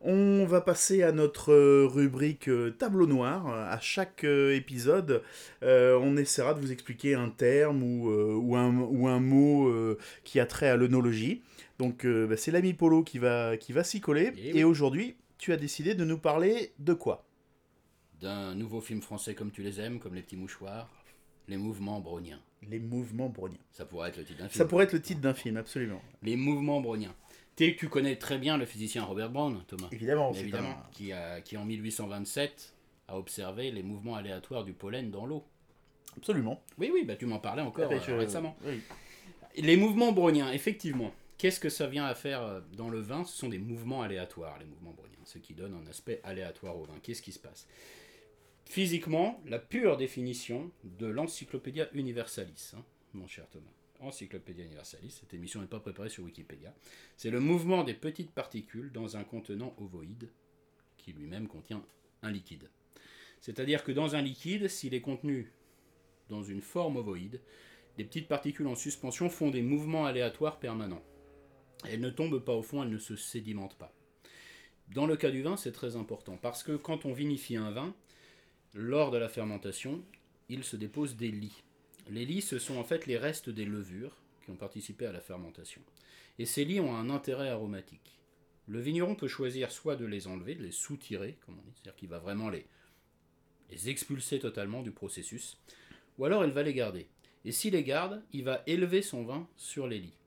On 0.00 0.46
va 0.46 0.62
passer 0.62 1.02
à 1.02 1.12
notre 1.12 1.52
euh, 1.52 1.86
rubrique 1.86 2.50
tableau 2.78 3.06
noir. 3.06 3.46
À 3.46 3.78
chaque 3.78 4.24
épisode, 4.24 5.22
euh, 5.62 5.96
on 6.02 6.16
essaiera 6.16 6.54
de 6.54 6.60
vous 6.60 6.72
expliquer 6.72 7.14
un 7.14 7.28
terme 7.28 7.82
ou, 7.82 8.10
euh, 8.10 8.34
ou, 8.34 8.56
un, 8.56 8.74
ou 8.74 9.06
un 9.06 9.20
mot 9.20 9.68
euh, 9.68 9.98
qui 10.24 10.40
a 10.40 10.46
trait 10.46 10.70
à 10.70 10.76
l'œnologie. 10.76 11.42
Donc 11.82 12.04
euh, 12.04 12.26
ben, 12.28 12.36
c'est 12.36 12.52
l'ami 12.52 12.74
Polo 12.74 13.02
qui 13.02 13.18
va, 13.18 13.56
qui 13.56 13.72
va 13.72 13.82
s'y 13.82 14.00
coller. 14.00 14.32
Eh 14.36 14.50
Et, 14.50 14.52
oui. 14.54 14.64
aujourd'hui, 14.64 15.16
tu 15.38 15.52
as 15.52 15.56
décidé 15.56 15.94
de 15.94 16.04
nous 16.04 16.18
parler 16.18 16.72
de 16.78 16.94
quoi? 16.94 17.24
D'un 18.20 18.54
nouveau 18.54 18.80
film 18.80 19.02
français 19.02 19.34
comme 19.34 19.50
tu 19.50 19.62
les 19.62 19.80
aimes, 19.80 19.98
comme 19.98 20.14
Les 20.14 20.22
Petits 20.22 20.36
Mouchoirs, 20.36 20.88
Les 21.48 21.56
Mouvements 21.56 21.98
Browniens. 22.00 22.40
Les 22.70 22.78
mouvements 22.78 23.28
browniens. 23.28 23.58
Ça 23.72 23.84
pourrait 23.84 24.10
être 24.10 24.18
le 24.18 24.24
titre 24.24 24.38
d'un 24.38 24.48
film. 24.48 24.56
Ça 24.58 24.64
pourrait 24.64 24.84
être 24.84 24.92
le 24.92 25.02
titre 25.02 25.20
d'un 25.20 25.34
film, 25.34 25.56
absolument. 25.56 26.00
Les 26.22 26.36
Mouvements 26.36 26.80
Browniens. 26.80 27.12
Tu 27.56 27.88
connais 27.88 28.14
très 28.16 28.38
bien 28.38 28.56
le 28.56 28.64
physicien 28.66 29.02
Robert 29.02 29.30
Brown, 29.30 29.64
Thomas. 29.66 29.88
Évidemment, 29.90 30.32
Évidemment, 30.32 30.68
un- 30.70 30.86
qui, 30.92 31.12
a, 31.12 31.40
qui 31.40 31.56
en 31.56 31.64
1827 31.64 32.72
a 33.08 33.18
observé 33.18 33.72
les 33.72 33.82
mouvements 33.82 34.14
aléatoires 34.14 34.62
du 34.64 34.72
pollen 34.72 35.10
dans 35.10 35.26
l'eau. 35.26 35.44
Absolument. 36.16 36.62
Oui, 36.78 36.90
oui, 36.94 37.04
bah 37.04 37.16
tu 37.16 37.26
m'en 37.26 37.40
parlais 37.40 37.62
encore 37.62 37.88
Eh 37.90 37.96
euh, 37.96 38.00
je- 38.06 38.12
récemment. 38.12 38.56
oui. 38.64 38.80
Les 39.58 39.76
mouvements 39.76 40.12
browniens, 40.12 40.52
effectivement. 40.52 41.12
Qu'est-ce 41.42 41.58
que 41.58 41.70
ça 41.70 41.88
vient 41.88 42.04
à 42.04 42.14
faire 42.14 42.40
euh, 42.44 42.60
dans 42.76 42.88
le 42.88 43.00
vin? 43.00 43.24
Ce 43.24 43.36
sont 43.36 43.48
des 43.48 43.58
mouvements 43.58 44.02
aléatoires, 44.02 44.60
les 44.60 44.64
mouvements 44.64 44.92
browniens, 44.92 45.18
ce 45.24 45.38
qui 45.38 45.54
donne 45.54 45.74
un 45.74 45.84
aspect 45.88 46.20
aléatoire 46.22 46.76
au 46.76 46.84
vin. 46.84 46.94
Qu'est-ce 47.02 47.20
qui 47.20 47.32
se 47.32 47.40
passe? 47.40 47.66
Physiquement, 48.64 49.42
la 49.46 49.58
pure 49.58 49.96
définition 49.96 50.70
de 50.84 51.08
l'Encyclopédia 51.08 51.88
Universalis, 51.94 52.74
hein, 52.76 52.84
mon 53.12 53.26
cher 53.26 53.48
Thomas. 53.50 53.72
Encyclopédia 53.98 54.64
Universalis, 54.64 55.18
cette 55.18 55.34
émission 55.34 55.60
n'est 55.60 55.66
pas 55.66 55.80
préparée 55.80 56.10
sur 56.10 56.22
Wikipédia. 56.22 56.72
C'est 57.16 57.30
le 57.30 57.40
mouvement 57.40 57.82
des 57.82 57.94
petites 57.94 58.30
particules 58.30 58.92
dans 58.92 59.16
un 59.16 59.24
contenant 59.24 59.74
ovoïde 59.78 60.30
qui 60.96 61.12
lui-même 61.12 61.48
contient 61.48 61.84
un 62.22 62.30
liquide. 62.30 62.70
C'est-à-dire 63.40 63.82
que 63.82 63.90
dans 63.90 64.14
un 64.14 64.22
liquide, 64.22 64.68
s'il 64.68 64.94
est 64.94 65.00
contenu 65.00 65.50
dans 66.28 66.44
une 66.44 66.62
forme 66.62 66.98
ovoïde, 66.98 67.40
les 67.98 68.04
petites 68.04 68.28
particules 68.28 68.68
en 68.68 68.76
suspension 68.76 69.28
font 69.28 69.50
des 69.50 69.62
mouvements 69.62 70.06
aléatoires 70.06 70.60
permanents. 70.60 71.02
Elles 71.88 72.00
ne 72.00 72.10
tombent 72.10 72.44
pas 72.44 72.54
au 72.54 72.62
fond, 72.62 72.82
elles 72.82 72.90
ne 72.90 72.98
se 72.98 73.16
sédimentent 73.16 73.76
pas. 73.76 73.92
Dans 74.94 75.06
le 75.06 75.16
cas 75.16 75.30
du 75.30 75.42
vin, 75.42 75.56
c'est 75.56 75.72
très 75.72 75.96
important 75.96 76.36
parce 76.36 76.62
que 76.62 76.76
quand 76.76 77.06
on 77.06 77.12
vinifie 77.12 77.56
un 77.56 77.70
vin, 77.70 77.94
lors 78.74 79.10
de 79.10 79.18
la 79.18 79.28
fermentation, 79.28 80.02
il 80.48 80.64
se 80.64 80.76
dépose 80.76 81.16
des 81.16 81.30
lits. 81.30 81.62
Les 82.10 82.24
lits, 82.24 82.42
ce 82.42 82.58
sont 82.58 82.76
en 82.76 82.84
fait 82.84 83.06
les 83.06 83.16
restes 83.16 83.48
des 83.50 83.64
levures 83.64 84.16
qui 84.44 84.50
ont 84.50 84.56
participé 84.56 85.06
à 85.06 85.12
la 85.12 85.20
fermentation. 85.20 85.80
Et 86.38 86.46
ces 86.46 86.64
lits 86.64 86.80
ont 86.80 86.94
un 86.94 87.10
intérêt 87.10 87.48
aromatique. 87.48 88.18
Le 88.66 88.80
vigneron 88.80 89.14
peut 89.14 89.28
choisir 89.28 89.70
soit 89.70 89.96
de 89.96 90.04
les 90.04 90.26
enlever, 90.26 90.54
de 90.54 90.62
les 90.62 90.72
soutirer, 90.72 91.38
comme 91.44 91.58
on 91.58 91.62
dit, 91.62 91.72
c'est-à-dire 91.74 91.96
qu'il 91.96 92.08
va 92.08 92.18
vraiment 92.18 92.48
les, 92.48 92.66
les 93.70 93.88
expulser 93.88 94.38
totalement 94.38 94.82
du 94.82 94.90
processus, 94.90 95.58
ou 96.18 96.24
alors 96.24 96.44
il 96.44 96.52
va 96.52 96.62
les 96.62 96.74
garder. 96.74 97.08
Et 97.44 97.52
s'il 97.52 97.72
les 97.72 97.82
garde, 97.82 98.22
il 98.32 98.44
va 98.44 98.62
élever 98.66 99.02
son 99.02 99.24
vin 99.24 99.48
sur 99.56 99.86
les 99.88 99.98
lits. 99.98 100.18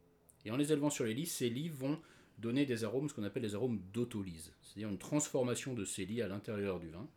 Et 0.46 0.52
en 0.52 0.58
les 0.58 0.72
élevant 0.72 0.90
sur 0.90 1.06
les 1.06 1.14
lits, 1.14 1.26
ces 1.26 1.50
lits 1.50 1.70
vont 1.70 2.00
donner 2.38 2.66
des 2.66 2.84
arômes, 2.84 3.10
ce 3.10 3.14
qu'on 3.14 3.24
appelle 3.24 3.44
des 3.44 3.56
arômes 3.56 3.82
d'autolyse, 3.94 4.52
c'est-à-dire 4.62 4.90
une 4.90 4.98
transformation 4.98 5.74
de 5.74 5.86
ces 5.86 6.06
lits 6.06 6.22
à 6.22 6.28
l'intérieur 6.28 6.80
du 6.80 6.90
vin, 6.90 7.08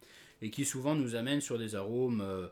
et 0.41 0.51
qui 0.51 0.64
souvent 0.64 0.95
nous 0.95 1.14
amène 1.14 1.41
sur 1.41 1.59
des 1.59 1.74
arômes, 1.74 2.20
euh, 2.20 2.47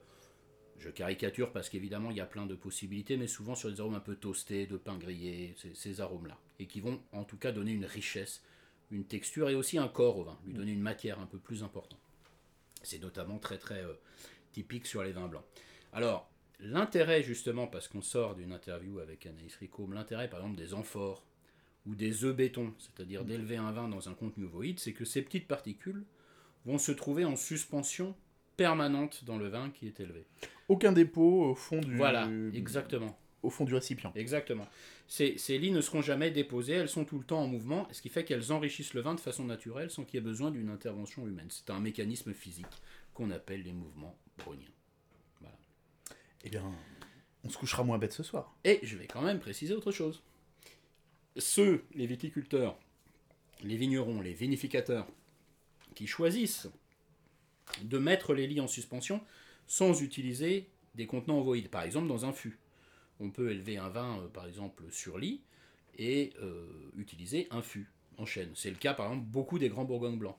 je 0.78 0.90
caricature 0.90 1.52
parce 1.52 1.68
qu'évidemment 1.68 2.10
il 2.10 2.16
y 2.16 2.20
a 2.20 2.26
plein 2.26 2.46
de 2.46 2.54
possibilités, 2.54 3.16
mais 3.16 3.28
souvent 3.28 3.54
sur 3.54 3.70
des 3.70 3.80
arômes 3.80 3.94
un 3.94 4.00
peu 4.00 4.16
toastés, 4.16 4.66
de 4.66 4.76
pain 4.76 4.96
grillé, 4.96 5.54
ces, 5.74 6.00
arômes-là, 6.00 6.38
et 6.58 6.66
qui 6.66 6.80
vont 6.80 7.00
en 7.12 7.24
tout 7.24 7.36
cas 7.36 7.52
donner 7.52 7.72
une 7.72 7.86
richesse, 7.86 8.42
une 8.90 9.04
texture 9.04 9.48
et 9.48 9.54
aussi 9.54 9.78
un 9.78 9.88
corps 9.88 10.18
au 10.18 10.24
vin, 10.24 10.38
lui 10.44 10.54
donner 10.54 10.72
une 10.72 10.82
matière 10.82 11.20
un 11.20 11.26
peu 11.26 11.38
plus 11.38 11.62
importante. 11.62 12.00
C'est 12.82 13.00
notamment 13.00 13.38
très 13.38 13.58
très 13.58 13.82
euh, 13.82 13.94
typique 14.52 14.86
sur 14.86 15.02
les 15.02 15.12
vins 15.12 15.28
blancs. 15.28 15.44
Alors, 15.92 16.28
l'intérêt 16.60 17.22
justement, 17.22 17.66
parce 17.66 17.88
qu'on 17.88 18.02
sort 18.02 18.34
d'une 18.34 18.52
interview 18.52 18.98
avec 18.98 19.26
Anaïs 19.26 19.56
Ricôme, 19.56 19.94
l'intérêt 19.94 20.28
par 20.28 20.40
exemple 20.40 20.56
des 20.56 20.74
amphores 20.74 21.24
ou 21.86 21.94
des 21.94 22.24
œufs 22.24 22.34
béton, 22.34 22.74
c'est-à-dire 22.78 23.24
d'élever 23.24 23.56
un 23.56 23.72
vin 23.72 23.88
dans 23.88 24.08
un 24.08 24.14
contenu 24.14 24.44
ovoïde, 24.44 24.80
c'est 24.80 24.92
que 24.92 25.04
ces 25.04 25.22
petites 25.22 25.46
particules 25.46 26.04
vont 26.64 26.78
se 26.78 26.92
trouver 26.92 27.24
en 27.24 27.36
suspension 27.36 28.14
permanente 28.56 29.24
dans 29.24 29.38
le 29.38 29.48
vin 29.48 29.70
qui 29.70 29.86
est 29.86 30.00
élevé. 30.00 30.26
Aucun 30.68 30.92
dépôt 30.92 31.44
au 31.44 31.54
fond 31.54 31.80
du. 31.80 31.96
Voilà, 31.96 32.28
exactement. 32.54 33.16
Au 33.42 33.50
fond 33.50 33.64
du 33.64 33.74
récipient. 33.74 34.12
Exactement. 34.16 34.66
Ces, 35.06 35.38
ces 35.38 35.58
lits 35.58 35.70
ne 35.70 35.80
seront 35.80 36.02
jamais 36.02 36.32
déposées, 36.32 36.72
elles 36.72 36.88
sont 36.88 37.04
tout 37.04 37.18
le 37.18 37.24
temps 37.24 37.42
en 37.42 37.46
mouvement, 37.46 37.86
ce 37.92 38.02
qui 38.02 38.08
fait 38.08 38.24
qu'elles 38.24 38.50
enrichissent 38.50 38.94
le 38.94 39.02
vin 39.02 39.14
de 39.14 39.20
façon 39.20 39.44
naturelle 39.44 39.90
sans 39.90 40.04
qu'il 40.04 40.14
y 40.14 40.18
ait 40.18 40.26
besoin 40.26 40.50
d'une 40.50 40.70
intervention 40.70 41.28
humaine. 41.28 41.46
C'est 41.50 41.70
un 41.70 41.78
mécanisme 41.78 42.32
physique 42.32 42.66
qu'on 43.14 43.30
appelle 43.30 43.62
les 43.62 43.72
mouvements 43.72 44.18
browniens. 44.38 44.66
Eh 46.44 46.50
bien, 46.50 46.64
on 47.44 47.50
se 47.50 47.58
couchera 47.58 47.84
moins 47.84 47.98
bête 47.98 48.12
ce 48.12 48.22
soir. 48.22 48.54
Et 48.64 48.80
je 48.82 48.96
vais 48.96 49.06
quand 49.06 49.22
même 49.22 49.40
préciser 49.40 49.74
autre 49.74 49.92
chose. 49.92 50.22
Ceux, 51.36 51.84
les 51.94 52.06
viticulteurs, 52.06 52.78
les 53.62 53.76
vignerons, 53.76 54.20
les 54.20 54.32
vinificateurs, 54.32 55.06
qui 55.94 56.06
choisissent 56.06 56.68
de 57.82 57.98
mettre 57.98 58.34
les 58.34 58.46
lits 58.46 58.60
en 58.60 58.68
suspension 58.68 59.20
sans 59.66 60.02
utiliser 60.02 60.68
des 60.94 61.06
contenants 61.06 61.38
ovoïdes, 61.38 61.68
par 61.68 61.82
exemple 61.82 62.08
dans 62.08 62.24
un 62.24 62.32
fût. 62.32 62.58
On 63.20 63.30
peut 63.30 63.50
élever 63.50 63.78
un 63.78 63.88
vin, 63.88 64.18
euh, 64.18 64.28
par 64.28 64.46
exemple, 64.46 64.84
sur 64.90 65.18
lit 65.18 65.40
et 65.98 66.32
euh, 66.42 66.66
utiliser 66.96 67.48
un 67.50 67.62
fût 67.62 67.90
en 68.18 68.26
chêne. 68.26 68.50
C'est 68.54 68.70
le 68.70 68.76
cas, 68.76 68.94
par 68.94 69.06
exemple, 69.06 69.26
beaucoup 69.26 69.58
des 69.58 69.68
grands 69.68 69.84
Bourgognes 69.84 70.18
blancs. 70.18 70.36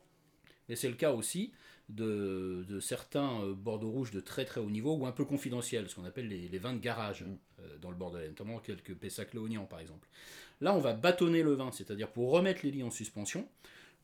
Mais 0.68 0.76
c'est 0.76 0.88
le 0.88 0.94
cas 0.94 1.12
aussi 1.12 1.52
de, 1.88 2.64
de 2.68 2.80
certains 2.80 3.42
euh, 3.42 3.54
Bordeaux 3.54 3.90
rouges 3.90 4.10
de 4.10 4.20
très 4.20 4.44
très 4.44 4.60
haut 4.60 4.70
niveau 4.70 4.94
ou 4.94 5.06
un 5.06 5.12
peu 5.12 5.24
confidentiels, 5.24 5.88
ce 5.88 5.94
qu'on 5.94 6.04
appelle 6.04 6.28
les, 6.28 6.48
les 6.48 6.58
vins 6.58 6.74
de 6.74 6.78
garage 6.78 7.24
euh, 7.60 7.78
dans 7.80 7.90
le 7.90 7.96
Bordelais, 7.96 8.28
notamment 8.28 8.58
quelques 8.58 8.94
Pessac 8.94 9.32
léognan 9.34 9.64
par 9.64 9.80
exemple. 9.80 10.08
Là, 10.60 10.74
on 10.74 10.80
va 10.80 10.92
bâtonner 10.92 11.42
le 11.42 11.54
vin, 11.54 11.70
c'est-à-dire 11.72 12.08
pour 12.08 12.30
remettre 12.30 12.60
les 12.64 12.72
lits 12.72 12.82
en 12.82 12.90
suspension, 12.90 13.48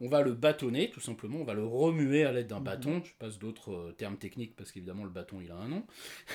on 0.01 0.09
va 0.09 0.23
le 0.23 0.33
bâtonner, 0.33 0.91
tout 0.91 1.01
simplement, 1.01 1.39
on 1.39 1.45
va 1.45 1.55
le 1.55 1.65
remuer 1.65 2.25
à 2.25 2.33
l'aide 2.33 2.49
d'un 2.49 2.61
bâton, 2.61 3.03
je 3.05 3.13
passe 3.19 3.39
d'autres 3.39 3.73
euh, 3.73 3.93
termes 3.93 4.17
techniques 4.17 4.57
parce 4.57 4.73
qu'évidemment 4.73 5.05
le 5.05 5.11
bâton 5.11 5.41
il 5.41 5.51
a 5.51 5.57
un 5.57 5.69
nom, 5.69 5.85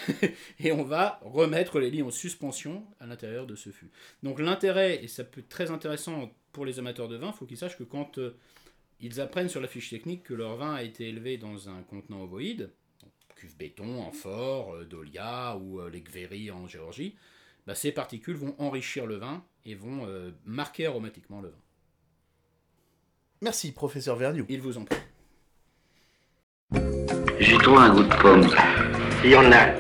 et 0.60 0.72
on 0.72 0.84
va 0.84 1.20
remettre 1.24 1.80
les 1.80 1.90
lits 1.90 2.04
en 2.04 2.12
suspension 2.12 2.86
à 3.00 3.08
l'intérieur 3.08 3.48
de 3.48 3.56
ce 3.56 3.72
fût. 3.72 3.90
Donc 4.24 4.40
l'intérêt, 4.40 5.04
et 5.04 5.08
ça 5.08 5.24
peut 5.24 5.42
être 5.42 5.50
très 5.50 5.72
intéressant 5.72 6.32
pour 6.52 6.66
les 6.66 6.80
amateurs 6.80 7.08
de 7.08 7.16
vin, 7.16 7.28
il 7.28 7.38
faut 7.38 7.46
qu'ils 7.46 7.58
sachent 7.58 7.78
que 7.78 7.84
quand 7.84 8.18
euh, 8.18 8.36
ils 9.00 9.22
apprennent 9.22 9.50
sur 9.50 9.62
la 9.62 9.68
fiche 9.68 9.90
technique 9.90 10.24
que 10.24 10.34
leur 10.34 10.56
vin 10.58 10.74
a 10.74 10.84
été 10.84 11.08
élevé 11.08 11.38
dans 11.38 11.70
un 11.70 11.82
contenant 11.84 12.22
ovoïde, 12.24 12.72
cuve 13.36 13.56
béton, 13.58 14.02
amphore, 14.02 14.76
euh, 14.76 14.86
Dolia 14.86 15.58
ou 15.58 15.80
euh, 15.80 15.90
les 15.90 16.52
en 16.52 16.68
Géorgie, 16.68 17.16
bah, 17.66 17.76
ces 17.76 17.92
particules 17.92 18.36
vont 18.36 18.56
enrichir 18.58 19.06
le 19.06 19.16
vin 19.16 19.44
et 19.66 19.76
vont 19.76 20.06
euh, 20.06 20.32
marquer 20.46 20.88
aromatiquement 20.88 21.42
le 21.42 21.50
vin. 21.50 21.62
Merci, 23.42 23.72
professeur 23.72 24.18
Verniou. 24.18 24.46
Il 24.50 24.60
vous 24.60 24.78
en 24.78 24.84
prie. 24.84 24.98
J'ai 27.40 27.58
trouvé 27.58 27.78
un 27.78 27.94
goût 27.94 28.04
de 28.04 28.22
pomme. 28.22 28.48
Il 29.24 29.32
y 29.32 29.36
en 29.36 29.50
a. 29.52 29.74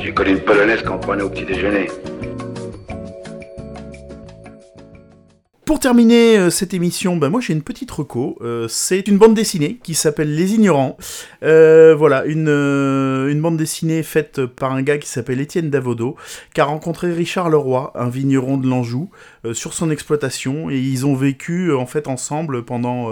J'ai 0.00 0.14
connu 0.14 0.30
une 0.30 0.44
polonaise 0.44 0.82
qu'on 0.82 0.98
prenait 0.98 1.22
au 1.22 1.30
petit 1.30 1.44
déjeuner. 1.44 1.88
Pour 5.66 5.80
terminer 5.80 6.38
euh, 6.38 6.48
cette 6.48 6.74
émission, 6.74 7.16
bah, 7.16 7.28
moi 7.28 7.40
j'ai 7.40 7.52
une 7.52 7.62
petite 7.62 7.90
reco. 7.90 8.38
Euh, 8.40 8.68
c'est 8.68 9.08
une 9.08 9.18
bande 9.18 9.34
dessinée 9.34 9.80
qui 9.82 9.94
s'appelle 9.94 10.32
Les 10.32 10.54
Ignorants. 10.54 10.96
Euh, 11.42 11.92
voilà, 11.92 12.24
une, 12.24 13.40
bande 13.40 13.56
dessinée 13.56 14.04
faite 14.04 14.46
par 14.46 14.72
un 14.72 14.82
gars 14.82 14.98
qui 14.98 15.08
s'appelle 15.08 15.40
Étienne 15.40 15.68
Davodo, 15.68 16.14
qui 16.54 16.60
a 16.60 16.66
rencontré 16.66 17.12
Richard 17.12 17.50
Leroy, 17.50 17.90
un 17.96 18.08
vigneron 18.08 18.58
de 18.58 18.68
l'Anjou, 18.68 19.10
sur 19.52 19.74
son 19.74 19.90
exploitation, 19.90 20.70
et 20.70 20.78
ils 20.78 21.04
ont 21.04 21.16
vécu 21.16 21.72
en 21.72 21.86
fait 21.86 22.06
ensemble 22.06 22.64
pendant, 22.64 23.10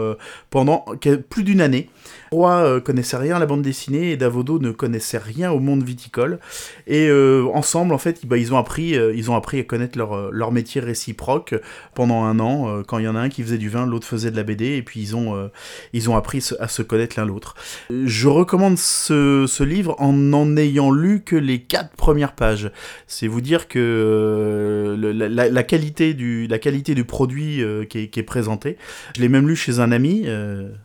plus 1.29 1.43
d'une 1.43 1.61
année. 1.61 1.91
Roy 2.35 2.53
euh, 2.53 2.81
connaissait 2.81 3.17
rien 3.17 3.37
à 3.37 3.39
la 3.39 3.47
bande 3.47 3.63
dessinée 3.63 4.11
et 4.11 4.17
Davodo 4.17 4.59
ne 4.59 4.73
connaissait 4.73 5.19
rien 5.19 5.53
au 5.53 5.61
monde 5.61 5.85
viticole. 5.85 6.41
Et 6.87 7.09
euh, 7.09 7.47
ensemble, 7.55 7.95
en 7.95 7.99
fait, 7.99 8.27
bah, 8.27 8.37
ils, 8.37 8.53
ont 8.53 8.59
appris, 8.59 8.97
euh, 8.97 9.15
ils 9.15 9.31
ont 9.31 9.37
appris 9.37 9.61
à 9.61 9.63
connaître 9.63 9.97
leur, 9.97 10.33
leur 10.33 10.51
métier 10.51 10.81
réciproque 10.81 11.55
pendant 11.95 12.25
un 12.25 12.41
an. 12.41 12.83
quand 12.87 12.99
il 12.99 13.05
y 13.05 13.09
en 13.09 13.15
a 13.15 13.21
un 13.21 13.29
qui 13.29 13.43
faisait 13.43 13.59
du 13.59 13.69
vin, 13.69 13.87
l'autre 13.87 14.07
faisait 14.07 14.31
de 14.31 14.37
la 14.37 14.43
BD, 14.43 14.77
et 14.77 14.83
puis 14.83 15.01
ils 15.01 15.17
ont, 15.17 15.51
ils 15.93 16.11
ont 16.11 16.17
appris 16.17 16.47
à 16.59 16.69
se 16.69 16.83
connaître 16.83 17.19
l'un 17.19 17.25
l'autre. 17.25 17.55
Je 17.91 18.29
recommande 18.29 18.79
ce, 18.79 19.63
livre 19.63 19.95
en 19.99 20.13
n'en 20.13 20.57
ayant 20.57 20.91
lu 20.91 21.23
que 21.25 21.37
les 21.37 21.61
quatre 21.61 21.95
premières 21.97 22.35
pages. 22.35 22.71
C'est 23.07 23.29
vous 23.29 23.41
dire 23.41 23.69
que 23.69 24.97
la, 24.99 25.63
qualité 25.63 26.15
du, 26.15 26.47
la 26.47 26.59
qualité 26.59 26.95
du 26.95 27.05
produit 27.05 27.63
qui, 27.89 27.99
est, 27.99 28.09
qui 28.09 28.21
est 28.21 28.25
présenté. 28.25 28.77
Je 29.17 29.21
l'ai 29.21 29.29
même 29.29 29.49
lu 29.49 29.57
chez 29.57 29.79
un 29.79 29.93
ami, 29.93 30.27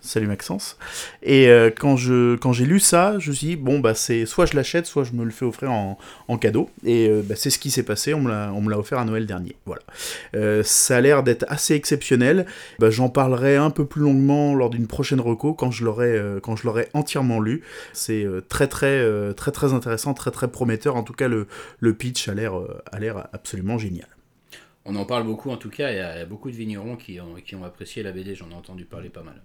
salut 0.02 0.28
Maxence. 0.28 0.78
Et 1.24 1.39
euh, 1.48 1.70
quand 1.70 1.96
j'ai 1.96 2.66
lu 2.66 2.80
ça, 2.80 3.18
je 3.20 3.30
me 3.30 3.36
suis 3.36 3.48
dit 3.48 3.56
bon 3.56 3.80
bah 3.80 3.94
c'est 3.94 4.26
soit 4.26 4.46
je 4.46 4.56
l'achète, 4.56 4.86
soit 4.86 5.04
je 5.04 5.14
me 5.14 5.24
le 5.24 5.32
fais 5.32 5.46
offrir 5.46 5.72
en, 5.72 5.98
cadeau. 6.38 6.70
Et 6.86 7.08
euh, 7.08 7.22
bah, 7.24 7.36
c'est 7.36 7.50
ce 7.50 7.60
qui 7.60 7.72
s'est 7.72 7.84
passé. 7.84 8.14
On 8.14 8.22
me 8.22 8.70
l'a 8.70 8.80
offert 8.80 9.00
à 9.00 9.06
Noël 9.06 9.26
dernier. 9.26 9.56
Voilà. 9.66 9.82
Euh, 10.36 10.64
ça 10.64 10.98
a 10.98 11.02
l'air 11.02 11.24
d'être 11.24 11.46
assez 11.48 11.74
exceptionnel. 11.76 12.46
Bah, 12.80 12.90
J'en 12.90 13.10
parlerai 13.10 13.56
un 13.56 13.70
peu 13.70 13.86
plus 13.86 14.02
longuement 14.02 14.56
lors 14.56 14.70
d'une 14.70 14.88
prochaine 14.88 15.22
reco 15.22 15.54
quand 15.54 15.72
je 15.72 15.84
l'aurai 15.84 16.90
entièrement 16.94 17.40
lu. 17.40 17.64
C'est 17.94 18.26
très 18.48 18.68
très 18.68 19.34
très 19.34 19.52
très 19.52 19.74
intéressant, 19.74 20.14
très 20.14 20.32
très 20.32 20.48
prometteur. 20.50 20.96
En 20.96 21.04
tout 21.04 21.14
cas 21.14 21.28
le 21.28 21.94
pitch 21.94 22.30
a 22.30 22.34
l'air 22.34 23.28
absolument 23.34 23.78
génial. 23.78 24.08
On 24.86 24.96
en 24.96 25.06
parle 25.06 25.24
beaucoup 25.24 25.52
en 25.52 25.58
tout 25.58 25.70
cas, 25.70 25.92
il 25.92 25.98
y 25.98 26.00
a, 26.00 26.26
beaucoup 26.26 26.50
de 26.50 26.56
vignerons 26.56 26.96
qui 26.96 27.20
ont 27.20 27.64
apprécié 27.64 28.02
la 28.02 28.12
BD, 28.12 28.34
j'en 28.34 28.50
ai 28.50 28.56
entendu 28.56 28.86
parler 28.86 29.10
pas 29.10 29.24
mal. 29.24 29.42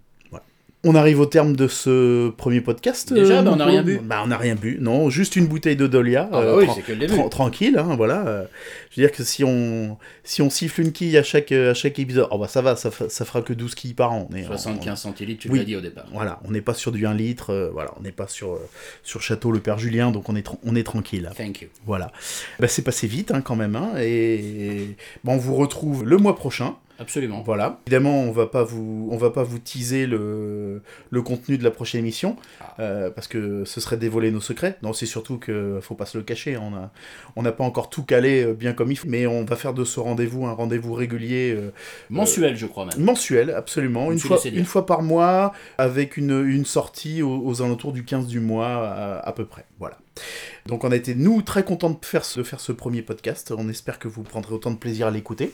On 0.86 0.94
arrive 0.94 1.18
au 1.20 1.24
terme 1.26 1.56
de 1.56 1.66
ce 1.66 2.28
premier 2.28 2.60
podcast. 2.60 3.12
Déjà, 3.12 3.38
euh, 3.38 3.42
bah, 3.42 3.50
on 3.54 3.56
n'a 3.56 3.64
rien 3.64 3.82
bu. 3.82 4.00
Bah, 4.02 4.20
on 4.22 4.26
n'a 4.26 4.36
rien 4.36 4.54
bu, 4.54 4.76
non, 4.80 5.08
juste 5.08 5.34
une 5.34 5.46
bouteille 5.46 5.76
de 5.76 5.86
Dolia. 5.86 6.28
Ah 6.30 6.36
bah 6.36 6.42
euh, 6.42 6.58
oui, 6.58 6.66
c'est 6.74 6.82
que 6.82 6.92
le 6.92 6.98
début. 6.98 7.14
tran- 7.14 7.28
tranquille, 7.30 7.78
hein, 7.78 7.94
voilà. 7.96 8.26
euh, 8.26 8.44
je 8.90 9.00
veux 9.00 9.06
dire 9.06 9.16
que 9.16 9.24
si 9.24 9.44
on, 9.44 9.96
si 10.24 10.42
on 10.42 10.50
siffle 10.50 10.82
une 10.82 10.92
quille 10.92 11.16
à 11.16 11.22
chaque, 11.22 11.52
à 11.52 11.72
chaque 11.72 11.98
épisode, 11.98 12.28
oh 12.30 12.38
bah 12.38 12.48
ça 12.48 12.60
va, 12.60 12.76
ça, 12.76 12.90
ça 13.08 13.24
fera 13.24 13.40
que 13.40 13.54
12 13.54 13.74
quilles 13.74 13.94
par 13.94 14.12
an. 14.12 14.28
On 14.30 14.36
est- 14.36 14.44
75 14.44 15.00
centilitres, 15.00 15.40
tu 15.42 15.48
Oui. 15.50 15.58
l'as 15.60 15.64
dit 15.64 15.74
au 15.76 15.80
départ. 15.80 16.04
Voilà, 16.12 16.38
on 16.44 16.50
n'est 16.50 16.60
pas 16.60 16.74
sur 16.74 16.92
du 16.92 17.06
1 17.06 17.14
litre, 17.14 17.50
euh, 17.50 17.70
voilà, 17.72 17.92
on 17.98 18.02
n'est 18.02 18.12
pas 18.12 18.28
sur, 18.28 18.52
euh, 18.52 18.68
sur 19.02 19.22
Château 19.22 19.50
le 19.52 19.60
Père 19.60 19.78
Julien, 19.78 20.10
donc 20.10 20.28
on 20.28 20.36
est, 20.36 20.46
on 20.64 20.76
est 20.76 20.84
tranquille. 20.84 21.30
Thank 21.36 21.62
you. 21.62 21.68
Voilà. 21.86 22.12
Bah, 22.60 22.68
c'est 22.68 22.82
passé 22.82 23.06
vite 23.06 23.30
hein, 23.30 23.40
quand 23.40 23.56
même. 23.56 23.74
hein, 23.76 23.92
et 23.98 24.96
bon, 25.24 25.32
on 25.34 25.38
vous 25.38 25.54
retrouve 25.54 26.04
le 26.04 26.18
mois 26.18 26.36
prochain 26.36 26.76
Absolument. 26.98 27.42
Voilà. 27.42 27.80
Évidemment, 27.86 28.22
on 28.22 28.30
va 28.30 28.46
pas 28.46 28.62
vous, 28.62 29.08
on 29.10 29.16
va 29.16 29.30
pas 29.30 29.42
vous 29.42 29.58
teaser 29.58 30.06
le, 30.06 30.80
le 31.10 31.22
contenu 31.22 31.58
de 31.58 31.64
la 31.64 31.70
prochaine 31.72 32.00
émission 32.00 32.36
Ah. 32.60 32.74
euh, 32.80 33.10
parce 33.10 33.26
que 33.26 33.64
ce 33.64 33.80
serait 33.80 33.96
dévoiler 33.96 34.30
nos 34.30 34.40
secrets. 34.40 34.78
Non, 34.82 34.92
c'est 34.92 35.06
surtout 35.06 35.38
que 35.38 35.78
faut 35.82 35.94
pas 35.96 36.06
se 36.06 36.16
le 36.18 36.24
cacher. 36.24 36.56
On 36.56 36.74
a, 36.74 36.90
on 37.36 37.42
n'a 37.42 37.52
pas 37.52 37.64
encore 37.64 37.90
tout 37.90 38.04
calé 38.04 38.44
euh, 38.44 38.54
bien 38.54 38.72
comme 38.74 38.92
il 38.92 38.96
faut, 38.96 39.08
mais 39.08 39.26
on 39.26 39.44
va 39.44 39.56
faire 39.56 39.74
de 39.74 39.84
ce 39.84 39.98
rendez-vous 39.98 40.46
un 40.46 40.52
rendez-vous 40.52 40.92
régulier, 40.94 41.54
euh, 41.56 41.70
Mensuel, 42.10 42.56
je 42.56 42.66
crois 42.66 42.86
même. 42.86 43.02
mensuel, 43.04 43.50
absolument, 43.50 44.12
une 44.12 44.18
fois, 44.18 44.38
une 44.44 44.64
fois 44.64 44.86
par 44.86 45.02
mois, 45.02 45.52
avec 45.78 46.16
une, 46.16 46.44
une 46.46 46.64
sortie 46.64 47.22
aux, 47.22 47.42
aux 47.44 47.60
alentours 47.62 47.92
du 47.92 48.04
15 48.04 48.26
du 48.28 48.40
mois 48.40 48.68
à, 48.88 49.18
à 49.28 49.32
peu 49.32 49.44
près. 49.46 49.64
Voilà. 49.80 49.96
Donc 50.66 50.84
on 50.84 50.90
a 50.90 50.96
été 50.96 51.14
nous 51.14 51.42
très 51.42 51.64
contents 51.64 51.90
de 51.90 52.04
faire 52.04 52.24
ce, 52.24 52.40
de 52.40 52.44
faire 52.44 52.60
ce 52.60 52.72
premier 52.72 53.02
podcast. 53.02 53.52
On 53.56 53.68
espère 53.68 53.98
que 53.98 54.08
vous 54.08 54.22
prendrez 54.22 54.54
autant 54.54 54.70
de 54.70 54.76
plaisir 54.76 55.06
à 55.06 55.10
l'écouter. 55.10 55.52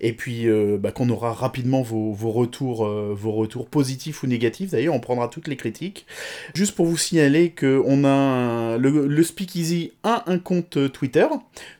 Et 0.00 0.14
puis 0.14 0.48
euh, 0.48 0.78
bah, 0.78 0.92
qu'on 0.92 1.10
aura 1.10 1.32
rapidement 1.32 1.82
vos, 1.82 2.12
vos 2.12 2.30
retours, 2.30 2.86
euh, 2.86 3.14
vos 3.14 3.32
retours 3.32 3.68
positifs 3.68 4.22
ou 4.22 4.26
négatifs. 4.26 4.70
D'ailleurs, 4.70 4.94
on 4.94 5.00
prendra 5.00 5.28
toutes 5.28 5.46
les 5.46 5.56
critiques. 5.56 6.06
Juste 6.54 6.74
pour 6.74 6.86
vous 6.86 6.96
signaler 6.96 7.50
que 7.50 7.82
on 7.84 8.04
a 8.04 8.78
le, 8.78 9.06
le 9.06 9.22
Speakeasy 9.22 9.92
a 10.02 10.24
un 10.26 10.38
compte 10.38 10.90
Twitter 10.92 11.26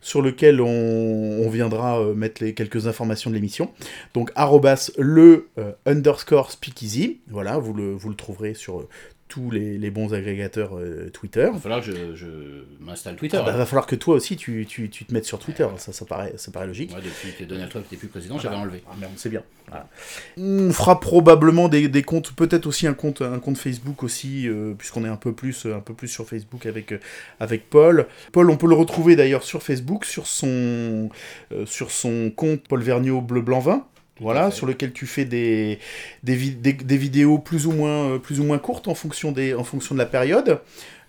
sur 0.01 0.21
lequel 0.23 0.61
on, 0.61 1.49
viendra 1.51 2.01
euh, 2.01 2.15
mettre 2.15 2.45
les 2.45 2.55
quelques 2.55 2.87
informations 2.87 3.31
de 3.31 3.35
l'émission. 3.35 3.71
Donc 4.15 4.31
arrobas 4.35 4.93
le 4.99 5.49
euh, 5.59 5.73
underscore 5.87 6.53
Speakeasy. 6.53 7.21
Voilà, 7.29 7.59
vous 7.59 7.73
le, 7.73 7.93
vous 7.93 8.09
le 8.11 8.15
trouverez 8.15 8.55
sur 8.55 8.87
tous 9.31 9.51
les, 9.51 9.79
les 9.79 9.91
bons 9.91 10.13
agrégateurs 10.13 10.77
euh, 10.77 11.09
Twitter. 11.11 11.47
Il 11.49 11.55
va 11.55 11.61
falloir 11.61 11.81
que 11.81 11.87
je, 11.87 12.15
je 12.15 12.27
m'installe 12.81 13.17
Twitter. 13.17 13.39
Ah 13.41 13.45
bah, 13.45 13.53
hein. 13.55 13.57
va 13.57 13.65
falloir 13.65 13.87
que 13.87 13.95
toi 13.95 14.17
aussi 14.17 14.37
tu, 14.37 14.67
tu, 14.69 14.91
tu 14.91 15.05
te 15.05 15.15
mettes 15.15 15.25
sur 15.25 15.39
Twitter, 15.39 15.67
ça, 15.79 15.93
ça, 15.93 16.05
paraît, 16.05 16.35
ça 16.37 16.51
paraît 16.51 16.67
logique. 16.67 16.91
Moi, 16.91 17.01
depuis 17.01 17.33
que 17.39 17.45
Donald 17.45 17.71
Trump 17.71 17.87
n'était 17.87 17.97
plus 17.97 18.09
président, 18.09 18.39
j'avais 18.39 18.57
enlevé. 18.57 18.83
Ah 18.91 18.97
merde, 19.01 19.13
c'est 19.17 19.31
bien. 19.31 19.43
Voilà. 19.69 19.89
On 20.37 20.73
fera 20.73 20.99
probablement 20.99 21.69
des, 21.69 21.89
des 21.89 22.03
comptes, 22.03 22.33
peut-être 22.33 22.67
aussi 22.67 22.89
un 22.89 22.95
compte, 22.95 23.23
un 23.23 23.39
compte 23.39 23.57
Facebook 23.57 24.03
aussi, 24.03 24.49
euh, 24.49 24.75
puisqu'on 24.77 25.05
est 25.05 25.09
un 25.09 25.17
peu 25.17 25.33
plus, 25.33 25.65
un 25.67 25.81
peu 25.81 25.95
plus 25.95 26.09
sur 26.09 26.27
Facebook 26.27 26.67
avec, 26.67 26.93
euh, 26.93 26.99
avec 27.39 27.71
Paul. 27.71 28.07
Paul, 28.33 28.51
on 28.51 28.57
peut 28.57 28.69
le 28.69 28.75
retrouver 28.75 29.15
d'ailleurs 29.15 29.45
sur 29.45 29.63
Facebook, 29.63 30.05
sur 30.05 30.27
son, 30.27 31.09
sur 31.67 31.93
son 31.93 32.33
compte 32.35 32.67
Paul 32.67 32.83
Vergniaud 32.83 33.21
Bleu 33.21 33.43
Blanc 33.43 33.61
Vin. 33.61 33.87
Voilà, 34.21 34.51
sur 34.51 34.67
lequel 34.67 34.93
tu 34.93 35.07
fais 35.07 35.25
des, 35.25 35.79
des, 36.23 36.37
des- 36.37 36.73
des 36.75 36.97
vidéos 36.97 37.39
plus 37.39 37.67
ou 37.67 37.73
moins, 37.73 38.11
euh, 38.11 38.19
plus 38.19 38.39
ou 38.39 38.45
moins 38.45 38.59
courtes 38.59 38.87
en 38.89 38.95
fonction, 38.95 39.33
des, 39.33 39.55
en 39.55 39.65
fonction 39.65 39.95
de 39.95 39.99
la 40.01 40.07
période. 40.07 40.61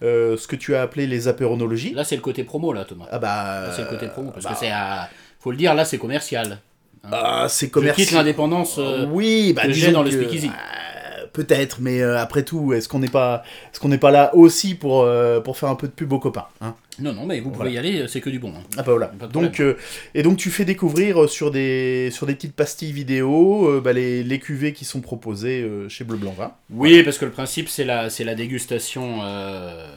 Euh, 0.03 0.35
ce 0.37 0.47
que 0.47 0.55
tu 0.55 0.73
as 0.75 0.81
appelé 0.81 1.05
les 1.05 1.27
apéronologies. 1.27 1.93
Là, 1.93 2.03
c'est 2.03 2.15
le 2.15 2.21
côté 2.23 2.43
promo, 2.43 2.73
là, 2.73 2.85
Thomas. 2.85 3.05
Ah 3.11 3.19
bah. 3.19 3.71
C'est 3.75 3.83
le 3.83 3.87
côté 3.89 4.07
promo, 4.07 4.31
parce 4.31 4.45
bah, 4.45 4.51
que 4.53 4.57
c'est 4.59 4.71
à... 4.71 5.09
Faut 5.39 5.51
le 5.51 5.57
dire, 5.57 5.75
là, 5.75 5.85
c'est 5.85 5.97
commercial. 5.99 6.59
Hein. 7.03 7.09
Ah, 7.11 7.45
c'est 7.49 7.65
Je 7.65 7.65
quitte 7.65 7.73
commercial. 7.73 8.15
l'indépendance 8.15 8.77
euh, 8.79 9.05
oui, 9.11 9.53
bah, 9.53 9.63
que 9.67 9.73
j'ai 9.73 9.91
dans 9.91 10.03
le 10.03 10.09
speakeasy. 10.11 10.47
euh, 10.47 10.90
Peut-être, 11.33 11.77
mais 11.79 12.01
euh, 12.01 12.19
après 12.19 12.43
tout, 12.43 12.73
est-ce 12.73 12.89
qu'on 12.89 12.99
n'est 12.99 13.07
pas, 13.07 13.43
est-ce 13.71 13.79
qu'on 13.79 13.87
n'est 13.89 13.97
pas 13.97 14.11
là 14.11 14.35
aussi 14.35 14.75
pour 14.75 15.03
euh, 15.03 15.39
pour 15.39 15.57
faire 15.57 15.69
un 15.69 15.75
peu 15.75 15.87
de 15.87 15.93
pub 15.93 16.11
aux 16.11 16.19
copains, 16.19 16.47
hein? 16.59 16.75
Non, 16.99 17.13
non, 17.13 17.25
mais 17.25 17.39
vous 17.39 17.51
pouvez 17.51 17.69
Voilà. 17.69 17.71
y 17.71 17.77
aller, 17.77 18.05
c'est 18.09 18.19
que 18.19 18.29
du 18.29 18.37
bon. 18.37 18.49
hein. 18.49 18.63
Ah 18.77 18.83
bah 18.83 18.91
voilà. 18.91 19.11
Donc 19.31 19.61
euh, 19.61 19.75
et 20.13 20.23
donc 20.23 20.37
tu 20.37 20.49
fais 20.51 20.65
découvrir 20.65 21.23
euh, 21.23 21.27
sur 21.27 21.49
des 21.49 22.09
sur 22.11 22.27
des 22.27 22.35
petites 22.35 22.53
pastilles 22.55 22.91
vidéo 22.91 23.65
euh, 23.69 23.81
bah, 23.81 23.93
les, 23.93 24.23
les 24.23 24.39
cuvées 24.39 24.73
qui 24.73 24.83
sont 24.83 24.99
proposées 24.99 25.61
euh, 25.61 25.87
chez 25.87 26.03
Bleu 26.03 26.17
Blanc 26.17 26.33
Vin. 26.37 26.51
Oui, 26.69 27.01
parce 27.03 27.17
que 27.17 27.25
le 27.25 27.31
principe, 27.31 27.69
c'est 27.69 27.85
la, 27.85 28.09
c'est 28.09 28.25
la 28.25 28.35
dégustation 28.35 29.19
euh, 29.23 29.87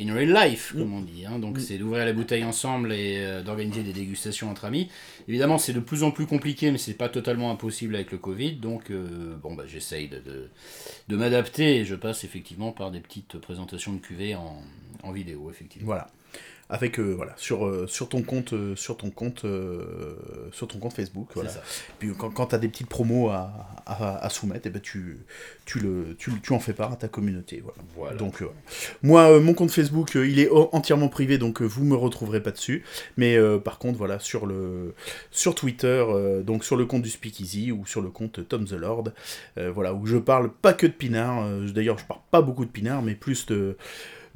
in 0.00 0.14
real 0.14 0.32
life, 0.32 0.72
comme 0.76 0.94
on 0.94 1.00
dit. 1.02 1.26
hein. 1.26 1.38
Donc, 1.38 1.58
Mm. 1.58 1.60
c'est 1.60 1.78
d'ouvrir 1.78 2.04
la 2.04 2.12
bouteille 2.12 2.44
ensemble 2.44 2.92
et 2.92 3.18
euh, 3.18 3.42
d'organiser 3.42 3.82
des 3.82 3.92
dégustations 3.92 4.50
entre 4.50 4.64
amis. 4.64 4.88
Évidemment, 5.28 5.58
c'est 5.58 5.72
de 5.72 5.80
plus 5.80 6.02
en 6.02 6.10
plus 6.10 6.26
compliqué, 6.26 6.70
mais 6.70 6.78
c'est 6.78 6.94
pas 6.94 7.08
totalement 7.08 7.50
impossible 7.50 7.94
avec 7.94 8.10
le 8.12 8.18
Covid. 8.18 8.52
Donc, 8.54 8.90
euh, 8.90 9.36
bon, 9.42 9.54
bah, 9.54 9.64
j'essaye 9.66 10.08
de, 10.08 10.18
de, 10.18 10.48
de 11.08 11.16
m'adapter 11.16 11.76
et 11.76 11.84
je 11.84 11.94
passe 11.94 12.24
effectivement 12.24 12.72
par 12.72 12.90
des 12.90 13.00
petites 13.00 13.38
présentations 13.38 13.92
de 13.92 13.98
cuvées 13.98 14.34
en, 14.34 14.62
en 15.02 15.12
vidéo, 15.12 15.50
effectivement. 15.50 15.86
Voilà. 15.86 16.08
Avec 16.72 17.00
euh, 17.00 17.14
voilà 17.16 17.32
sur 17.36 17.66
euh, 17.66 17.88
sur 17.88 18.08
ton 18.08 18.22
compte 18.22 18.52
euh, 18.52 18.76
sur 18.76 18.96
ton 18.96 19.10
compte 19.10 19.44
sur 20.52 20.68
ton 20.68 20.78
compte 20.78 20.92
Facebook 20.92 21.30
voilà. 21.34 21.50
Ça. 21.50 21.62
Puis 21.98 22.12
quand, 22.16 22.30
quand 22.30 22.46
tu 22.46 22.54
as 22.54 22.58
des 22.58 22.68
petites 22.68 22.86
promos 22.86 23.28
à, 23.28 23.52
à, 23.86 24.24
à 24.24 24.30
soumettre, 24.30 24.66
eh 24.66 24.70
ben 24.70 24.80
tu, 24.80 25.18
tu, 25.64 25.80
le, 25.80 26.14
tu, 26.16 26.30
tu 26.40 26.52
en 26.52 26.60
fais 26.60 26.72
part 26.72 26.92
à 26.92 26.96
ta 26.96 27.08
communauté. 27.08 27.60
Voilà. 27.60 27.82
Voilà. 27.96 28.16
Donc, 28.16 28.44
moi, 29.02 29.40
mon 29.40 29.52
compte 29.52 29.72
Facebook, 29.72 30.14
il 30.14 30.38
est 30.38 30.48
entièrement 30.50 31.08
privé, 31.08 31.38
donc 31.38 31.60
vous 31.60 31.84
me 31.84 31.96
retrouverez 31.96 32.40
pas 32.40 32.52
dessus. 32.52 32.84
Mais 33.16 33.36
par 33.58 33.78
contre, 33.78 33.98
voilà, 33.98 34.20
sur, 34.20 34.46
le, 34.46 34.94
sur 35.32 35.56
Twitter, 35.56 36.04
donc 36.44 36.64
sur 36.64 36.76
le 36.76 36.86
compte 36.86 37.02
du 37.02 37.10
Speakeasy 37.10 37.72
ou 37.72 37.84
sur 37.84 38.00
le 38.00 38.10
compte 38.10 38.46
Tom 38.48 38.64
the 38.64 38.72
Lord, 38.72 39.08
voilà, 39.56 39.92
où 39.92 40.06
je 40.06 40.18
parle 40.18 40.52
pas 40.52 40.72
que 40.72 40.86
de 40.86 40.92
pinard. 40.92 41.44
D'ailleurs, 41.74 41.98
je 41.98 42.04
parle 42.04 42.20
pas 42.30 42.42
beaucoup 42.42 42.64
de 42.64 42.70
pinard, 42.70 43.02
mais 43.02 43.16
plus 43.16 43.46
de 43.46 43.76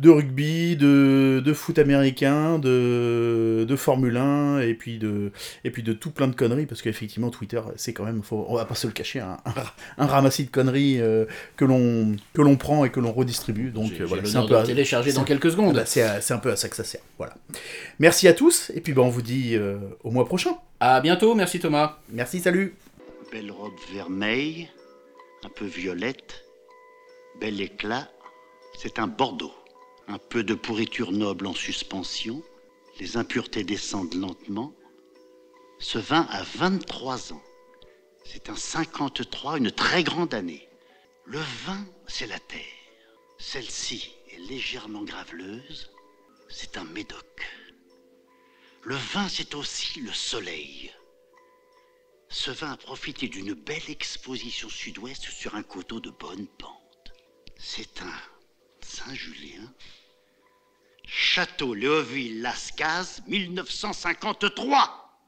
de 0.00 0.10
rugby, 0.10 0.76
de, 0.76 1.40
de 1.44 1.52
foot 1.52 1.78
américain, 1.78 2.58
de, 2.58 3.64
de 3.68 3.76
Formule 3.76 4.16
1, 4.16 4.60
et 4.60 4.74
puis 4.74 4.98
de, 4.98 5.30
et 5.64 5.70
puis 5.70 5.82
de 5.82 5.92
tout 5.92 6.10
plein 6.10 6.26
de 6.26 6.34
conneries, 6.34 6.66
parce 6.66 6.82
qu'effectivement, 6.82 7.30
Twitter, 7.30 7.60
c'est 7.76 7.92
quand 7.92 8.04
même, 8.04 8.22
faut, 8.22 8.44
on 8.48 8.56
va 8.56 8.64
pas 8.64 8.74
se 8.74 8.86
le 8.88 8.92
cacher, 8.92 9.20
un, 9.20 9.38
un, 9.44 9.52
un 9.98 10.06
ramassis 10.06 10.44
de 10.44 10.50
conneries 10.50 11.00
euh, 11.00 11.26
que 11.56 11.64
l'on 11.64 12.16
que 12.32 12.42
l'on 12.42 12.56
prend 12.56 12.84
et 12.84 12.90
que 12.90 12.98
l'on 13.00 13.12
redistribue. 13.12 13.70
Donc 13.70 13.92
J'ai 13.94 14.02
euh, 14.02 14.06
voilà, 14.06 14.24
j'ai 14.24 14.30
c'est 14.32 14.36
un 14.38 14.42
peu 14.42 14.48
de 14.48 14.54
à- 14.56 14.60
le 14.62 14.66
télécharger 14.66 15.12
dans 15.12 15.24
quelques 15.24 15.46
ah 15.46 15.50
secondes. 15.52 15.74
bah, 15.76 15.86
c'est 15.86 16.02
à- 16.02 16.20
c'est 16.20 16.34
un 16.34 16.38
peu 16.38 16.50
à 16.50 16.56
ça 16.56 16.68
que 16.68 16.76
ça 16.76 16.84
sert. 16.84 17.00
Voilà. 17.18 17.34
Merci 18.00 18.26
à 18.26 18.32
tous, 18.34 18.70
et 18.74 18.80
puis 18.80 18.92
bah, 18.94 19.02
on 19.02 19.08
vous 19.10 19.22
dit 19.22 19.54
euh, 19.54 19.76
au 20.02 20.10
mois 20.10 20.24
prochain. 20.26 20.56
À 20.80 21.00
bientôt, 21.00 21.34
merci 21.34 21.60
Thomas. 21.60 21.98
Merci, 22.10 22.40
salut 22.40 22.74
Belle 23.32 23.50
robe 23.52 23.72
vermeille, 23.92 24.68
un 25.44 25.48
peu 25.48 25.64
violette, 25.66 26.44
bel 27.40 27.60
éclat. 27.60 28.08
C'est 28.80 28.98
un 28.98 29.06
Bordeaux. 29.06 29.52
Un 30.06 30.18
peu 30.18 30.44
de 30.44 30.54
pourriture 30.54 31.12
noble 31.12 31.46
en 31.46 31.54
suspension. 31.54 32.42
Les 33.00 33.16
impuretés 33.16 33.64
descendent 33.64 34.14
lentement. 34.14 34.74
Ce 35.78 35.98
vin 35.98 36.26
a 36.30 36.42
23 36.42 37.32
ans. 37.32 37.42
C'est 38.24 38.48
un 38.48 38.56
53, 38.56 39.58
une 39.58 39.70
très 39.70 40.04
grande 40.04 40.34
année. 40.34 40.68
Le 41.24 41.38
vin, 41.38 41.84
c'est 42.06 42.26
la 42.26 42.38
terre. 42.38 42.60
Celle-ci 43.38 44.14
est 44.30 44.38
légèrement 44.48 45.02
graveleuse. 45.02 45.90
C'est 46.48 46.76
un 46.76 46.84
médoc. 46.84 47.46
Le 48.82 48.96
vin, 48.96 49.28
c'est 49.28 49.54
aussi 49.54 50.00
le 50.00 50.12
soleil. 50.12 50.92
Ce 52.28 52.50
vin 52.50 52.72
a 52.72 52.76
profité 52.76 53.28
d'une 53.28 53.54
belle 53.54 53.88
exposition 53.88 54.68
sud-ouest 54.68 55.22
sur 55.22 55.54
un 55.54 55.62
coteau 55.62 56.00
de 56.00 56.10
bonne 56.10 56.46
pente. 56.58 57.12
C'est 57.56 58.02
un 58.02 58.18
Saint-Julien. 58.80 59.72
Château 61.06 61.74
Léoville-Lascaz, 61.74 63.22
1953. 63.26 65.03